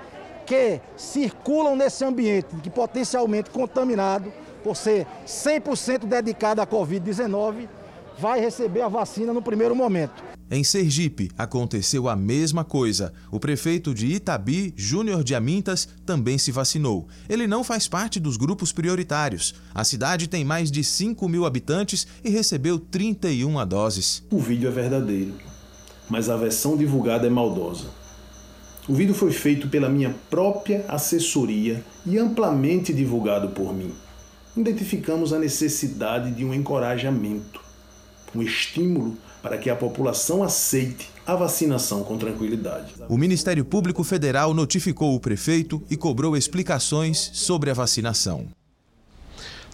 que 0.47 0.81
circulam 0.97 1.77
nesse 1.77 2.03
ambiente 2.03 2.49
que 2.63 2.71
potencialmente 2.71 3.51
contaminado, 3.51 4.33
por 4.65 4.75
ser 4.75 5.07
100% 5.27 6.07
dedicado 6.07 6.63
à 6.63 6.67
Covid-19, 6.67 7.69
vai 8.19 8.41
receber 8.41 8.83
a 8.83 8.89
vacina 8.89 9.33
no 9.33 9.43
primeiro 9.43 9.75
momento. 9.75 10.23
Em 10.51 10.63
Sergipe, 10.63 11.31
aconteceu 11.39 12.11
a 12.11 12.15
mesma 12.15 12.63
coisa. 12.63 13.15
O 13.31 13.41
prefeito 13.41 13.95
de 13.95 14.07
Itabi, 14.09 14.75
Júnior 14.77 15.25
de 15.25 15.35
Amintas, 15.35 15.89
também 16.05 16.37
se 16.37 16.53
vacinou. 16.53 17.09
Ele 17.27 17.47
não 17.47 17.65
faz 17.65 17.89
parte 17.89 18.21
dos 18.21 18.37
grupos 18.37 18.71
prioritários. 18.71 19.55
A 19.75 19.83
cidade 19.83 20.29
tem 20.29 20.45
mais 20.45 20.71
de 20.71 20.85
5 20.85 21.27
mil 21.27 21.47
habitantes 21.47 22.07
e 22.23 22.29
recebeu 22.29 22.79
31 22.79 23.67
doses. 23.67 24.23
O 24.31 24.39
vídeo 24.39 24.69
é 24.69 24.71
verdadeiro, 24.71 25.33
mas 26.11 26.29
a 26.29 26.37
versão 26.37 26.77
divulgada 26.77 27.27
é 27.27 27.31
maldosa. 27.31 27.87
O 28.87 28.93
vídeo 28.95 29.15
foi 29.15 29.33
feito 29.33 29.69
pela 29.69 29.89
minha 29.89 30.15
própria 30.29 30.85
assessoria 30.87 31.83
e 32.05 32.19
amplamente 32.19 32.93
divulgado 32.93 33.49
por 33.51 33.73
mim. 33.73 33.95
Identificamos 34.55 35.33
a 35.33 35.39
necessidade 35.39 36.31
de 36.33 36.45
um 36.45 36.53
encorajamento 36.53 37.62
um 38.35 38.43
estímulo 38.43 39.17
para 39.43 39.59
que 39.59 39.69
a 39.69 39.77
população 39.77 40.43
aceite 40.43 41.11
a 41.27 41.35
vacinação 41.35 42.03
com 42.03 42.19
tranquilidade. 42.19 42.95
O 43.09 43.17
Ministério 43.17 43.65
Público 43.65 44.03
Federal 44.03 44.55
notificou 44.55 45.15
o 45.15 45.21
prefeito 45.21 45.83
e 45.91 45.97
cobrou 45.97 46.37
explicações 46.37 47.31
sobre 47.33 47.71
a 47.71 47.75
vacinação. 47.75 48.47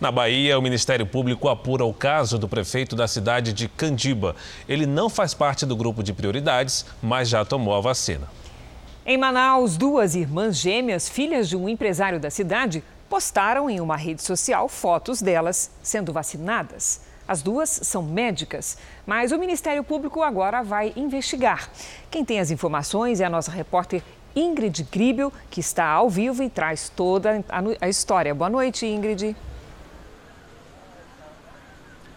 Na 0.01 0.13
Bahia, 0.13 0.57
o 0.57 0.63
Ministério 0.63 1.05
Público 1.05 1.49
apura 1.49 1.85
o 1.85 1.93
caso 1.93 2.39
do 2.39 2.49
prefeito 2.49 2.95
da 2.95 3.09
cidade 3.09 3.53
de 3.53 3.69
Candiba. 3.69 4.37
Ele 4.69 4.87
não 4.87 5.11
faz 5.11 5.35
parte 5.35 5.67
do 5.67 5.75
grupo 5.75 6.05
de 6.05 6.13
prioridades, 6.13 6.87
mas 7.03 7.29
já 7.29 7.45
tomou 7.45 7.75
a 7.75 7.81
vacina. 7.81 8.29
Em 9.05 9.17
Manaus, 9.17 9.77
duas 9.77 10.15
irmãs 10.15 10.57
gêmeas, 10.57 11.09
filhas 11.09 11.49
de 11.49 11.57
um 11.57 11.69
empresário 11.69 12.21
da 12.21 12.31
cidade, 12.31 12.85
postaram 13.09 13.69
em 13.69 13.81
uma 13.81 13.97
rede 13.97 14.23
social 14.23 14.69
fotos 14.69 15.21
delas 15.21 15.71
sendo 15.83 16.13
vacinadas. 16.13 17.08
As 17.29 17.43
duas 17.43 17.69
são 17.69 18.03
médicas, 18.03 18.79
mas 19.07 19.33
o 19.33 19.39
Ministério 19.39 19.85
Público 19.85 20.23
agora 20.23 20.63
vai 20.63 20.95
investigar. 20.97 21.69
Quem 22.11 22.25
tem 22.25 22.41
as 22.41 22.51
informações 22.51 23.21
é 23.21 23.27
a 23.27 23.31
nossa 23.31 23.51
repórter 23.51 24.03
Ingrid 24.35 24.83
Gribel, 24.91 25.31
que 25.51 25.61
está 25.61 25.85
ao 25.85 26.09
vivo 26.09 26.43
e 26.43 26.49
traz 26.49 26.89
toda 26.89 27.45
a 27.81 27.89
história. 27.89 28.35
Boa 28.35 28.49
noite, 28.49 28.87
Ingrid. 28.87 29.37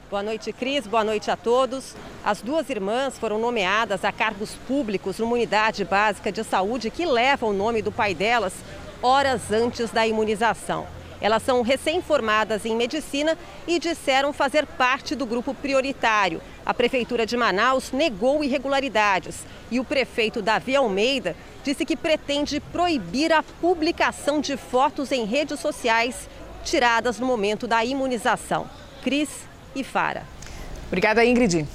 Boa 0.10 0.24
noite, 0.24 0.52
Cris. 0.52 0.88
Boa 0.88 1.04
noite 1.04 1.32
a 1.32 1.38
todos. 1.38 1.96
As 2.24 2.42
duas 2.42 2.70
irmãs 2.70 3.18
foram 3.18 3.40
nomeadas 3.40 4.04
a 4.04 4.12
cargos 4.12 4.54
públicos 4.68 5.20
numa 5.20 5.34
unidade 5.34 5.84
básica 5.84 6.32
de 6.32 6.44
saúde 6.44 6.90
que 6.90 7.06
leva 7.06 7.46
o 7.46 7.54
nome 7.54 7.82
do 7.82 7.92
pai 7.92 8.14
delas 8.14 8.54
horas 9.02 9.52
antes 9.52 9.90
da 9.90 10.06
imunização. 10.06 10.86
Elas 11.22 11.44
são 11.44 11.62
recém-formadas 11.62 12.66
em 12.66 12.76
medicina 12.76 13.38
e 13.68 13.78
disseram 13.78 14.34
fazer 14.34 14.66
parte 14.66 15.16
do 15.16 15.26
grupo 15.26 15.54
prioritário. 15.54 16.42
A 16.66 16.74
Prefeitura 16.74 17.26
de 17.26 17.38
Manaus 17.38 17.92
negou 17.92 18.44
irregularidades 18.44 19.46
e 19.70 19.80
o 19.80 19.86
prefeito 19.86 20.42
Davi 20.42 20.76
Almeida 20.76 21.36
disse 21.64 21.86
que 21.86 21.96
pretende 21.96 22.60
proibir 22.60 23.32
a 23.32 23.44
publicação 23.44 24.42
de 24.42 24.58
fotos 24.58 25.12
em 25.12 25.26
redes 25.26 25.60
sociais 25.60 26.28
tiradas 26.64 27.20
no 27.20 27.28
momento 27.28 27.68
da 27.68 27.86
imunização. 27.86 28.68
Cris 29.04 29.30
e 29.76 29.84
Fara. 29.84 30.26
Obrigada, 30.88 31.24
Ingrid. 31.24 31.68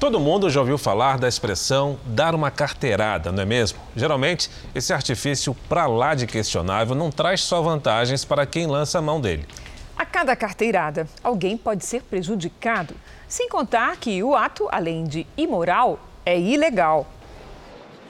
Todo 0.00 0.18
mundo 0.18 0.48
já 0.48 0.60
ouviu 0.60 0.78
falar 0.78 1.18
da 1.18 1.28
expressão 1.28 2.00
dar 2.06 2.34
uma 2.34 2.50
carteirada, 2.50 3.30
não 3.30 3.42
é 3.42 3.44
mesmo? 3.44 3.78
Geralmente, 3.94 4.50
esse 4.74 4.94
artifício 4.94 5.54
para 5.68 5.86
lá 5.86 6.14
de 6.14 6.26
questionável 6.26 6.94
não 6.94 7.10
traz 7.10 7.42
só 7.42 7.60
vantagens 7.60 8.24
para 8.24 8.46
quem 8.46 8.66
lança 8.66 8.98
a 8.98 9.02
mão 9.02 9.20
dele. 9.20 9.44
A 9.94 10.06
cada 10.06 10.34
carteirada, 10.34 11.06
alguém 11.22 11.54
pode 11.54 11.84
ser 11.84 12.00
prejudicado, 12.00 12.94
sem 13.28 13.46
contar 13.50 13.94
que 13.98 14.22
o 14.22 14.34
ato, 14.34 14.66
além 14.72 15.04
de 15.04 15.26
imoral, 15.36 16.00
é 16.24 16.40
ilegal. 16.40 17.06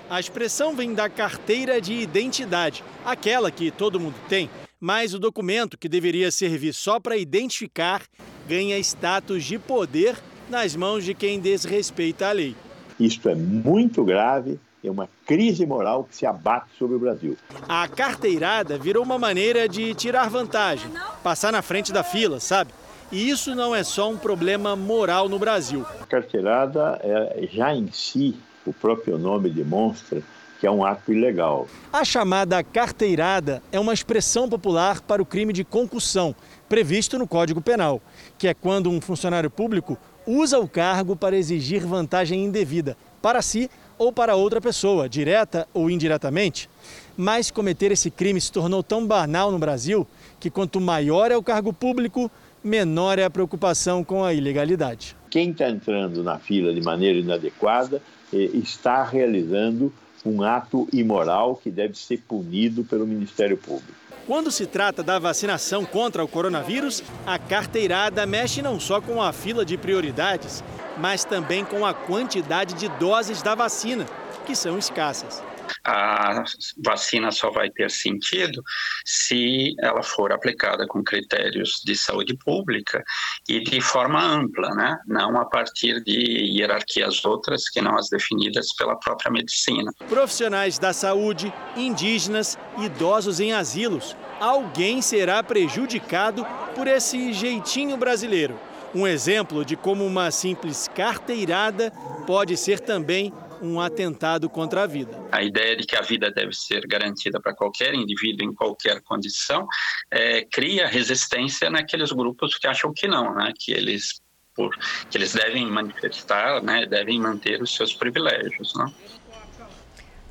A 0.08 0.20
expressão 0.20 0.76
vem 0.76 0.94
da 0.94 1.08
carteira 1.08 1.80
de 1.80 1.94
identidade, 1.94 2.84
aquela 3.04 3.50
que 3.50 3.68
todo 3.72 3.98
mundo 3.98 4.14
tem, 4.28 4.48
mas 4.78 5.12
o 5.12 5.18
documento 5.18 5.76
que 5.76 5.88
deveria 5.88 6.30
servir 6.30 6.72
só 6.72 7.00
para 7.00 7.16
identificar 7.16 8.02
ganha 8.46 8.78
status 8.78 9.44
de 9.44 9.58
poder 9.58 10.16
nas 10.50 10.74
mãos 10.74 11.04
de 11.04 11.14
quem 11.14 11.38
desrespeita 11.38 12.28
a 12.28 12.32
lei. 12.32 12.56
Isto 12.98 13.28
é 13.28 13.34
muito 13.34 14.04
grave, 14.04 14.58
é 14.84 14.90
uma 14.90 15.08
crise 15.24 15.64
moral 15.64 16.04
que 16.04 16.16
se 16.16 16.26
abate 16.26 16.66
sobre 16.78 16.96
o 16.96 16.98
Brasil. 16.98 17.36
A 17.68 17.86
carteirada 17.88 18.76
virou 18.76 19.02
uma 19.02 19.18
maneira 19.18 19.68
de 19.68 19.94
tirar 19.94 20.28
vantagem, 20.28 20.90
passar 21.22 21.52
na 21.52 21.62
frente 21.62 21.92
da 21.92 22.02
fila, 22.02 22.40
sabe? 22.40 22.72
E 23.12 23.28
isso 23.28 23.54
não 23.54 23.74
é 23.74 23.82
só 23.82 24.10
um 24.10 24.16
problema 24.16 24.76
moral 24.76 25.28
no 25.28 25.38
Brasil. 25.38 25.84
A 26.00 26.06
carteirada, 26.06 27.00
é, 27.02 27.48
já 27.50 27.74
em 27.74 27.90
si, 27.90 28.36
o 28.66 28.72
próprio 28.72 29.18
nome 29.18 29.50
demonstra 29.50 30.22
que 30.60 30.66
é 30.66 30.70
um 30.70 30.84
ato 30.84 31.10
ilegal. 31.10 31.66
A 31.90 32.04
chamada 32.04 32.62
carteirada 32.62 33.62
é 33.72 33.80
uma 33.80 33.94
expressão 33.94 34.46
popular 34.46 35.00
para 35.00 35.22
o 35.22 35.26
crime 35.26 35.54
de 35.54 35.64
concussão, 35.64 36.36
previsto 36.68 37.18
no 37.18 37.26
Código 37.26 37.62
Penal, 37.62 38.00
que 38.36 38.46
é 38.46 38.52
quando 38.52 38.90
um 38.90 39.00
funcionário 39.00 39.50
público 39.50 39.96
usa 40.30 40.58
o 40.58 40.68
cargo 40.68 41.16
para 41.16 41.36
exigir 41.36 41.84
vantagem 41.84 42.44
indevida 42.44 42.96
para 43.20 43.42
si 43.42 43.68
ou 43.98 44.12
para 44.12 44.34
outra 44.34 44.60
pessoa, 44.60 45.08
direta 45.08 45.68
ou 45.74 45.90
indiretamente. 45.90 46.70
Mas 47.16 47.50
cometer 47.50 47.92
esse 47.92 48.10
crime 48.10 48.40
se 48.40 48.50
tornou 48.50 48.82
tão 48.82 49.06
banal 49.06 49.52
no 49.52 49.58
Brasil 49.58 50.06
que 50.38 50.48
quanto 50.48 50.80
maior 50.80 51.30
é 51.30 51.36
o 51.36 51.42
cargo 51.42 51.72
público, 51.72 52.30
menor 52.64 53.18
é 53.18 53.24
a 53.24 53.30
preocupação 53.30 54.02
com 54.02 54.24
a 54.24 54.32
ilegalidade. 54.32 55.16
Quem 55.28 55.50
está 55.50 55.68
entrando 55.68 56.22
na 56.22 56.38
fila 56.38 56.72
de 56.72 56.80
maneira 56.80 57.18
inadequada 57.18 58.00
eh, 58.32 58.50
está 58.54 59.04
realizando 59.04 59.92
um 60.24 60.42
ato 60.42 60.88
imoral 60.92 61.56
que 61.56 61.70
deve 61.70 61.98
ser 61.98 62.18
punido 62.26 62.84
pelo 62.84 63.06
Ministério 63.06 63.56
Público. 63.56 63.99
Quando 64.30 64.52
se 64.52 64.64
trata 64.64 65.02
da 65.02 65.18
vacinação 65.18 65.84
contra 65.84 66.22
o 66.22 66.28
coronavírus, 66.28 67.02
a 67.26 67.36
carteirada 67.36 68.24
mexe 68.24 68.62
não 68.62 68.78
só 68.78 69.00
com 69.00 69.20
a 69.20 69.32
fila 69.32 69.64
de 69.64 69.76
prioridades, 69.76 70.62
mas 70.98 71.24
também 71.24 71.64
com 71.64 71.84
a 71.84 71.92
quantidade 71.92 72.74
de 72.74 72.88
doses 72.90 73.42
da 73.42 73.56
vacina, 73.56 74.06
que 74.46 74.54
são 74.54 74.78
escassas. 74.78 75.42
A 75.84 76.44
vacina 76.84 77.30
só 77.30 77.50
vai 77.50 77.70
ter 77.70 77.90
sentido 77.90 78.62
se 79.04 79.74
ela 79.80 80.02
for 80.02 80.32
aplicada 80.32 80.86
com 80.86 81.02
critérios 81.02 81.80
de 81.84 81.96
saúde 81.96 82.36
pública 82.36 83.02
e 83.48 83.60
de 83.60 83.80
forma 83.80 84.22
ampla, 84.22 84.70
né? 84.74 84.98
não 85.06 85.38
a 85.38 85.44
partir 85.44 86.02
de 86.02 86.58
hierarquias 86.58 87.24
outras 87.24 87.68
que 87.68 87.80
não 87.80 87.96
as 87.96 88.08
definidas 88.08 88.74
pela 88.76 88.96
própria 88.96 89.30
medicina. 89.30 89.92
Profissionais 90.08 90.78
da 90.78 90.92
saúde, 90.92 91.52
indígenas, 91.76 92.58
idosos 92.78 93.40
em 93.40 93.52
asilos, 93.52 94.16
alguém 94.38 95.02
será 95.02 95.42
prejudicado 95.42 96.46
por 96.74 96.86
esse 96.86 97.32
jeitinho 97.32 97.96
brasileiro. 97.96 98.58
Um 98.94 99.06
exemplo 99.06 99.64
de 99.64 99.76
como 99.76 100.04
uma 100.04 100.30
simples 100.32 100.88
carteirada 100.88 101.92
pode 102.26 102.56
ser 102.56 102.80
também 102.80 103.32
um 103.60 103.80
atentado 103.80 104.48
contra 104.48 104.82
a 104.82 104.86
vida. 104.86 105.18
A 105.30 105.42
ideia 105.42 105.76
de 105.76 105.86
que 105.86 105.96
a 105.96 106.00
vida 106.00 106.30
deve 106.30 106.52
ser 106.52 106.86
garantida 106.86 107.40
para 107.40 107.54
qualquer 107.54 107.94
indivíduo 107.94 108.46
em 108.46 108.54
qualquer 108.54 109.00
condição 109.02 109.66
é, 110.10 110.44
cria 110.44 110.86
resistência 110.86 111.70
naqueles 111.70 112.12
grupos 112.12 112.56
que 112.56 112.66
acham 112.66 112.92
que 112.94 113.06
não, 113.06 113.34
né? 113.34 113.52
que 113.58 113.72
eles 113.72 114.20
por, 114.54 114.76
que 115.08 115.16
eles 115.16 115.32
devem 115.32 115.66
manifestar, 115.66 116.62
né? 116.62 116.84
devem 116.86 117.20
manter 117.20 117.62
os 117.62 117.74
seus 117.74 117.94
privilégios. 117.94 118.74
Né? 118.74 118.92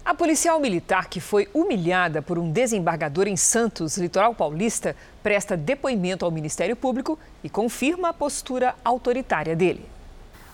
A 0.04 0.14
policial 0.14 0.60
militar 0.60 1.08
que 1.10 1.20
foi 1.20 1.48
humilhada 1.54 2.22
por 2.22 2.40
um 2.40 2.52
desembargador 2.52 3.28
em 3.28 3.38
Santos, 3.38 3.98
litoral 3.98 4.34
paulista, 4.34 4.96
presta 5.22 5.56
depoimento 5.56 6.26
ao 6.26 6.32
Ministério 6.32 6.76
Público 6.76 7.20
e 7.44 7.50
confirma 7.50 8.10
a 8.10 8.14
postura 8.14 8.76
autoritária 8.84 9.56
dele. 9.56 9.86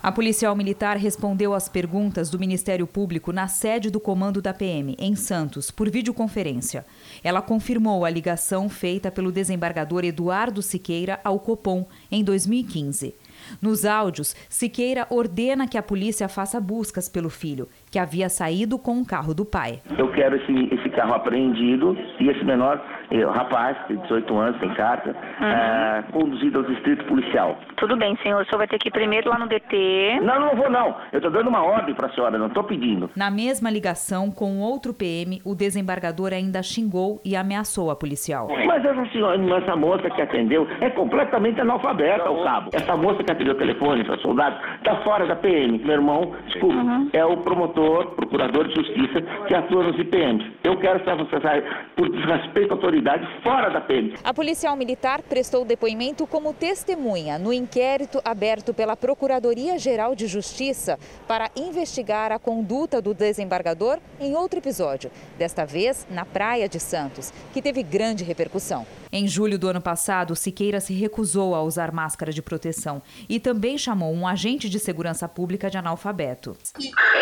A 0.02 0.12
policial 0.12 0.54
militar 0.54 0.96
respondeu 0.96 1.52
às 1.52 1.68
perguntas 1.68 2.30
do 2.30 2.38
Ministério 2.38 2.86
Público 2.86 3.32
na 3.32 3.48
sede 3.48 3.90
do 3.90 3.98
comando 3.98 4.40
da 4.40 4.54
PM, 4.54 4.94
em 4.98 5.16
Santos, 5.16 5.70
por 5.70 5.90
videoconferência. 5.90 6.86
Ela 7.24 7.42
confirmou 7.42 8.04
a 8.04 8.10
ligação 8.10 8.68
feita 8.68 9.10
pelo 9.10 9.32
desembargador 9.32 10.04
Eduardo 10.04 10.62
Siqueira 10.62 11.18
ao 11.24 11.40
Copom 11.40 11.86
em 12.10 12.22
2015. 12.22 13.14
Nos 13.60 13.84
áudios, 13.84 14.34
Siqueira 14.48 15.06
ordena 15.10 15.66
que 15.66 15.78
a 15.78 15.82
polícia 15.82 16.28
faça 16.28 16.60
buscas 16.60 17.08
pelo 17.08 17.30
filho, 17.30 17.68
que 17.96 17.98
havia 17.98 18.28
saído 18.28 18.78
com 18.78 19.00
o 19.00 19.06
carro 19.06 19.32
do 19.32 19.42
pai. 19.42 19.80
Eu 19.96 20.12
quero 20.12 20.36
esse, 20.36 20.52
esse 20.70 20.90
carro 20.90 21.14
apreendido 21.14 21.96
e 22.20 22.28
esse 22.28 22.44
menor, 22.44 22.78
eu, 23.10 23.30
rapaz, 23.30 23.74
de 23.88 23.96
18 23.96 24.36
anos, 24.36 24.60
tem 24.60 24.68
carta, 24.74 25.16
uhum. 25.40 25.46
é, 25.46 26.04
conduzido 26.12 26.58
ao 26.58 26.64
distrito 26.64 27.06
policial. 27.06 27.58
Tudo 27.78 27.96
bem, 27.96 28.14
senhor. 28.22 28.42
O 28.42 28.44
senhor 28.44 28.58
vai 28.58 28.68
ter 28.68 28.78
que 28.78 28.88
ir 28.88 28.90
primeiro 28.90 29.30
lá 29.30 29.38
no 29.38 29.48
DT. 29.48 30.20
Não, 30.20 30.38
não 30.38 30.54
vou 30.54 30.68
não. 30.68 30.94
Eu 31.10 31.20
estou 31.20 31.30
dando 31.30 31.48
uma 31.48 31.62
ordem 31.62 31.94
para 31.94 32.08
a 32.08 32.10
senhora, 32.10 32.36
não 32.36 32.48
estou 32.48 32.64
pedindo. 32.64 33.08
Na 33.16 33.30
mesma 33.30 33.70
ligação 33.70 34.30
com 34.30 34.58
outro 34.60 34.92
PM, 34.92 35.40
o 35.42 35.54
desembargador 35.54 36.34
ainda 36.34 36.62
xingou 36.62 37.18
e 37.24 37.34
ameaçou 37.34 37.90
a 37.90 37.96
policial. 37.96 38.48
Mas 38.66 38.84
essa 38.84 39.06
senhora, 39.06 39.40
essa 39.56 39.74
moça 39.74 40.10
que 40.10 40.20
atendeu 40.20 40.68
é 40.82 40.90
completamente 40.90 41.62
analfabeta, 41.62 42.30
o 42.30 42.44
cabo. 42.44 42.70
Essa 42.74 42.94
moça 42.94 43.24
que 43.24 43.32
atendeu 43.32 43.54
o 43.54 43.58
telefone, 43.58 44.02
essa 44.02 44.18
soldado, 44.18 44.56
está 44.76 44.96
fora 44.96 45.26
da 45.26 45.36
PM. 45.36 45.78
Meu 45.78 45.94
irmão, 45.94 46.32
desculpa, 46.46 46.76
uhum. 46.76 47.08
é 47.14 47.24
o 47.24 47.38
promotor, 47.38 47.85
procurador 48.14 48.68
de 48.68 48.74
justiça 48.74 49.22
que 49.46 49.54
atua 49.54 49.84
nos 49.84 49.98
IPMs. 49.98 50.52
Eu 50.64 50.78
quero 50.78 51.00
processado 51.00 51.62
por 51.96 52.08
desrespeito 52.08 52.72
à 52.72 52.76
autoridade 52.76 53.26
fora 53.42 53.70
da 53.70 53.80
PM. 53.80 54.14
A 54.24 54.34
policial 54.34 54.76
militar 54.76 55.22
prestou 55.22 55.64
depoimento 55.64 56.26
como 56.26 56.52
testemunha 56.52 57.38
no 57.38 57.52
inquérito 57.52 58.20
aberto 58.24 58.74
pela 58.74 58.96
Procuradoria-Geral 58.96 60.14
de 60.14 60.26
Justiça 60.26 60.98
para 61.26 61.50
investigar 61.56 62.32
a 62.32 62.38
conduta 62.38 63.00
do 63.00 63.14
desembargador 63.14 63.98
em 64.20 64.34
outro 64.34 64.58
episódio, 64.58 65.10
desta 65.38 65.64
vez 65.64 66.06
na 66.10 66.24
Praia 66.24 66.68
de 66.68 66.80
Santos, 66.80 67.32
que 67.52 67.62
teve 67.62 67.82
grande 67.82 68.24
repercussão. 68.24 68.86
Em 69.18 69.26
julho 69.26 69.58
do 69.58 69.66
ano 69.66 69.80
passado, 69.80 70.36
Siqueira 70.36 70.78
se 70.78 70.92
recusou 70.92 71.54
a 71.54 71.62
usar 71.62 71.90
máscara 71.90 72.30
de 72.30 72.42
proteção 72.42 73.00
e 73.26 73.40
também 73.40 73.78
chamou 73.78 74.12
um 74.12 74.28
agente 74.28 74.68
de 74.68 74.78
segurança 74.78 75.26
pública 75.26 75.70
de 75.70 75.78
analfabeto. 75.78 76.54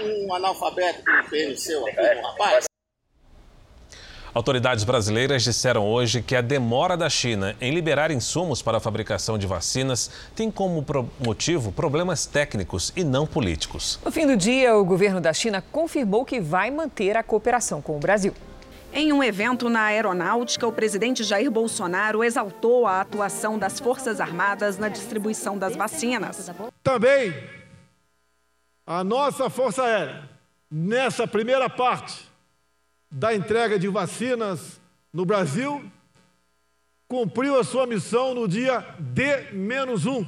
Um 0.03 0.35
analfabeto 0.35 1.05
que 1.31 1.57
seu 1.57 1.87
aqui, 1.87 2.01
um 2.19 2.23
rapaz? 2.27 2.65
Autoridades 4.35 4.83
brasileiras 4.83 5.45
disseram 5.45 5.87
hoje 5.87 6.21
que 6.21 6.35
a 6.35 6.41
demora 6.41 6.97
da 6.97 7.09
China 7.09 7.55
em 7.61 7.73
liberar 7.73 8.11
insumos 8.11 8.61
para 8.61 8.79
a 8.79 8.81
fabricação 8.81 9.39
de 9.39 9.47
vacinas 9.47 10.11
tem 10.35 10.51
como 10.51 10.85
motivo 11.25 11.71
problemas 11.71 12.27
técnicos 12.27 12.93
e 12.97 13.05
não 13.05 13.25
políticos. 13.25 14.01
No 14.05 14.11
fim 14.11 14.27
do 14.27 14.37
dia, 14.37 14.77
o 14.77 14.85
governo 14.85 15.21
da 15.21 15.33
China 15.33 15.63
confirmou 15.71 16.25
que 16.25 16.41
vai 16.41 16.73
manter 16.73 17.17
a 17.17 17.23
cooperação 17.23 17.81
com 17.81 17.97
o 17.97 18.01
Brasil. 18.01 18.35
Em 18.97 19.13
um 19.13 19.25
evento 19.25 19.69
na 19.69 19.87
aeronáutica, 19.87 20.65
o 20.69 20.73
presidente 20.73 21.25
Jair 21.25 21.51
Bolsonaro 21.51 22.23
exaltou 22.23 22.87
a 22.87 23.01
atuação 23.01 23.59
das 23.59 23.81
Forças 23.81 24.21
Armadas 24.21 24.79
na 24.79 24.89
distribuição 24.89 25.59
das 25.59 25.75
vacinas. 25.75 26.49
Também 26.81 27.35
a 28.87 29.03
nossa 29.03 29.51
Força 29.51 29.83
Aérea, 29.83 30.31
nessa 30.71 31.27
primeira 31.27 31.69
parte, 31.69 32.31
da 33.11 33.35
entrega 33.35 33.81
de 33.81 33.89
vacinas 33.89 34.81
no 35.13 35.25
Brasil, 35.25 35.91
cumpriu 37.09 37.59
a 37.59 37.65
sua 37.65 37.89
missão 37.89 38.33
no 38.33 38.47
dia 38.47 38.81
D-1. 39.01 40.25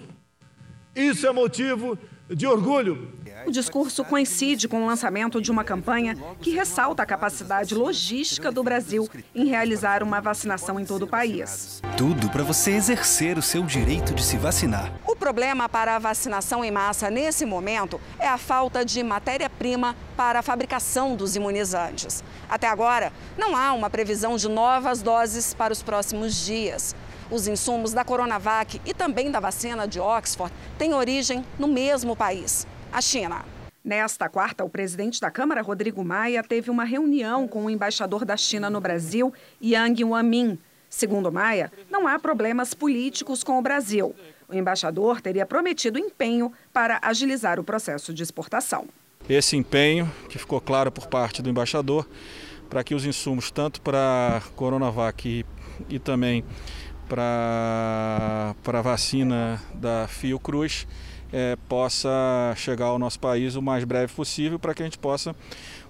Isso 0.92 1.24
é 1.24 1.30
motivo 1.30 1.96
de 2.28 2.48
orgulho 2.48 3.12
o 3.46 3.50
discurso 3.50 4.04
coincide 4.04 4.66
com 4.66 4.82
o 4.82 4.86
lançamento 4.86 5.40
de 5.40 5.52
uma 5.52 5.62
campanha 5.62 6.16
que 6.40 6.50
ressalta 6.50 7.04
a 7.04 7.06
capacidade 7.06 7.74
logística 7.76 8.50
do 8.50 8.62
Brasil 8.62 9.08
em 9.32 9.46
realizar 9.46 10.02
uma 10.02 10.20
vacinação 10.20 10.80
em 10.80 10.84
todo 10.84 11.04
o 11.04 11.06
país. 11.06 11.80
Tudo 11.96 12.28
para 12.28 12.42
você 12.42 12.72
exercer 12.72 13.38
o 13.38 13.42
seu 13.42 13.62
direito 13.62 14.12
de 14.14 14.24
se 14.24 14.36
vacinar. 14.36 14.92
O 15.06 15.14
problema 15.14 15.68
para 15.68 15.94
a 15.94 15.98
vacinação 15.98 16.64
em 16.64 16.72
massa 16.72 17.08
nesse 17.08 17.46
momento 17.46 18.00
é 18.18 18.26
a 18.26 18.36
falta 18.36 18.84
de 18.84 19.00
matéria-prima 19.02 19.94
para 20.16 20.40
a 20.40 20.42
fabricação 20.42 21.14
dos 21.14 21.36
imunizantes. 21.36 22.24
Até 22.50 22.66
agora, 22.66 23.12
não 23.38 23.54
há 23.54 23.72
uma 23.72 23.88
previsão 23.88 24.36
de 24.36 24.48
novas 24.48 25.02
doses 25.02 25.54
para 25.54 25.72
os 25.72 25.82
próximos 25.82 26.34
dias. 26.44 26.96
Os 27.30 27.46
insumos 27.46 27.92
da 27.92 28.04
Coronavac 28.04 28.80
e 28.84 28.92
também 28.92 29.30
da 29.30 29.40
vacina 29.40 29.86
de 29.86 30.00
Oxford 30.00 30.52
têm 30.78 30.94
origem 30.94 31.44
no 31.58 31.68
mesmo 31.68 32.16
país 32.16 32.66
a 32.92 33.00
China. 33.00 33.44
Nesta 33.84 34.28
quarta, 34.28 34.64
o 34.64 34.68
presidente 34.68 35.20
da 35.20 35.30
Câmara, 35.30 35.62
Rodrigo 35.62 36.04
Maia, 36.04 36.42
teve 36.42 36.70
uma 36.70 36.84
reunião 36.84 37.46
com 37.46 37.66
o 37.66 37.70
embaixador 37.70 38.24
da 38.24 38.36
China 38.36 38.68
no 38.68 38.80
Brasil, 38.80 39.32
Yang 39.62 40.04
Wanmin. 40.04 40.58
Segundo 40.90 41.30
Maia, 41.30 41.70
não 41.90 42.08
há 42.08 42.18
problemas 42.18 42.74
políticos 42.74 43.44
com 43.44 43.58
o 43.58 43.62
Brasil. 43.62 44.14
O 44.48 44.54
embaixador 44.54 45.20
teria 45.20 45.46
prometido 45.46 45.98
empenho 45.98 46.52
para 46.72 46.98
agilizar 47.02 47.60
o 47.60 47.64
processo 47.64 48.12
de 48.12 48.22
exportação. 48.22 48.88
Esse 49.28 49.56
empenho, 49.56 50.10
que 50.28 50.38
ficou 50.38 50.60
claro 50.60 50.90
por 50.90 51.06
parte 51.06 51.42
do 51.42 51.50
embaixador, 51.50 52.08
para 52.68 52.82
que 52.82 52.94
os 52.94 53.04
insumos, 53.04 53.50
tanto 53.50 53.80
para 53.80 54.42
Coronavac 54.54 55.28
e, 55.28 55.44
e 55.88 55.98
também 55.98 56.44
para 57.08 58.54
a 58.66 58.82
vacina 58.82 59.60
da 59.74 60.08
Fiocruz, 60.08 60.86
é, 61.32 61.56
possa 61.68 62.54
chegar 62.56 62.86
ao 62.86 62.98
nosso 62.98 63.18
país 63.18 63.56
o 63.56 63.62
mais 63.62 63.84
breve 63.84 64.12
possível 64.12 64.58
para 64.58 64.74
que 64.74 64.82
a 64.82 64.84
gente 64.84 64.98
possa 64.98 65.34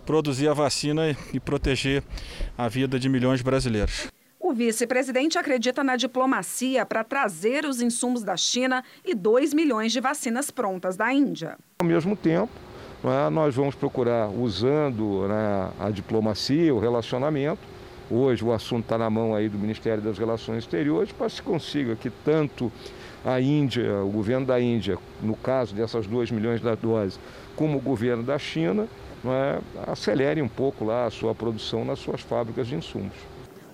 produzir 0.04 0.48
a 0.48 0.54
vacina 0.54 1.16
e 1.32 1.40
proteger 1.40 2.02
a 2.56 2.68
vida 2.68 2.98
de 2.98 3.08
milhões 3.08 3.38
de 3.40 3.44
brasileiros. 3.44 4.08
O 4.38 4.52
vice-presidente 4.52 5.36
acredita 5.36 5.82
na 5.82 5.96
diplomacia 5.96 6.86
para 6.86 7.02
trazer 7.02 7.64
os 7.64 7.80
insumos 7.80 8.22
da 8.22 8.36
China 8.36 8.84
e 9.04 9.14
2 9.14 9.52
milhões 9.52 9.90
de 9.90 10.00
vacinas 10.00 10.52
prontas 10.52 10.96
da 10.96 11.12
Índia. 11.12 11.58
Ao 11.80 11.86
mesmo 11.86 12.14
tempo, 12.14 12.52
é, 13.02 13.28
nós 13.28 13.56
vamos 13.56 13.74
procurar, 13.74 14.28
usando 14.28 15.26
né, 15.26 15.70
a 15.80 15.90
diplomacia, 15.90 16.72
o 16.72 16.78
relacionamento, 16.78 17.60
hoje 18.08 18.44
o 18.44 18.52
assunto 18.52 18.84
está 18.84 18.96
na 18.96 19.10
mão 19.10 19.34
aí 19.34 19.48
do 19.48 19.58
Ministério 19.58 20.02
das 20.02 20.16
Relações 20.16 20.58
Exteriores, 20.58 21.10
para 21.10 21.26
que 21.26 21.32
se 21.32 21.42
consiga 21.42 21.96
que 21.96 22.08
tanto 22.08 22.70
a 23.26 23.40
Índia, 23.40 24.04
o 24.04 24.08
governo 24.08 24.46
da 24.46 24.60
Índia, 24.60 24.96
no 25.20 25.34
caso 25.34 25.74
dessas 25.74 26.06
2 26.06 26.30
milhões 26.30 26.60
de 26.60 26.76
doses, 26.76 27.18
como 27.56 27.76
o 27.76 27.80
governo 27.80 28.22
da 28.22 28.38
China, 28.38 28.86
é, 29.24 29.90
acelere 29.90 30.40
um 30.40 30.46
pouco 30.46 30.84
lá 30.84 31.06
a 31.06 31.10
sua 31.10 31.34
produção 31.34 31.84
nas 31.84 31.98
suas 31.98 32.20
fábricas 32.20 32.68
de 32.68 32.76
insumos. 32.76 33.12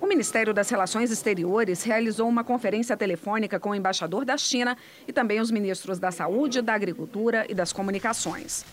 O 0.00 0.06
Ministério 0.06 0.54
das 0.54 0.70
Relações 0.70 1.10
Exteriores 1.10 1.84
realizou 1.84 2.26
uma 2.28 2.42
conferência 2.42 2.96
telefônica 2.96 3.60
com 3.60 3.70
o 3.70 3.74
embaixador 3.74 4.24
da 4.24 4.38
China 4.38 4.74
e 5.06 5.12
também 5.12 5.38
os 5.38 5.50
ministros 5.50 5.98
da 5.98 6.10
Saúde, 6.10 6.62
da 6.62 6.72
Agricultura 6.72 7.44
e 7.46 7.54
das 7.54 7.74
Comunicações. 7.74 8.64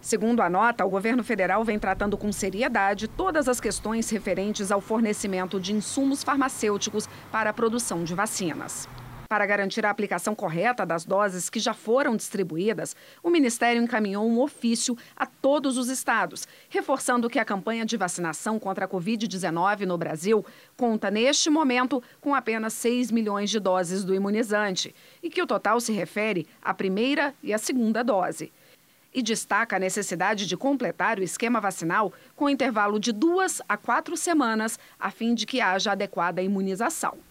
Segundo 0.00 0.40
a 0.40 0.48
nota, 0.48 0.86
o 0.86 0.90
governo 0.90 1.24
federal 1.24 1.64
vem 1.64 1.80
tratando 1.80 2.16
com 2.16 2.30
seriedade 2.30 3.08
todas 3.08 3.48
as 3.48 3.60
questões 3.60 4.08
referentes 4.08 4.70
ao 4.70 4.80
fornecimento 4.80 5.58
de 5.58 5.72
insumos 5.72 6.22
farmacêuticos 6.22 7.08
para 7.32 7.50
a 7.50 7.52
produção 7.52 8.04
de 8.04 8.14
vacinas. 8.14 8.88
Para 9.28 9.44
garantir 9.44 9.84
a 9.84 9.90
aplicação 9.90 10.34
correta 10.34 10.86
das 10.86 11.04
doses 11.04 11.50
que 11.50 11.60
já 11.60 11.74
foram 11.74 12.16
distribuídas, 12.16 12.96
o 13.22 13.28
Ministério 13.28 13.82
encaminhou 13.82 14.26
um 14.26 14.40
ofício 14.40 14.96
a 15.14 15.26
todos 15.26 15.76
os 15.76 15.90
estados, 15.90 16.48
reforçando 16.70 17.28
que 17.28 17.38
a 17.38 17.44
campanha 17.44 17.84
de 17.84 17.98
vacinação 17.98 18.58
contra 18.58 18.86
a 18.86 18.88
Covid-19 18.88 19.80
no 19.80 19.98
Brasil 19.98 20.42
conta, 20.78 21.10
neste 21.10 21.50
momento, 21.50 22.02
com 22.22 22.34
apenas 22.34 22.72
6 22.72 23.10
milhões 23.10 23.50
de 23.50 23.60
doses 23.60 24.02
do 24.02 24.14
imunizante 24.14 24.94
e 25.22 25.28
que 25.28 25.42
o 25.42 25.46
total 25.46 25.78
se 25.78 25.92
refere 25.92 26.46
à 26.62 26.72
primeira 26.72 27.34
e 27.42 27.52
à 27.52 27.58
segunda 27.58 28.02
dose. 28.02 28.50
E 29.12 29.22
destaca 29.22 29.76
a 29.76 29.80
necessidade 29.80 30.46
de 30.46 30.56
completar 30.56 31.18
o 31.18 31.22
esquema 31.22 31.60
vacinal 31.60 32.14
com 32.34 32.48
intervalo 32.48 32.98
de 32.98 33.12
duas 33.12 33.60
a 33.68 33.76
quatro 33.76 34.16
semanas, 34.16 34.78
a 34.98 35.10
fim 35.10 35.34
de 35.34 35.44
que 35.44 35.60
haja 35.60 35.92
adequada 35.92 36.40
imunização. 36.40 37.27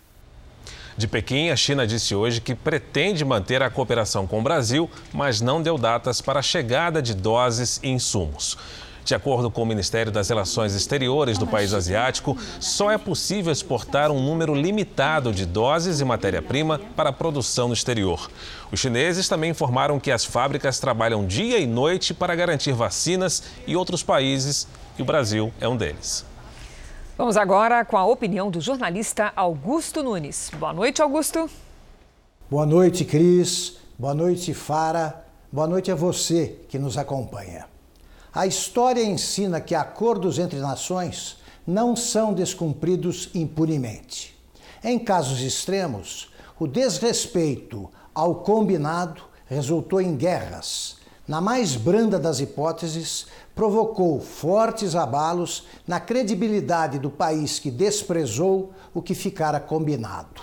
De 0.98 1.08
Pequim, 1.08 1.52
a 1.52 1.56
China 1.56 1.86
disse 1.86 2.16
hoje 2.16 2.41
que 2.41 2.56
pretende 2.56 3.24
manter 3.24 3.62
a 3.62 3.70
cooperação 3.70 4.26
com 4.26 4.39
o 4.39 4.41
Brasil, 4.41 4.89
mas 5.14 5.39
não 5.39 5.62
deu 5.62 5.78
datas 5.78 6.22
para 6.22 6.39
a 6.39 6.41
chegada 6.41 7.04
de 7.04 7.14
doses 7.14 7.80
e 7.84 7.89
insumos. 7.89 8.58
De 9.06 9.14
acordo 9.14 9.52
com 9.52 9.62
o 9.62 9.66
Ministério 9.66 10.12
das 10.12 10.28
Relações 10.28 10.74
Exteriores 10.74 11.38
do 11.38 11.45
país 11.45 11.72
asiático, 11.72 12.36
só 12.60 12.89
é 12.91 12.98
possível 12.98 13.54
exportar 13.54 14.10
um 14.10 14.20
número 14.20 14.56
limitado 14.56 15.32
de 15.32 15.45
doses 15.45 16.00
e 16.00 16.04
matéria-prima 16.04 16.82
para 16.95 17.12
a 17.12 17.14
produção 17.14 17.68
no 17.68 17.76
exterior. 17.76 18.30
Os 18.72 18.80
chineses 18.80 19.30
também 19.30 19.52
informaram 19.52 20.00
que 20.00 20.12
as 20.12 20.26
fábricas 20.26 20.80
trabalham 20.80 21.28
dia 21.28 21.60
e 21.60 21.68
noite 21.68 22.12
para 22.12 22.36
garantir 22.36 22.74
vacinas 22.74 23.43
e 23.68 23.76
outros 23.76 24.02
países, 24.02 24.68
e 24.98 25.04
o 25.04 25.06
Brasil 25.06 25.54
é 25.62 25.68
um 25.68 25.78
deles. 25.78 26.26
Vamos 27.18 27.36
agora 27.36 27.84
com 27.84 27.97
a 27.97 28.05
opinião 28.05 28.51
do 28.51 28.61
jornalista 28.61 29.34
Augusto 29.36 30.03
Nunes. 30.03 30.51
Boa 30.59 30.72
noite, 30.72 31.01
Augusto. 31.01 31.49
Boa 32.47 32.63
noite, 32.63 33.03
Cris. 33.03 33.78
Boa 33.97 34.13
noite, 34.13 34.53
Fara. 34.53 35.26
Boa 35.51 35.65
noite 35.65 35.91
a 35.91 35.95
você 35.95 36.59
que 36.70 36.78
nos 36.78 36.95
acompanha. 36.95 37.65
A 38.32 38.45
história 38.45 39.03
ensina 39.03 39.59
que 39.59 39.74
acordos 39.74 40.38
entre 40.38 40.59
nações 40.59 41.38
não 41.65 41.95
são 41.95 42.36
descumpridos 42.36 43.32
impunemente. 43.34 44.38
Em 44.84 44.99
casos 44.99 45.41
extremos, 45.41 46.32
o 46.59 46.68
desrespeito 46.68 47.89
ao 48.13 48.36
combinado 48.36 49.24
resultou 49.47 49.99
em 49.99 50.15
guerras. 50.15 50.97
Na 51.28 51.42
mais 51.42 51.76
branda 51.76 52.18
das 52.18 52.40
hipóteses, 52.40 53.28
provocou 53.54 54.20
fortes 54.22 54.96
abalos 54.96 55.66
na 55.86 56.00
credibilidade 56.00 56.98
do 57.00 57.10
país 57.10 57.60
que 57.60 57.70
desprezou 57.70 58.72
o 58.94 59.02
que 59.02 59.14
ficara 59.14 59.60
combinado. 59.60 60.42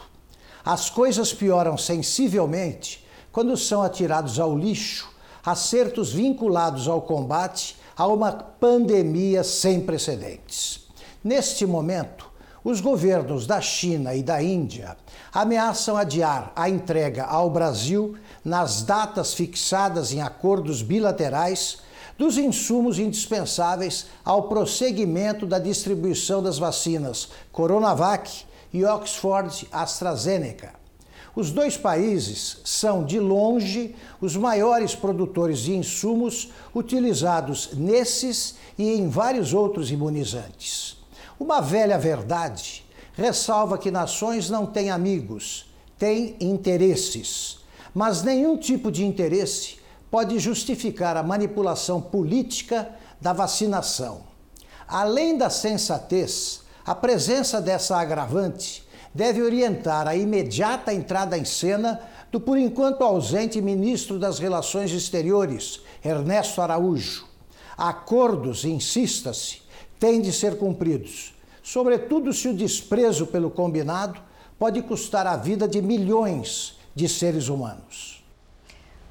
As 0.63 0.91
coisas 0.91 1.33
pioram 1.33 1.79
sensivelmente 1.79 3.07
quando 3.33 3.57
são 3.57 3.83
atirados 3.83 4.39
ao 4.39 4.57
lixo 4.57 5.15
acertos 5.45 6.13
vinculados 6.13 6.89
ao 6.89 7.03
combate 7.03 7.77
a 7.97 8.07
uma 8.07 8.33
pandemia 8.33 9.45
sem 9.45 9.81
precedentes. 9.81 10.87
Neste 11.23 11.67
momento, 11.67 12.31
os 12.63 12.81
governos 12.81 13.47
da 13.47 13.61
China 13.61 14.15
e 14.15 14.23
da 14.23 14.43
Índia 14.43 14.97
ameaçam 15.33 15.97
adiar 15.97 16.51
a 16.57 16.69
entrega 16.69 17.25
ao 17.25 17.51
Brasil, 17.51 18.17
nas 18.45 18.83
datas 18.83 19.33
fixadas 19.33 20.13
em 20.13 20.21
acordos 20.21 20.83
bilaterais, 20.83 21.79
dos 22.19 22.37
insumos 22.37 22.99
indispensáveis 22.99 24.07
ao 24.25 24.45
prosseguimento 24.45 25.47
da 25.47 25.59
distribuição 25.59 26.43
das 26.43 26.59
vacinas 26.59 27.29
Coronavac 27.51 28.45
e 28.73 28.85
Oxford 28.85 29.67
AstraZeneca. 29.73 30.75
Os 31.35 31.51
dois 31.51 31.77
países 31.77 32.59
são, 32.65 33.05
de 33.05 33.19
longe, 33.19 33.97
os 34.21 34.37
maiores 34.37 34.95
produtores 34.95 35.61
de 35.61 35.75
insumos 35.75 36.53
utilizados 36.73 37.71
nesses 37.73 38.55
e 38.79 38.91
em 38.91 39.09
vários 39.09 39.53
outros 39.53 39.91
imunizantes. 39.91 40.97
Uma 41.39 41.61
velha 41.61 41.99
verdade 41.99 42.85
ressalva 43.15 43.79
que 43.79 43.91
nações 43.91 44.49
não 44.49 44.65
têm 44.67 44.91
amigos, 44.91 45.67
têm 45.99 46.37
interesses. 46.41 47.64
Mas 47.95 48.25
nenhum 48.25 48.57
tipo 48.57 48.91
de 48.91 49.05
interesse 49.05 49.77
pode 50.11 50.39
justificar 50.39 51.17
a 51.17 51.23
manipulação 51.23 52.01
política 52.01 52.89
da 53.21 53.33
vacinação. 53.33 54.23
Além 54.87 55.39
da 55.39 55.49
sensatez, 55.49 56.63
a 56.85 56.95
presença 56.95 57.61
dessa 57.61 57.97
agravante 57.97 58.85
deve 59.15 59.41
orientar 59.41 60.09
a 60.09 60.17
imediata 60.17 60.93
entrada 60.93 61.39
em 61.39 61.45
cena 61.45 62.01
do 62.33 62.41
por 62.41 62.59
enquanto 62.59 63.05
ausente 63.05 63.63
ministro 63.63 64.19
das 64.19 64.41
Relações 64.41 64.91
Exteriores, 64.91 65.81
Ernesto 66.05 66.61
Araújo. 66.61 67.27
Acordos, 67.77 68.65
insista-se, 68.65 69.63
têm 70.01 70.21
de 70.21 70.33
ser 70.33 70.59
cumpridos, 70.59 71.33
sobretudo 71.63 72.33
se 72.33 72.49
o 72.49 72.55
desprezo 72.55 73.27
pelo 73.29 73.51
combinado 73.51 74.21
pode 74.59 74.83
custar 74.83 75.27
a 75.27 75.37
vida 75.37 75.67
de 75.67 75.81
milhões 75.81 76.74
de 76.95 77.09
seres 77.09 77.49
humanos. 77.49 78.25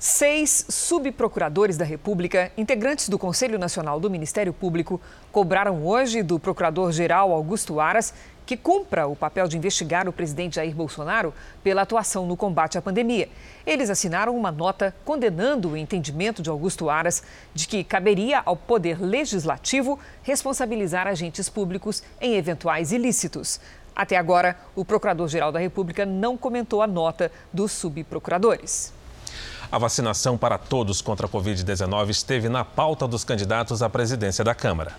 Seis 0.06 0.66
subprocuradores 0.68 1.78
da 1.78 1.86
República, 1.86 2.52
integrantes 2.58 3.08
do 3.08 3.18
Conselho 3.18 3.58
Nacional 3.58 4.02
do 4.02 4.10
Ministério 4.10 4.52
Público, 4.52 5.00
cobraram 5.32 5.86
hoje 5.86 6.22
do 6.22 6.38
Procurador-Geral 6.38 7.32
Augusto 7.32 7.80
Aras 7.80 8.14
que 8.46 8.58
cumpra 8.58 9.08
o 9.08 9.16
papel 9.16 9.48
de 9.48 9.58
investigar 9.58 10.08
o 10.08 10.12
presidente 10.12 10.58
Jair 10.58 10.76
Bolsonaro 10.76 11.34
pela 11.64 11.84
atuação 11.84 12.26
no 12.26 12.36
combate 12.36 12.78
à 12.78 12.82
pandemia. 12.82 13.30
Eles 13.66 13.90
assinaram 13.90 14.36
uma 14.36 14.52
nota 14.52 14.94
condenando 15.06 15.70
o 15.70 15.78
entendimento 15.78 16.42
de 16.42 16.50
Augusto 16.50 16.90
Aras 16.90 17.24
de 17.54 17.66
que 17.66 17.82
caberia 17.82 18.42
ao 18.44 18.58
Poder 18.58 19.02
Legislativo 19.02 19.98
responsabilizar 20.22 21.08
agentes 21.08 21.48
públicos 21.48 22.04
em 22.20 22.36
eventuais 22.36 22.92
ilícitos. 22.92 23.62
Até 23.96 24.18
agora, 24.18 24.58
o 24.76 24.84
Procurador-Geral 24.84 25.52
da 25.52 25.60
República 25.60 26.06
não 26.06 26.38
comentou 26.38 26.82
a 26.82 26.88
nota 26.88 27.32
dos 27.52 27.72
subprocuradores. 27.72 28.94
A 29.72 29.78
vacinação 29.78 30.38
para 30.38 30.58
todos 30.58 31.02
contra 31.02 31.26
a 31.26 31.30
Covid-19 31.30 32.10
esteve 32.10 32.50
na 32.50 32.64
pauta 32.64 33.08
dos 33.08 33.24
candidatos 33.24 33.82
à 33.82 33.90
presidência 33.90 34.44
da 34.44 34.54
Câmara. 34.54 34.94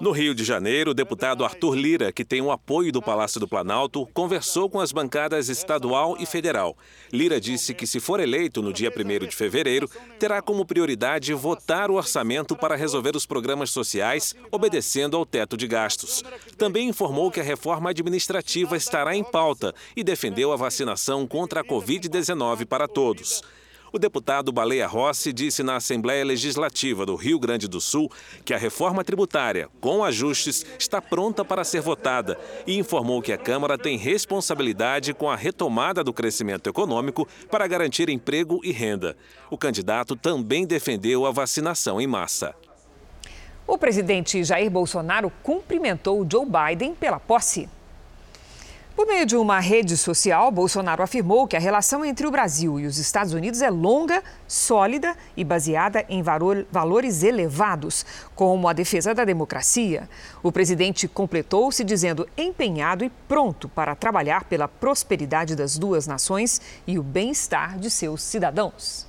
No 0.00 0.12
Rio 0.12 0.32
de 0.32 0.44
Janeiro, 0.44 0.92
o 0.92 0.94
deputado 0.94 1.44
Arthur 1.44 1.74
Lira, 1.74 2.12
que 2.12 2.24
tem 2.24 2.40
o 2.40 2.52
apoio 2.52 2.92
do 2.92 3.02
Palácio 3.02 3.40
do 3.40 3.48
Planalto, 3.48 4.06
conversou 4.14 4.70
com 4.70 4.78
as 4.78 4.92
bancadas 4.92 5.48
estadual 5.48 6.16
e 6.20 6.24
federal. 6.24 6.78
Lira 7.12 7.40
disse 7.40 7.74
que, 7.74 7.84
se 7.84 7.98
for 7.98 8.20
eleito 8.20 8.62
no 8.62 8.72
dia 8.72 8.92
1 8.96 9.26
de 9.26 9.34
fevereiro, 9.34 9.90
terá 10.16 10.40
como 10.40 10.64
prioridade 10.64 11.34
votar 11.34 11.90
o 11.90 11.94
orçamento 11.94 12.54
para 12.54 12.76
resolver 12.76 13.16
os 13.16 13.26
programas 13.26 13.70
sociais, 13.70 14.36
obedecendo 14.52 15.16
ao 15.16 15.26
teto 15.26 15.56
de 15.56 15.66
gastos. 15.66 16.22
Também 16.56 16.88
informou 16.88 17.28
que 17.28 17.40
a 17.40 17.44
reforma 17.44 17.90
administrativa 17.90 18.76
estará 18.76 19.16
em 19.16 19.24
pauta 19.24 19.74
e 19.96 20.04
defendeu 20.04 20.52
a 20.52 20.56
vacinação 20.56 21.26
contra 21.26 21.62
a 21.62 21.64
Covid-19 21.64 22.66
para 22.66 22.86
todos. 22.86 23.42
O 23.90 23.98
deputado 23.98 24.52
Baleia 24.52 24.86
Rossi 24.86 25.32
disse 25.32 25.62
na 25.62 25.76
Assembleia 25.76 26.24
Legislativa 26.24 27.06
do 27.06 27.16
Rio 27.16 27.38
Grande 27.38 27.66
do 27.66 27.80
Sul 27.80 28.10
que 28.44 28.52
a 28.52 28.58
reforma 28.58 29.02
tributária, 29.02 29.68
com 29.80 30.04
ajustes, 30.04 30.64
está 30.78 31.00
pronta 31.00 31.44
para 31.44 31.64
ser 31.64 31.80
votada 31.80 32.38
e 32.66 32.76
informou 32.78 33.22
que 33.22 33.32
a 33.32 33.38
Câmara 33.38 33.78
tem 33.78 33.96
responsabilidade 33.96 35.14
com 35.14 35.30
a 35.30 35.36
retomada 35.36 36.04
do 36.04 36.12
crescimento 36.12 36.68
econômico 36.68 37.26
para 37.50 37.66
garantir 37.66 38.10
emprego 38.10 38.60
e 38.62 38.72
renda. 38.72 39.16
O 39.50 39.56
candidato 39.56 40.14
também 40.14 40.66
defendeu 40.66 41.24
a 41.24 41.30
vacinação 41.30 41.98
em 41.98 42.06
massa. 42.06 42.54
O 43.66 43.78
presidente 43.78 44.42
Jair 44.44 44.70
Bolsonaro 44.70 45.32
cumprimentou 45.42 46.26
Joe 46.30 46.46
Biden 46.46 46.94
pela 46.94 47.18
posse. 47.18 47.68
Por 48.98 49.06
meio 49.06 49.24
de 49.24 49.36
uma 49.36 49.60
rede 49.60 49.96
social, 49.96 50.50
Bolsonaro 50.50 51.04
afirmou 51.04 51.46
que 51.46 51.54
a 51.54 51.60
relação 51.60 52.04
entre 52.04 52.26
o 52.26 52.32
Brasil 52.32 52.80
e 52.80 52.84
os 52.84 52.98
Estados 52.98 53.32
Unidos 53.32 53.62
é 53.62 53.70
longa, 53.70 54.24
sólida 54.48 55.14
e 55.36 55.44
baseada 55.44 56.04
em 56.08 56.20
valores 56.20 57.22
elevados, 57.22 58.04
como 58.34 58.66
a 58.66 58.72
defesa 58.72 59.14
da 59.14 59.24
democracia. 59.24 60.10
O 60.42 60.50
presidente 60.50 61.06
completou-se 61.06 61.84
dizendo 61.84 62.28
empenhado 62.36 63.04
e 63.04 63.10
pronto 63.28 63.68
para 63.68 63.94
trabalhar 63.94 64.42
pela 64.42 64.66
prosperidade 64.66 65.54
das 65.54 65.78
duas 65.78 66.08
nações 66.08 66.60
e 66.84 66.98
o 66.98 67.02
bem-estar 67.04 67.78
de 67.78 67.90
seus 67.90 68.20
cidadãos. 68.20 69.06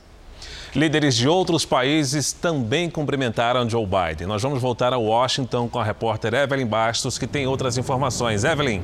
Líderes 0.76 1.16
de 1.16 1.28
outros 1.28 1.66
países 1.66 2.32
também 2.32 2.92
cumprimentaram 2.92 3.68
Joe 3.68 3.88
Biden. 3.88 4.28
Nós 4.28 4.44
vamos 4.44 4.62
voltar 4.62 4.94
a 4.94 5.00
Washington 5.00 5.68
com 5.68 5.80
a 5.80 5.84
repórter 5.84 6.36
Evelyn 6.36 6.68
Bastos, 6.68 7.18
que 7.18 7.26
tem 7.26 7.48
outras 7.48 7.76
informações. 7.76 8.44
Evelyn. 8.44 8.84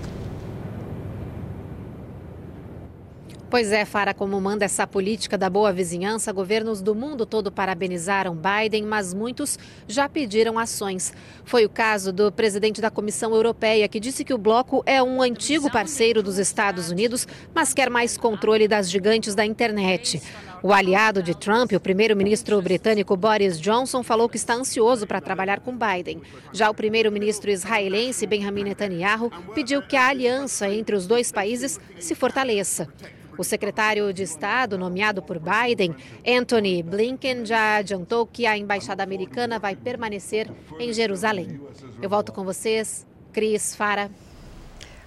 Pois 3.56 3.72
é, 3.72 3.86
Fara, 3.86 4.14
como 4.14 4.42
manda 4.42 4.66
essa 4.66 4.86
política 4.86 5.38
da 5.38 5.50
boa 5.50 5.72
vizinhança, 5.72 6.34
governos 6.34 6.82
do 6.82 6.94
mundo 6.94 7.26
todo 7.26 7.50
parabenizaram 7.50 8.36
Biden, 8.36 8.84
mas 8.84 9.14
muitos 9.14 9.58
já 9.88 10.10
pediram 10.10 10.60
ações. 10.60 11.14
Foi 11.46 11.64
o 11.64 11.70
caso 11.70 12.12
do 12.12 12.34
presidente 12.34 12.82
da 12.82 12.92
Comissão 12.92 13.34
Europeia, 13.34 13.88
que 13.88 13.98
disse 13.98 14.26
que 14.26 14.34
o 14.34 14.38
bloco 14.38 14.84
é 14.86 15.02
um 15.02 15.22
antigo 15.22 15.72
parceiro 15.72 16.22
dos 16.22 16.38
Estados 16.38 16.92
Unidos, 16.92 17.26
mas 17.54 17.74
quer 17.74 17.90
mais 17.90 18.18
controle 18.18 18.68
das 18.68 18.92
gigantes 18.92 19.34
da 19.34 19.46
internet. 19.46 20.22
O 20.62 20.74
aliado 20.74 21.24
de 21.24 21.34
Trump, 21.34 21.72
o 21.72 21.80
primeiro-ministro 21.80 22.62
britânico 22.62 23.16
Boris 23.16 23.58
Johnson, 23.58 24.04
falou 24.04 24.28
que 24.28 24.36
está 24.36 24.54
ansioso 24.54 25.08
para 25.08 25.22
trabalhar 25.22 25.62
com 25.62 25.78
Biden. 25.78 26.22
Já 26.52 26.70
o 26.70 26.74
primeiro-ministro 26.74 27.50
israelense 27.50 28.28
Benjamin 28.28 28.66
Netanyahu 28.66 29.32
pediu 29.54 29.82
que 29.82 29.96
a 29.96 30.08
aliança 30.08 30.68
entre 30.68 30.94
os 30.94 31.08
dois 31.08 31.32
países 31.32 31.80
se 32.02 32.14
fortaleça. 32.16 32.90
O 33.38 33.44
secretário 33.44 34.14
de 34.14 34.24
Estado, 34.24 34.78
nomeado 34.78 35.22
por 35.22 35.40
Biden, 35.40 35.96
Anthony 36.26 36.82
Blinken, 36.82 37.46
já 37.46 37.78
adiantou 37.78 38.26
que 38.26 38.46
a 38.46 38.58
embaixada 38.58 39.04
americana 39.04 39.60
vai 39.60 39.76
permanecer 39.76 40.50
em 40.80 40.94
Jerusalém. 40.94 41.60
Eu 42.02 42.10
volto 42.10 42.32
com 42.32 42.44
vocês, 42.44 43.06
Cris, 43.34 43.76
Fara. 43.76 44.10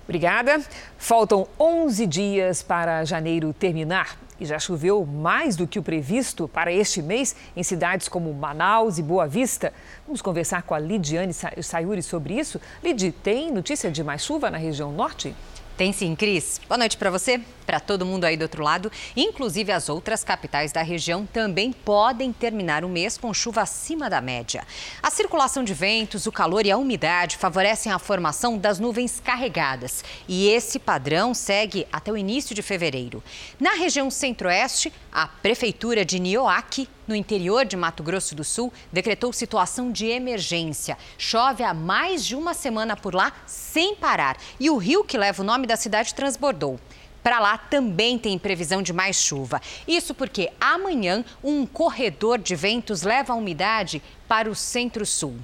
Obrigada. 0.05 0.63
Faltam 0.97 1.47
11 1.59 2.07
dias 2.07 2.63
para 2.63 3.05
janeiro 3.05 3.53
terminar 3.53 4.19
e 4.41 4.47
já 4.47 4.59
choveu 4.59 5.05
mais 5.05 5.57
do 5.57 5.67
que 5.67 5.79
o 5.79 5.83
previsto 5.83 6.49
para 6.49 6.73
este 6.73 7.03
mês 7.03 7.35
em 7.57 7.63
cidades 7.63 8.09
como 8.09 8.33
Manaus 8.33 8.99
e 8.99 9.03
Boa 9.03 9.27
Vista. 9.27 9.73
Vamos 10.07 10.23
conversar 10.23 10.63
com 10.63 10.75
a 10.75 10.79
Lidiane 10.79 11.33
Sayuri 11.35 12.03
sobre 12.03 12.39
isso. 12.39 12.61
Lid, 12.83 13.13
tem 13.23 13.51
notícia 13.51 13.91
de 13.91 14.05
mais 14.05 14.25
chuva 14.25 14.51
na 14.51 14.59
região 14.59 14.93
norte? 14.93 15.35
Tem 15.79 15.93
sim, 15.93 16.17
Cris. 16.17 16.61
Boa 16.67 16.77
noite 16.77 16.97
para 16.97 17.09
você, 17.09 17.41
para 17.65 17.79
todo 17.79 18.05
mundo 18.05 18.25
aí 18.25 18.37
do 18.37 18.43
outro 18.43 18.65
lado. 18.65 18.91
Inclusive, 19.17 19.71
as 19.71 19.89
outras 19.89 20.25
capitais 20.25 20.73
da 20.73 20.83
região 20.83 21.25
também 21.25 21.73
podem 21.73 22.33
terminar 22.33 22.85
o 22.85 22.89
mês 22.89 23.17
com 23.17 23.33
chuva 23.33 23.63
acima 23.63 24.11
da 24.11 24.21
média. 24.21 24.67
A 25.01 25.09
circulação 25.09 25.63
de 25.63 25.73
ventos, 25.73 26.27
o 26.27 26.33
calor 26.33 26.67
e 26.67 26.73
a 26.73 26.77
umidade 26.77 27.37
favorecem 27.37 27.93
a 27.93 27.99
formação 28.01 28.59
das 28.59 28.81
nuvens 28.81 29.21
carregadas. 29.21 30.05
E 30.27 30.49
esse 30.49 30.81
padrão 30.81 31.33
segue 31.33 31.87
até 31.93 32.11
o 32.11 32.17
início 32.17 32.57
de 32.57 32.63
fevereiro. 32.63 33.23
Na 33.61 33.75
região 33.75 34.11
centro-oeste, 34.11 34.93
a 35.13 35.29
Prefeitura 35.29 36.05
de 36.05 36.19
Nioaque 36.19 36.89
no 37.09 37.17
interior 37.17 37.65
de 37.65 37.77
Mato 37.77 38.03
Grosso 38.03 38.35
do 38.35 38.45
Sul, 38.45 38.73
decretou 38.93 39.33
situação 39.33 39.91
de 39.91 40.07
emergência. 40.07 40.97
Chove 41.17 41.65
há 41.65 41.73
mais 41.73 42.25
de 42.25 42.37
uma 42.37 42.55
semana 42.55 42.97
por 42.97 43.15
lá, 43.15 43.33
sem 43.47 43.97
parar. 43.97 44.37
E 44.61 44.69
o 44.71 44.77
rio 44.77 45.03
que 45.03 45.19
leva 45.19 45.43
o 45.43 45.47
nome 45.47 45.67
da 45.67 45.77
cidade 45.77 46.15
transbordou. 46.15 46.79
Para 47.23 47.41
lá 47.41 47.59
também 47.59 48.19
tem 48.19 48.39
previsão 48.39 48.81
de 48.81 48.93
mais 48.93 49.17
chuva. 49.17 49.61
Isso 49.87 50.15
porque 50.15 50.51
amanhã 50.61 51.25
um 51.43 51.67
corredor 51.67 52.39
de 52.39 52.55
ventos 52.55 53.03
leva 53.03 53.33
a 53.33 53.37
umidade 53.37 54.03
para 54.29 54.49
o 54.49 54.55
centro-sul. 54.55 55.37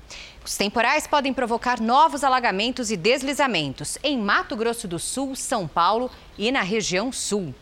Os 0.44 0.56
temporais 0.56 1.06
podem 1.06 1.32
provocar 1.32 1.80
novos 1.80 2.22
alagamentos 2.22 2.90
e 2.90 2.96
deslizamentos 2.96 3.96
em 4.02 4.18
Mato 4.18 4.54
Grosso 4.54 4.86
do 4.86 4.98
Sul, 4.98 5.34
São 5.34 5.66
Paulo 5.66 6.10
e 6.36 6.52
na 6.52 6.60
região 6.60 7.10
sul. 7.10 7.54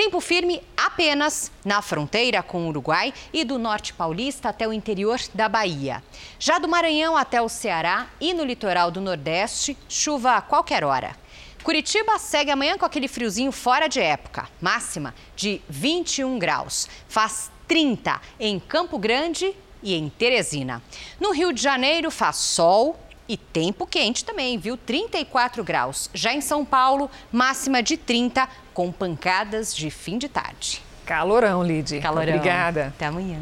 Tempo 0.00 0.18
firme 0.18 0.62
apenas 0.78 1.52
na 1.62 1.82
fronteira 1.82 2.42
com 2.42 2.64
o 2.64 2.68
Uruguai 2.68 3.12
e 3.34 3.44
do 3.44 3.58
norte 3.58 3.92
paulista 3.92 4.48
até 4.48 4.66
o 4.66 4.72
interior 4.72 5.20
da 5.34 5.46
Bahia. 5.46 6.02
Já 6.38 6.58
do 6.58 6.66
Maranhão 6.66 7.18
até 7.18 7.42
o 7.42 7.50
Ceará 7.50 8.08
e 8.18 8.32
no 8.32 8.42
litoral 8.42 8.90
do 8.90 8.98
Nordeste, 8.98 9.76
chuva 9.90 10.36
a 10.36 10.40
qualquer 10.40 10.84
hora. 10.84 11.14
Curitiba 11.62 12.18
segue 12.18 12.50
amanhã 12.50 12.78
com 12.78 12.86
aquele 12.86 13.08
friozinho 13.08 13.52
fora 13.52 13.88
de 13.88 14.00
época, 14.00 14.48
máxima 14.58 15.14
de 15.36 15.60
21 15.68 16.38
graus. 16.38 16.88
Faz 17.06 17.50
30 17.68 18.22
em 18.40 18.58
Campo 18.58 18.98
Grande 18.98 19.54
e 19.82 19.94
em 19.94 20.08
Teresina. 20.08 20.82
No 21.20 21.30
Rio 21.30 21.52
de 21.52 21.60
Janeiro 21.60 22.10
faz 22.10 22.36
sol 22.36 22.98
e 23.30 23.36
tempo 23.36 23.86
quente 23.86 24.24
também, 24.24 24.58
viu? 24.58 24.76
34 24.76 25.62
graus. 25.62 26.10
Já 26.12 26.32
em 26.32 26.40
São 26.40 26.64
Paulo, 26.64 27.08
máxima 27.30 27.80
de 27.80 27.96
30, 27.96 28.48
com 28.80 28.90
pancadas 28.90 29.76
de 29.76 29.90
fim 29.90 30.16
de 30.16 30.26
tarde. 30.26 30.80
Calorão, 31.04 31.62
Lid. 31.62 32.00
Calorão. 32.00 32.34
Obrigada. 32.34 32.86
Até 32.86 33.04
amanhã. 33.04 33.38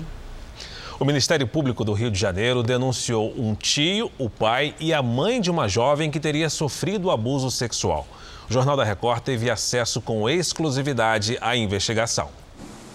O 0.99 1.05
Ministério 1.05 1.47
Público 1.47 1.85
do 1.85 1.93
Rio 1.93 2.11
de 2.11 2.19
Janeiro 2.19 2.61
denunciou 2.61 3.33
um 3.39 3.55
tio, 3.55 4.11
o 4.19 4.29
pai 4.29 4.75
e 4.81 4.93
a 4.93 5.01
mãe 5.01 5.41
de 5.41 5.49
uma 5.49 5.69
jovem 5.69 6.11
que 6.11 6.19
teria 6.19 6.51
sofrido 6.51 7.09
abuso 7.09 7.53
sexual. 7.53 8.05
O 8.51 8.53
Jornal 8.53 8.77
da 8.77 8.83
Record 8.83 9.23
teve 9.23 9.49
acesso 9.49 10.01
com 10.01 10.29
exclusividade 10.29 11.39
à 11.41 11.55
investigação. 11.55 12.31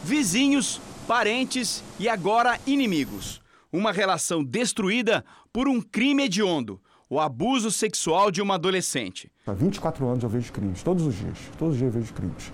Vizinhos, 0.03 0.81
parentes 1.07 1.81
e 1.97 2.09
agora 2.09 2.59
inimigos. 2.67 3.41
Uma 3.71 3.93
relação 3.93 4.43
destruída 4.43 5.23
por 5.53 5.69
um 5.69 5.79
crime 5.79 6.23
hediondo, 6.23 6.77
o 7.09 7.21
abuso 7.21 7.71
sexual 7.71 8.29
de 8.29 8.41
uma 8.41 8.55
adolescente. 8.55 9.31
Há 9.45 9.51
24 9.51 10.07
anos 10.07 10.23
eu 10.23 10.29
vejo 10.29 10.53
crimes, 10.53 10.81
todos 10.81 11.05
os 11.05 11.15
dias, 11.15 11.37
todos 11.59 11.73
os 11.73 11.77
dias 11.77 11.93
eu 11.93 11.99
vejo 11.99 12.13
crimes. 12.13 12.53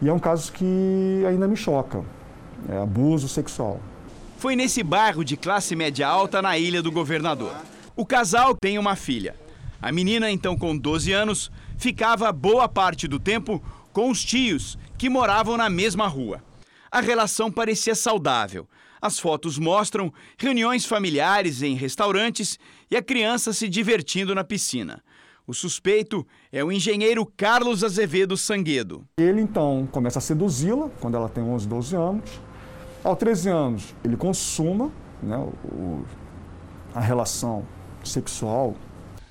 E 0.00 0.08
é 0.08 0.12
um 0.12 0.18
caso 0.20 0.52
que 0.52 1.24
ainda 1.26 1.48
me 1.48 1.56
choca, 1.56 2.04
é 2.68 2.78
abuso 2.78 3.26
sexual. 3.26 3.80
Foi 4.36 4.54
nesse 4.54 4.84
bairro 4.84 5.24
de 5.24 5.36
classe 5.36 5.74
média 5.74 6.06
alta 6.06 6.40
na 6.40 6.56
Ilha 6.56 6.80
do 6.80 6.92
Governador. 6.92 7.52
O 7.96 8.06
casal 8.06 8.54
tem 8.54 8.78
uma 8.78 8.94
filha. 8.94 9.34
A 9.82 9.90
menina, 9.90 10.30
então 10.30 10.56
com 10.56 10.78
12 10.78 11.12
anos, 11.12 11.50
ficava 11.76 12.30
boa 12.30 12.68
parte 12.68 13.08
do 13.08 13.18
tempo 13.18 13.60
com 13.92 14.08
os 14.08 14.24
tios, 14.24 14.78
que 14.96 15.08
moravam 15.08 15.56
na 15.56 15.68
mesma 15.68 16.06
rua. 16.06 16.40
A 16.92 17.00
relação 17.00 17.50
parecia 17.50 17.96
saudável, 17.96 18.68
as 19.02 19.18
fotos 19.18 19.58
mostram 19.58 20.12
reuniões 20.36 20.84
familiares 20.84 21.60
em 21.60 21.74
restaurantes 21.74 22.56
e 22.88 22.96
a 22.96 23.02
criança 23.02 23.52
se 23.52 23.68
divertindo 23.68 24.32
na 24.32 24.44
piscina. 24.44 25.02
O 25.48 25.54
suspeito 25.54 26.26
é 26.52 26.62
o 26.62 26.70
engenheiro 26.70 27.24
Carlos 27.24 27.82
Azevedo 27.82 28.36
Sanguedo. 28.36 29.06
Ele 29.16 29.40
então 29.40 29.88
começa 29.90 30.18
a 30.18 30.20
seduzi-la 30.20 30.90
quando 31.00 31.16
ela 31.16 31.26
tem 31.26 31.42
11, 31.42 31.66
12 31.66 31.96
anos. 31.96 32.30
Aos 33.02 33.16
13 33.16 33.48
anos, 33.48 33.94
ele 34.04 34.14
consuma 34.14 34.92
né, 35.22 35.38
o, 35.38 36.04
a 36.94 37.00
relação 37.00 37.64
sexual 38.04 38.76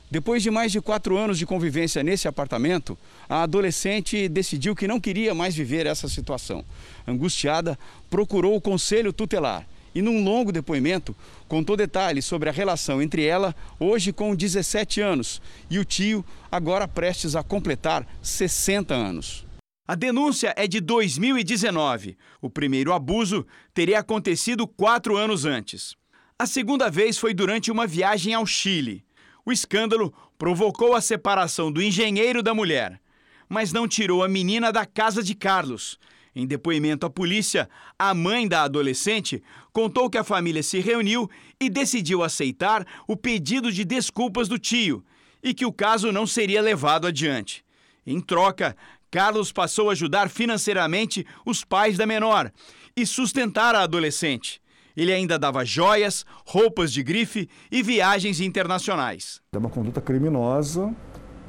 depois 0.10 0.42
de 0.42 0.50
mais 0.50 0.72
de 0.72 0.80
quatro 0.80 1.18
anos 1.18 1.38
de 1.38 1.46
convivência 1.46 2.02
nesse 2.02 2.30
apartamento, 2.30 2.98
a 3.28 3.44
adolescente 3.44 4.30
decidiu 4.30 4.74
que 4.74 4.88
não 4.88 5.02
queria 5.02 5.36
mais 5.36 5.54
viver 5.54 5.86
essa 5.86 6.08
situação. 6.08 6.64
Angustiada, 7.06 7.78
procurou 8.10 8.56
o 8.56 8.62
conselho 8.62 9.12
tutelar 9.12 9.68
e, 9.98 10.02
num 10.02 10.24
longo 10.24 10.52
depoimento, 10.52 11.16
contou 11.48 11.76
detalhes 11.76 12.24
sobre 12.24 12.48
a 12.48 12.52
relação 12.52 13.02
entre 13.02 13.26
ela, 13.26 13.56
hoje 13.80 14.14
com 14.14 14.36
17 14.36 15.02
anos, 15.02 15.42
e 15.72 15.80
o 15.80 15.84
tio, 15.84 16.24
agora 16.52 16.88
prestes 16.88 17.36
a 17.36 17.42
completar 17.42 18.06
60 18.22 18.94
anos. 18.94 19.44
A 19.88 19.96
denúncia 19.96 20.54
é 20.56 20.68
de 20.68 20.80
2019. 20.80 22.16
O 22.40 22.48
primeiro 22.48 22.94
abuso 22.94 23.44
teria 23.74 23.98
acontecido 23.98 24.68
quatro 24.68 25.18
anos 25.18 25.46
antes. 25.46 25.96
A 26.38 26.46
segunda 26.46 26.92
vez 26.92 27.18
foi 27.18 27.34
durante 27.34 27.72
uma 27.72 27.88
viagem 27.88 28.36
ao 28.36 28.46
Chile. 28.46 29.04
O 29.44 29.52
escândalo 29.52 30.14
provocou 30.38 30.94
a 30.94 31.02
separação 31.02 31.72
do 31.72 31.82
engenheiro 31.82 32.44
da 32.44 32.54
mulher, 32.54 33.02
mas 33.50 33.74
não 33.74 33.88
tirou 33.88 34.24
a 34.24 34.28
menina 34.28 34.72
da 34.72 34.86
casa 34.86 35.24
de 35.24 35.34
Carlos. 35.34 35.98
Em 36.40 36.46
depoimento 36.46 37.04
à 37.04 37.10
polícia, 37.10 37.68
a 37.98 38.14
mãe 38.14 38.48
da 38.48 38.62
adolescente 38.62 39.42
contou 39.74 40.08
que 40.08 40.20
a 40.20 40.24
família 40.24 40.62
se 40.62 40.80
reuniu 40.80 41.28
e 41.60 41.68
decidiu 41.68 42.22
aceitar 42.22 42.86
o 43.08 43.18
pedido 43.18 43.72
de 43.72 43.84
desculpas 43.84 44.48
do 44.48 44.60
tio 44.60 45.04
e 45.42 45.52
que 45.52 45.66
o 45.66 45.74
caso 45.74 46.12
não 46.12 46.28
seria 46.28 46.62
levado 46.62 47.08
adiante. 47.08 47.66
Em 48.06 48.22
troca, 48.22 48.78
Carlos 49.10 49.52
passou 49.52 49.90
a 49.90 49.94
ajudar 49.94 50.30
financeiramente 50.30 51.26
os 51.44 51.64
pais 51.64 51.98
da 51.98 52.06
menor 52.06 52.52
e 52.96 53.04
sustentar 53.04 53.74
a 53.74 53.82
adolescente. 53.82 54.62
Ele 54.96 55.12
ainda 55.12 55.40
dava 55.40 55.66
joias, 55.66 56.24
roupas 56.46 56.94
de 56.94 57.02
grife 57.02 57.50
e 57.72 57.82
viagens 57.82 58.40
internacionais. 58.40 59.42
É 59.52 59.58
uma 59.58 59.72
conduta 59.72 60.00
criminosa. 60.00 60.96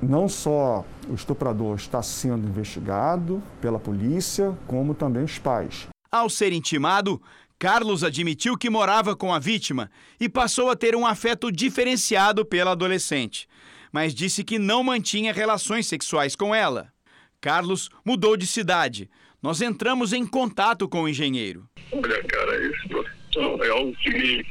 Não 0.01 0.31
só 0.31 0.83
o 1.09 1.15
estuprador 1.15 1.77
está 1.77 2.03
sendo 2.03 2.47
investigado 2.47 3.43
pela 3.61 3.79
polícia, 3.79 4.57
como 4.67 4.95
também 4.95 5.25
os 5.25 5.39
pais. 5.39 5.89
Ao 6.11 6.29
ser 6.29 6.53
intimado, 6.53 7.21
Carlos 7.59 8.05
admitiu 8.05 8.57
que 8.57 8.71
morava 8.71 9.17
com 9.17 9.33
a 9.33 9.39
vítima 9.39 9.91
e 10.21 10.29
passou 10.29 10.71
a 10.71 10.77
ter 10.77 10.95
um 10.95 11.07
afeto 11.07 11.51
diferenciado 11.51 12.45
pela 12.45 12.73
adolescente, 12.73 13.49
mas 13.93 14.15
disse 14.15 14.45
que 14.45 14.59
não 14.59 14.85
mantinha 14.85 15.33
relações 15.33 15.87
sexuais 15.87 16.37
com 16.37 16.55
ela. 16.55 16.93
Carlos 17.41 17.89
mudou 18.05 18.37
de 18.37 18.47
cidade. 18.47 19.11
Nós 19.43 19.61
entramos 19.61 20.13
em 20.13 20.27
contato 20.27 20.89
com 20.89 21.03
o 21.03 21.09
engenheiro. 21.09 21.69
Olha, 21.93 22.23
cara, 22.25 22.67
isso 22.67 23.63
é 23.63 23.69
algo 23.69 23.95
que 23.97 24.11
me, 24.11 24.47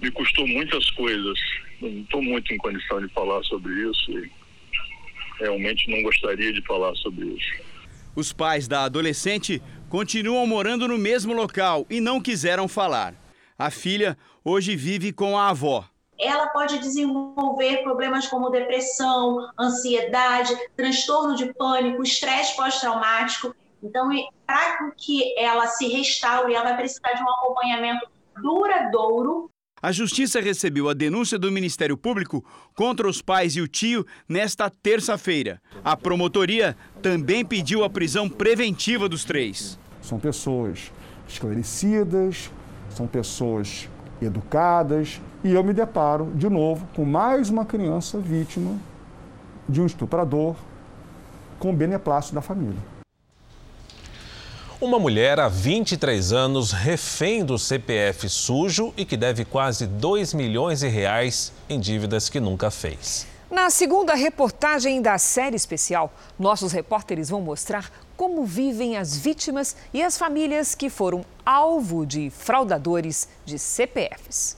me 0.00 0.10
custou 0.10 0.46
muitas 0.48 0.90
coisas. 0.92 1.38
Não 1.80 1.88
estou 1.88 2.22
muito 2.22 2.52
em 2.52 2.58
condição 2.58 3.00
de 3.00 3.12
falar 3.12 3.42
sobre 3.44 3.72
isso 3.72 4.10
e 4.12 4.30
realmente 5.38 5.90
não 5.90 6.02
gostaria 6.02 6.52
de 6.52 6.64
falar 6.66 6.94
sobre 6.96 7.26
isso. 7.26 7.62
Os 8.14 8.32
pais 8.32 8.68
da 8.68 8.84
adolescente 8.84 9.62
continuam 9.88 10.46
morando 10.46 10.86
no 10.86 10.98
mesmo 10.98 11.32
local 11.32 11.86
e 11.88 12.00
não 12.00 12.20
quiseram 12.20 12.68
falar. 12.68 13.14
A 13.58 13.70
filha 13.70 14.16
hoje 14.44 14.76
vive 14.76 15.12
com 15.12 15.38
a 15.38 15.48
avó. 15.48 15.84
Ela 16.18 16.48
pode 16.48 16.78
desenvolver 16.78 17.82
problemas 17.82 18.26
como 18.26 18.50
depressão, 18.50 19.38
ansiedade, 19.58 20.54
transtorno 20.76 21.34
de 21.34 21.52
pânico, 21.54 22.02
estresse 22.02 22.54
pós-traumático 22.54 23.54
Então, 23.82 24.08
para 24.46 24.92
que 24.96 25.36
ela 25.38 25.66
se 25.66 25.88
restaure, 25.88 26.54
ela 26.54 26.64
vai 26.64 26.76
precisar 26.76 27.12
de 27.14 27.22
um 27.22 27.30
acompanhamento 27.30 28.06
duradouro 28.40 29.50
a 29.82 29.90
Justiça 29.90 30.40
recebeu 30.40 30.88
a 30.88 30.94
denúncia 30.94 31.36
do 31.36 31.50
Ministério 31.50 31.96
Público 31.96 32.44
contra 32.72 33.08
os 33.08 33.20
pais 33.20 33.56
e 33.56 33.60
o 33.60 33.66
tio 33.66 34.06
nesta 34.28 34.70
terça-feira. 34.70 35.60
A 35.84 35.96
promotoria 35.96 36.76
também 37.02 37.44
pediu 37.44 37.82
a 37.82 37.90
prisão 37.90 38.28
preventiva 38.28 39.08
dos 39.08 39.24
três. 39.24 39.76
São 40.00 40.20
pessoas 40.20 40.92
esclarecidas, 41.28 42.48
são 42.90 43.08
pessoas 43.08 43.88
educadas, 44.20 45.20
e 45.42 45.52
eu 45.52 45.64
me 45.64 45.72
deparo 45.72 46.30
de 46.36 46.48
novo 46.48 46.86
com 46.94 47.04
mais 47.04 47.50
uma 47.50 47.64
criança 47.64 48.18
vítima 48.20 48.78
de 49.68 49.80
um 49.80 49.86
estuprador 49.86 50.54
com 51.58 51.74
beneplácito 51.74 52.36
da 52.36 52.40
família. 52.40 52.91
Uma 54.82 54.98
mulher 54.98 55.38
há 55.38 55.46
23 55.46 56.32
anos, 56.32 56.72
refém 56.72 57.44
do 57.44 57.56
CPF 57.56 58.28
sujo 58.28 58.92
e 58.96 59.04
que 59.04 59.16
deve 59.16 59.44
quase 59.44 59.86
2 59.86 60.34
milhões 60.34 60.80
de 60.80 60.88
reais 60.88 61.52
em 61.68 61.78
dívidas 61.78 62.28
que 62.28 62.40
nunca 62.40 62.68
fez. 62.68 63.24
Na 63.48 63.70
segunda 63.70 64.12
reportagem 64.14 65.00
da 65.00 65.18
série 65.18 65.54
especial, 65.54 66.12
nossos 66.36 66.72
repórteres 66.72 67.28
vão 67.30 67.40
mostrar 67.40 67.92
como 68.16 68.44
vivem 68.44 68.96
as 68.96 69.16
vítimas 69.16 69.76
e 69.94 70.02
as 70.02 70.18
famílias 70.18 70.74
que 70.74 70.90
foram 70.90 71.24
alvo 71.46 72.04
de 72.04 72.28
fraudadores 72.30 73.28
de 73.44 73.60
CPFs. 73.60 74.56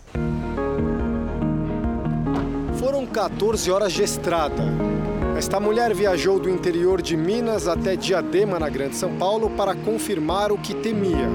Foram 2.78 3.06
14 3.06 3.70
horas 3.70 3.92
de 3.92 4.02
estrada 4.02 4.64
esta 5.36 5.58
mulher 5.58 5.92
viajou 5.92 6.38
do 6.38 6.48
interior 6.48 7.02
de 7.02 7.16
Minas 7.16 7.66
até 7.66 7.96
Diadema, 7.96 8.58
na 8.60 8.68
Grande 8.68 8.94
São 8.94 9.16
Paulo, 9.16 9.50
para 9.50 9.74
confirmar 9.74 10.52
o 10.52 10.58
que 10.58 10.72
temia. 10.74 11.28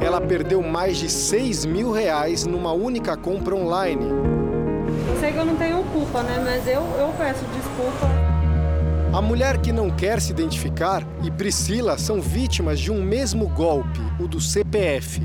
Ela 0.00 0.20
perdeu 0.20 0.60
mais 0.60 0.96
de 0.96 1.08
6 1.08 1.64
mil 1.64 1.92
reais 1.92 2.44
numa 2.44 2.72
única 2.72 3.16
compra 3.16 3.54
online. 3.54 4.06
Sei 5.20 5.32
que 5.32 5.38
eu 5.38 5.44
não 5.44 5.54
tenho 5.54 5.84
culpa, 5.84 6.22
né? 6.24 6.42
Mas 6.44 6.66
eu, 6.66 6.82
eu 6.98 7.14
peço 7.16 7.44
desculpa. 7.54 8.08
A 9.12 9.22
mulher 9.22 9.58
que 9.58 9.72
não 9.72 9.88
quer 9.88 10.20
se 10.20 10.32
identificar 10.32 11.06
e 11.22 11.30
Priscila 11.30 11.96
são 11.96 12.20
vítimas 12.20 12.80
de 12.80 12.90
um 12.90 13.02
mesmo 13.02 13.48
golpe, 13.48 14.00
o 14.20 14.26
do 14.26 14.40
CPF. 14.40 15.22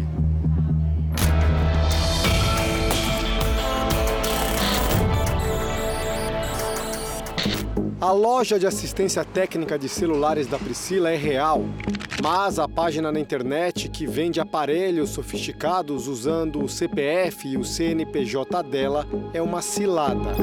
A 8.03 8.11
loja 8.11 8.59
de 8.59 8.67
assistência 8.67 9.23
técnica 9.23 9.79
de 9.79 9.87
celulares 9.87 10.45
da 10.45 10.59
Priscila 10.59 11.09
é 11.09 11.15
real, 11.15 11.63
mas 12.21 12.59
a 12.59 12.67
página 12.67 13.13
na 13.13 13.17
internet 13.17 13.87
que 13.87 14.05
vende 14.05 14.41
aparelhos 14.41 15.11
sofisticados 15.11 16.09
usando 16.09 16.61
o 16.61 16.67
CPF 16.67 17.47
e 17.47 17.55
o 17.55 17.63
CNPJ 17.63 18.61
dela 18.63 19.07
é 19.33 19.41
uma 19.41 19.61
cilada. 19.61 20.35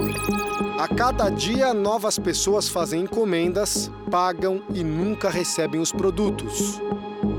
A 0.78 0.88
cada 0.88 1.28
dia, 1.28 1.74
novas 1.74 2.18
pessoas 2.18 2.66
fazem 2.66 3.02
encomendas, 3.02 3.90
pagam 4.10 4.62
e 4.72 4.82
nunca 4.82 5.28
recebem 5.28 5.82
os 5.82 5.92
produtos. 5.92 6.80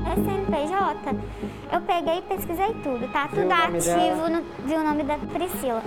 É 0.06 0.14
CNPJ. 0.14 1.16
Eu 1.72 1.80
peguei 1.80 2.18
e 2.18 2.22
pesquisei 2.22 2.72
tudo, 2.84 3.12
tá? 3.12 3.26
Tudo 3.26 3.50
ativo, 3.50 4.30
no, 4.30 4.40
vi 4.64 4.74
o 4.74 4.84
nome 4.84 5.02
da 5.02 5.18
Priscila 5.18 5.82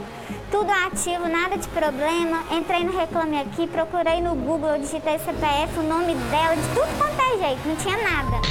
tudo 0.51 0.71
ativo, 0.71 1.27
nada 1.27 1.57
de 1.57 1.67
problema. 1.69 2.43
Entrei 2.51 2.83
no 2.83 2.97
Reclame 2.97 3.39
Aqui, 3.39 3.67
procurei 3.67 4.21
no 4.21 4.35
Google, 4.35 4.77
digitei 4.79 5.17
CPF, 5.19 5.79
o 5.79 5.83
nome 5.83 6.15
dela, 6.15 6.55
de 6.55 6.67
tudo 6.73 6.97
quanto 6.97 7.21
é 7.21 7.47
jeito, 7.47 7.67
não 7.67 7.75
tinha 7.75 7.97
nada. 7.97 8.41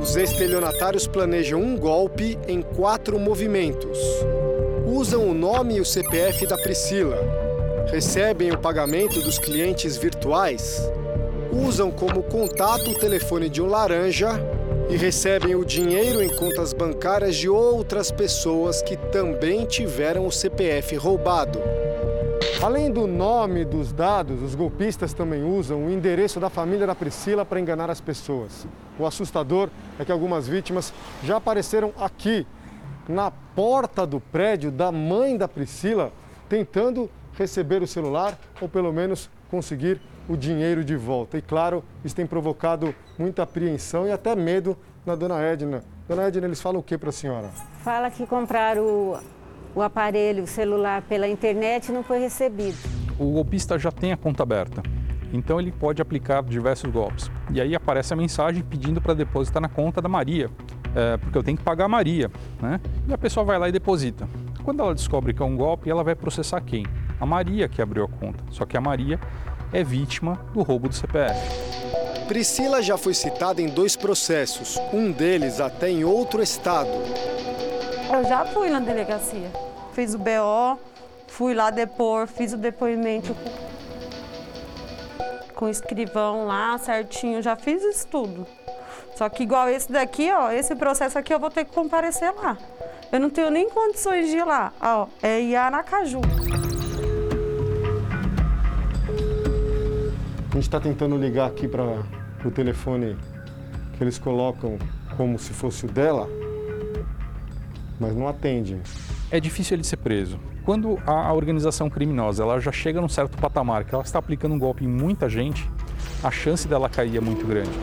Os 0.00 0.16
estelionatários 0.16 1.06
planejam 1.06 1.60
um 1.60 1.76
golpe 1.76 2.38
em 2.46 2.60
quatro 2.60 3.18
movimentos. 3.18 3.98
Usam 4.86 5.28
o 5.28 5.34
nome 5.34 5.76
e 5.76 5.80
o 5.80 5.84
CPF 5.84 6.46
da 6.46 6.58
Priscila. 6.58 7.18
Recebem 7.90 8.52
o 8.52 8.58
pagamento 8.58 9.20
dos 9.22 9.38
clientes 9.38 9.96
virtuais. 9.96 10.80
Usam 11.50 11.90
como 11.90 12.22
contato 12.22 12.90
o 12.90 12.98
telefone 12.98 13.48
de 13.48 13.62
um 13.62 13.66
laranja 13.66 14.30
e 14.88 14.96
recebem 14.96 15.54
o 15.54 15.64
dinheiro 15.64 16.22
em 16.22 16.28
contas 16.28 16.72
bancárias 16.72 17.36
de 17.36 17.48
outras 17.48 18.10
pessoas 18.10 18.82
que 18.82 18.96
também 18.96 19.64
tiveram 19.64 20.26
o 20.26 20.32
CPF 20.32 20.96
roubado. 20.96 21.58
Além 22.62 22.90
do 22.90 23.06
nome 23.06 23.64
dos 23.64 23.92
dados, 23.92 24.42
os 24.42 24.54
golpistas 24.54 25.12
também 25.12 25.42
usam 25.42 25.86
o 25.86 25.90
endereço 25.90 26.38
da 26.38 26.48
família 26.48 26.86
da 26.86 26.94
Priscila 26.94 27.44
para 27.44 27.60
enganar 27.60 27.90
as 27.90 28.00
pessoas. 28.00 28.66
O 28.98 29.06
assustador 29.06 29.68
é 29.98 30.04
que 30.04 30.12
algumas 30.12 30.46
vítimas 30.46 30.92
já 31.22 31.36
apareceram 31.36 31.92
aqui, 31.98 32.46
na 33.08 33.30
porta 33.30 34.06
do 34.06 34.20
prédio 34.20 34.70
da 34.70 34.90
mãe 34.90 35.36
da 35.36 35.48
Priscila, 35.48 36.12
tentando 36.48 37.10
receber 37.36 37.82
o 37.82 37.86
celular 37.86 38.38
ou 38.60 38.68
pelo 38.68 38.92
menos 38.92 39.28
conseguir 39.50 40.00
o 40.28 40.36
dinheiro 40.36 40.84
de 40.84 40.96
volta. 40.96 41.36
E 41.36 41.42
claro, 41.42 41.84
isso 42.04 42.14
tem 42.14 42.26
provocado 42.26 42.94
muita 43.18 43.42
apreensão 43.42 44.06
e 44.06 44.12
até 44.12 44.34
medo 44.34 44.76
na 45.04 45.14
dona 45.14 45.40
Edna. 45.40 45.82
Dona 46.08 46.24
Edna, 46.24 46.46
eles 46.46 46.60
falam 46.60 46.80
o 46.80 46.82
que 46.82 46.98
para 46.98 47.08
a 47.08 47.12
senhora? 47.12 47.48
Fala 47.82 48.10
que 48.10 48.26
compraram 48.26 48.82
o, 48.82 49.18
o 49.74 49.82
aparelho 49.82 50.44
o 50.44 50.46
celular 50.46 51.02
pela 51.02 51.26
internet 51.26 51.88
e 51.88 51.92
não 51.92 52.02
foi 52.02 52.18
recebido. 52.18 52.76
O 53.18 53.32
golpista 53.32 53.78
já 53.78 53.92
tem 53.92 54.12
a 54.12 54.16
conta 54.16 54.42
aberta, 54.42 54.82
então 55.32 55.60
ele 55.60 55.72
pode 55.72 56.02
aplicar 56.02 56.42
diversos 56.42 56.90
golpes. 56.90 57.30
E 57.50 57.60
aí 57.60 57.74
aparece 57.74 58.12
a 58.12 58.16
mensagem 58.16 58.62
pedindo 58.62 59.00
para 59.00 59.14
depositar 59.14 59.62
na 59.62 59.68
conta 59.68 60.02
da 60.02 60.08
Maria, 60.08 60.50
é, 60.94 61.16
porque 61.16 61.38
eu 61.38 61.42
tenho 61.42 61.56
que 61.56 61.64
pagar 61.64 61.84
a 61.84 61.88
Maria, 61.88 62.30
né? 62.60 62.80
E 63.08 63.12
a 63.12 63.18
pessoa 63.18 63.44
vai 63.44 63.58
lá 63.58 63.68
e 63.68 63.72
deposita. 63.72 64.28
Quando 64.64 64.80
ela 64.80 64.94
descobre 64.94 65.32
que 65.32 65.42
é 65.42 65.44
um 65.44 65.56
golpe, 65.56 65.90
ela 65.90 66.02
vai 66.02 66.14
processar 66.14 66.60
quem? 66.60 66.86
A 67.20 67.26
Maria 67.26 67.68
que 67.68 67.80
abriu 67.80 68.04
a 68.04 68.08
conta. 68.08 68.42
Só 68.50 68.64
que 68.64 68.76
a 68.76 68.80
Maria 68.80 69.20
é 69.74 69.82
vítima 69.82 70.38
do 70.54 70.62
roubo 70.62 70.88
do 70.88 70.94
CPF. 70.94 71.34
Priscila 72.28 72.80
já 72.80 72.96
foi 72.96 73.12
citada 73.12 73.60
em 73.60 73.66
dois 73.66 73.96
processos, 73.96 74.78
um 74.92 75.10
deles 75.10 75.60
até 75.60 75.90
em 75.90 76.04
outro 76.04 76.40
estado. 76.40 76.88
Eu 78.10 78.24
já 78.24 78.44
fui 78.46 78.70
na 78.70 78.78
delegacia, 78.78 79.50
fiz 79.92 80.14
o 80.14 80.18
BO, 80.18 80.78
fui 81.26 81.54
lá 81.54 81.70
depor, 81.70 82.28
fiz 82.28 82.52
o 82.52 82.56
depoimento 82.56 83.36
com 85.56 85.66
o 85.66 85.68
escrivão 85.68 86.46
lá 86.46 86.78
certinho, 86.78 87.42
já 87.42 87.56
fiz 87.56 87.82
isso 87.82 88.06
tudo. 88.06 88.46
Só 89.16 89.28
que 89.28 89.42
igual 89.42 89.68
esse 89.68 89.90
daqui, 89.90 90.30
ó, 90.32 90.50
esse 90.50 90.74
processo 90.74 91.18
aqui 91.18 91.34
eu 91.34 91.40
vou 91.40 91.50
ter 91.50 91.64
que 91.64 91.72
comparecer 91.72 92.32
lá. 92.32 92.56
Eu 93.12 93.20
não 93.20 93.30
tenho 93.30 93.50
nem 93.50 93.68
condições 93.68 94.28
de 94.28 94.36
ir 94.36 94.44
lá, 94.44 94.72
ó, 94.80 95.06
é 95.22 95.40
em 95.40 95.56
Aracaju. 95.56 96.20
A 100.54 100.56
gente 100.56 100.68
está 100.68 100.78
tentando 100.78 101.16
ligar 101.16 101.48
aqui 101.48 101.66
para 101.66 101.82
o 102.44 102.50
telefone 102.52 103.16
que 103.98 104.04
eles 104.04 104.18
colocam 104.18 104.78
como 105.16 105.36
se 105.36 105.52
fosse 105.52 105.84
o 105.84 105.88
dela, 105.88 106.28
mas 107.98 108.14
não 108.14 108.28
atende. 108.28 108.80
É 109.32 109.40
difícil 109.40 109.74
ele 109.74 109.82
ser 109.82 109.96
preso. 109.96 110.38
Quando 110.64 110.96
a 111.04 111.32
organização 111.32 111.90
criminosa 111.90 112.44
ela 112.44 112.60
já 112.60 112.70
chega 112.70 113.00
num 113.00 113.08
certo 113.08 113.36
patamar 113.36 113.84
que 113.84 113.92
ela 113.92 114.04
está 114.04 114.20
aplicando 114.20 114.54
um 114.54 114.58
golpe 114.58 114.84
em 114.84 114.88
muita 114.88 115.28
gente, 115.28 115.68
a 116.22 116.30
chance 116.30 116.68
dela 116.68 116.88
cair 116.88 117.16
é 117.16 117.20
muito 117.20 117.44
grande. 117.44 117.76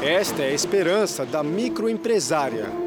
Esta 0.00 0.44
é 0.44 0.46
a 0.46 0.54
esperança 0.54 1.26
da 1.26 1.42
microempresária 1.42 2.85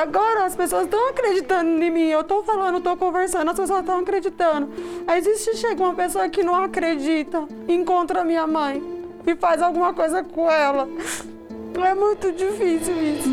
Agora 0.00 0.46
as 0.46 0.56
pessoas 0.56 0.84
estão 0.84 1.10
acreditando 1.10 1.82
em 1.82 1.90
mim. 1.90 2.08
Eu 2.08 2.22
estou 2.22 2.42
falando, 2.42 2.78
estou 2.78 2.96
conversando, 2.96 3.50
as 3.50 3.56
pessoas 3.58 3.80
estão 3.80 3.98
acreditando. 3.98 4.70
Aí 5.06 5.18
existe 5.18 5.58
chega 5.58 5.82
uma 5.82 5.94
pessoa 5.94 6.26
que 6.26 6.42
não 6.42 6.54
acredita, 6.54 7.46
encontra 7.68 8.24
minha 8.24 8.46
mãe 8.46 8.82
e 9.26 9.36
faz 9.36 9.60
alguma 9.60 9.92
coisa 9.92 10.24
com 10.24 10.50
ela. 10.50 10.88
É 11.82 11.94
muito 11.94 12.30
difícil 12.32 12.94
isso. 13.00 13.30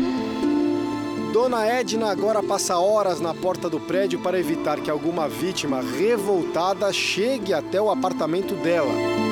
Dona 1.34 1.66
Edna 1.66 2.10
agora 2.10 2.42
passa 2.42 2.78
horas 2.78 3.20
na 3.20 3.34
porta 3.34 3.68
do 3.68 3.78
prédio 3.78 4.20
para 4.20 4.38
evitar 4.38 4.80
que 4.80 4.90
alguma 4.90 5.28
vítima 5.28 5.82
revoltada 5.82 6.90
chegue 6.90 7.52
até 7.52 7.78
o 7.78 7.90
apartamento 7.90 8.54
dela. 8.54 9.27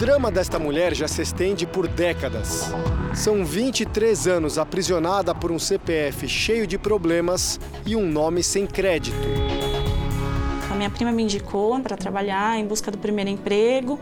Drama 0.00 0.30
desta 0.30 0.58
mulher 0.58 0.94
já 0.94 1.06
se 1.06 1.20
estende 1.20 1.66
por 1.66 1.86
décadas. 1.86 2.72
São 3.14 3.44
23 3.44 4.26
anos 4.28 4.56
aprisionada 4.56 5.34
por 5.34 5.52
um 5.52 5.58
CPF 5.58 6.26
cheio 6.26 6.66
de 6.66 6.78
problemas 6.78 7.60
e 7.84 7.94
um 7.94 8.10
nome 8.10 8.42
sem 8.42 8.66
crédito. 8.66 9.14
A 10.70 10.74
minha 10.74 10.88
prima 10.88 11.12
me 11.12 11.22
indicou 11.22 11.78
para 11.80 11.98
trabalhar 11.98 12.58
em 12.58 12.64
busca 12.64 12.90
do 12.90 12.96
primeiro 12.96 13.28
emprego. 13.28 14.00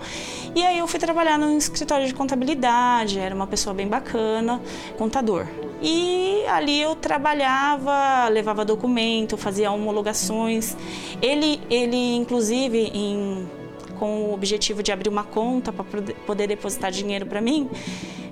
E 0.55 0.65
aí 0.65 0.79
eu 0.79 0.87
fui 0.87 1.01
trabalhar 1.01 1.37
num 1.37 1.59
escritório 1.59 2.07
de 2.07 2.15
contabilidade, 2.15 3.19
era 3.19 3.35
uma 3.35 3.49
pessoa 3.49 3.75
bem 3.75 3.89
bacana, 3.89 4.63
contador. 4.97 5.49
E 5.83 6.45
ali 6.47 6.81
eu 6.81 6.95
trabalhava, 6.95 8.29
levava 8.29 8.65
documento, 8.65 9.37
fazia 9.37 9.73
homologações. 9.73 10.77
Ele, 11.21 11.61
ele 11.69 12.15
inclusive, 12.15 12.89
em, 12.95 13.49
com 13.99 14.31
o 14.31 14.33
objetivo 14.33 14.83
de 14.83 14.93
abrir 14.93 15.09
uma 15.09 15.25
conta 15.25 15.73
para 15.73 15.85
poder 16.27 16.47
depositar 16.47 16.91
dinheiro 16.91 17.27
para 17.27 17.41
mim, 17.41 17.69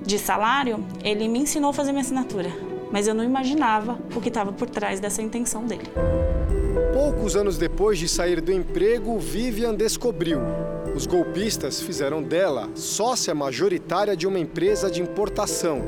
de 0.02 0.18
salário, 0.18 0.84
ele 1.02 1.28
me 1.28 1.40
ensinou 1.40 1.70
a 1.70 1.72
fazer 1.72 1.92
minha 1.92 2.02
assinatura. 2.02 2.50
Mas 2.92 3.08
eu 3.08 3.14
não 3.14 3.24
imaginava 3.24 3.98
o 4.14 4.20
que 4.20 4.28
estava 4.28 4.52
por 4.52 4.70
trás 4.70 5.00
dessa 5.00 5.20
intenção 5.20 5.64
dele. 5.64 5.90
Poucos 6.92 7.36
anos 7.36 7.58
depois 7.58 7.98
de 7.98 8.08
sair 8.08 8.40
do 8.40 8.52
emprego, 8.52 9.18
Vivian 9.18 9.74
descobriu. 9.74 10.40
Os 10.94 11.04
golpistas 11.04 11.80
fizeram 11.80 12.22
dela 12.22 12.70
sócia 12.74 13.34
majoritária 13.34 14.16
de 14.16 14.26
uma 14.26 14.38
empresa 14.38 14.90
de 14.90 15.02
importação. 15.02 15.82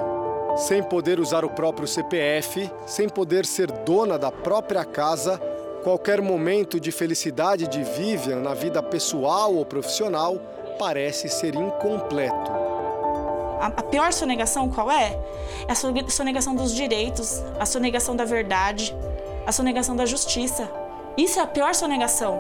sem 0.61 0.83
poder 0.83 1.19
usar 1.19 1.43
o 1.43 1.49
próprio 1.49 1.89
CPF, 1.89 2.71
sem 2.87 3.09
poder 3.09 3.47
ser 3.47 3.73
dona 3.73 4.19
da 4.19 4.31
própria 4.31 4.85
casa, 4.85 5.41
qualquer 5.83 6.21
momento 6.21 6.79
de 6.79 6.93
felicidade 6.93 7.67
de 7.67 7.83
Vivian 7.83 8.41
na 8.41 8.53
vida 8.53 8.83
pessoal 8.83 9.55
ou 9.55 9.65
profissional 9.65 10.39
parece 10.79 11.31
ser 11.31 11.55
incompleto. 11.55 12.53
A 13.59 13.83
pior 13.83 14.13
sonegação 14.13 14.71
qual 14.71 14.91
é? 14.91 15.19
É 15.67 15.73
a 15.73 16.11
sonegação 16.11 16.55
dos 16.55 16.75
direitos, 16.75 17.43
a 17.59 17.65
sonegação 17.65 18.15
da 18.15 18.25
verdade, 18.25 18.95
a 19.47 19.53
sonegação 19.53 19.97
da 19.97 20.05
justiça. 20.05 20.71
Isso 21.17 21.39
é 21.39 21.43
a 21.43 21.47
pior 21.47 21.75
sonegação. 21.75 22.39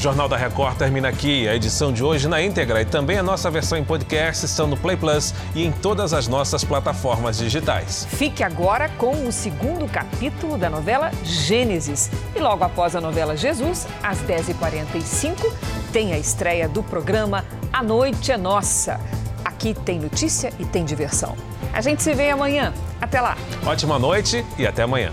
Jornal 0.00 0.30
da 0.30 0.36
Record 0.38 0.78
termina 0.78 1.08
aqui. 1.08 1.46
A 1.46 1.54
edição 1.54 1.92
de 1.92 2.02
hoje 2.02 2.26
na 2.26 2.40
íntegra 2.40 2.80
e 2.80 2.86
também 2.86 3.18
a 3.18 3.22
nossa 3.22 3.50
versão 3.50 3.76
em 3.76 3.84
podcast 3.84 4.46
estão 4.46 4.66
no 4.66 4.74
Play 4.74 4.96
Plus 4.96 5.34
e 5.54 5.62
em 5.62 5.70
todas 5.70 6.14
as 6.14 6.26
nossas 6.26 6.64
plataformas 6.64 7.36
digitais. 7.36 8.06
Fique 8.08 8.42
agora 8.42 8.88
com 8.88 9.26
o 9.28 9.30
segundo 9.30 9.86
capítulo 9.86 10.56
da 10.56 10.70
novela 10.70 11.10
Gênesis. 11.22 12.10
E 12.34 12.38
logo 12.38 12.64
após 12.64 12.96
a 12.96 13.00
novela 13.00 13.36
Jesus, 13.36 13.86
às 14.02 14.22
10h45, 14.22 15.52
tem 15.92 16.14
a 16.14 16.18
estreia 16.18 16.66
do 16.66 16.82
programa 16.82 17.44
A 17.70 17.82
Noite 17.82 18.32
é 18.32 18.38
Nossa. 18.38 18.98
Aqui 19.44 19.74
tem 19.74 20.00
notícia 20.00 20.50
e 20.58 20.64
tem 20.64 20.82
diversão. 20.82 21.36
A 21.74 21.82
gente 21.82 22.02
se 22.02 22.14
vê 22.14 22.30
amanhã. 22.30 22.72
Até 23.02 23.20
lá. 23.20 23.36
Ótima 23.66 23.98
noite 23.98 24.46
e 24.56 24.66
até 24.66 24.82
amanhã. 24.82 25.10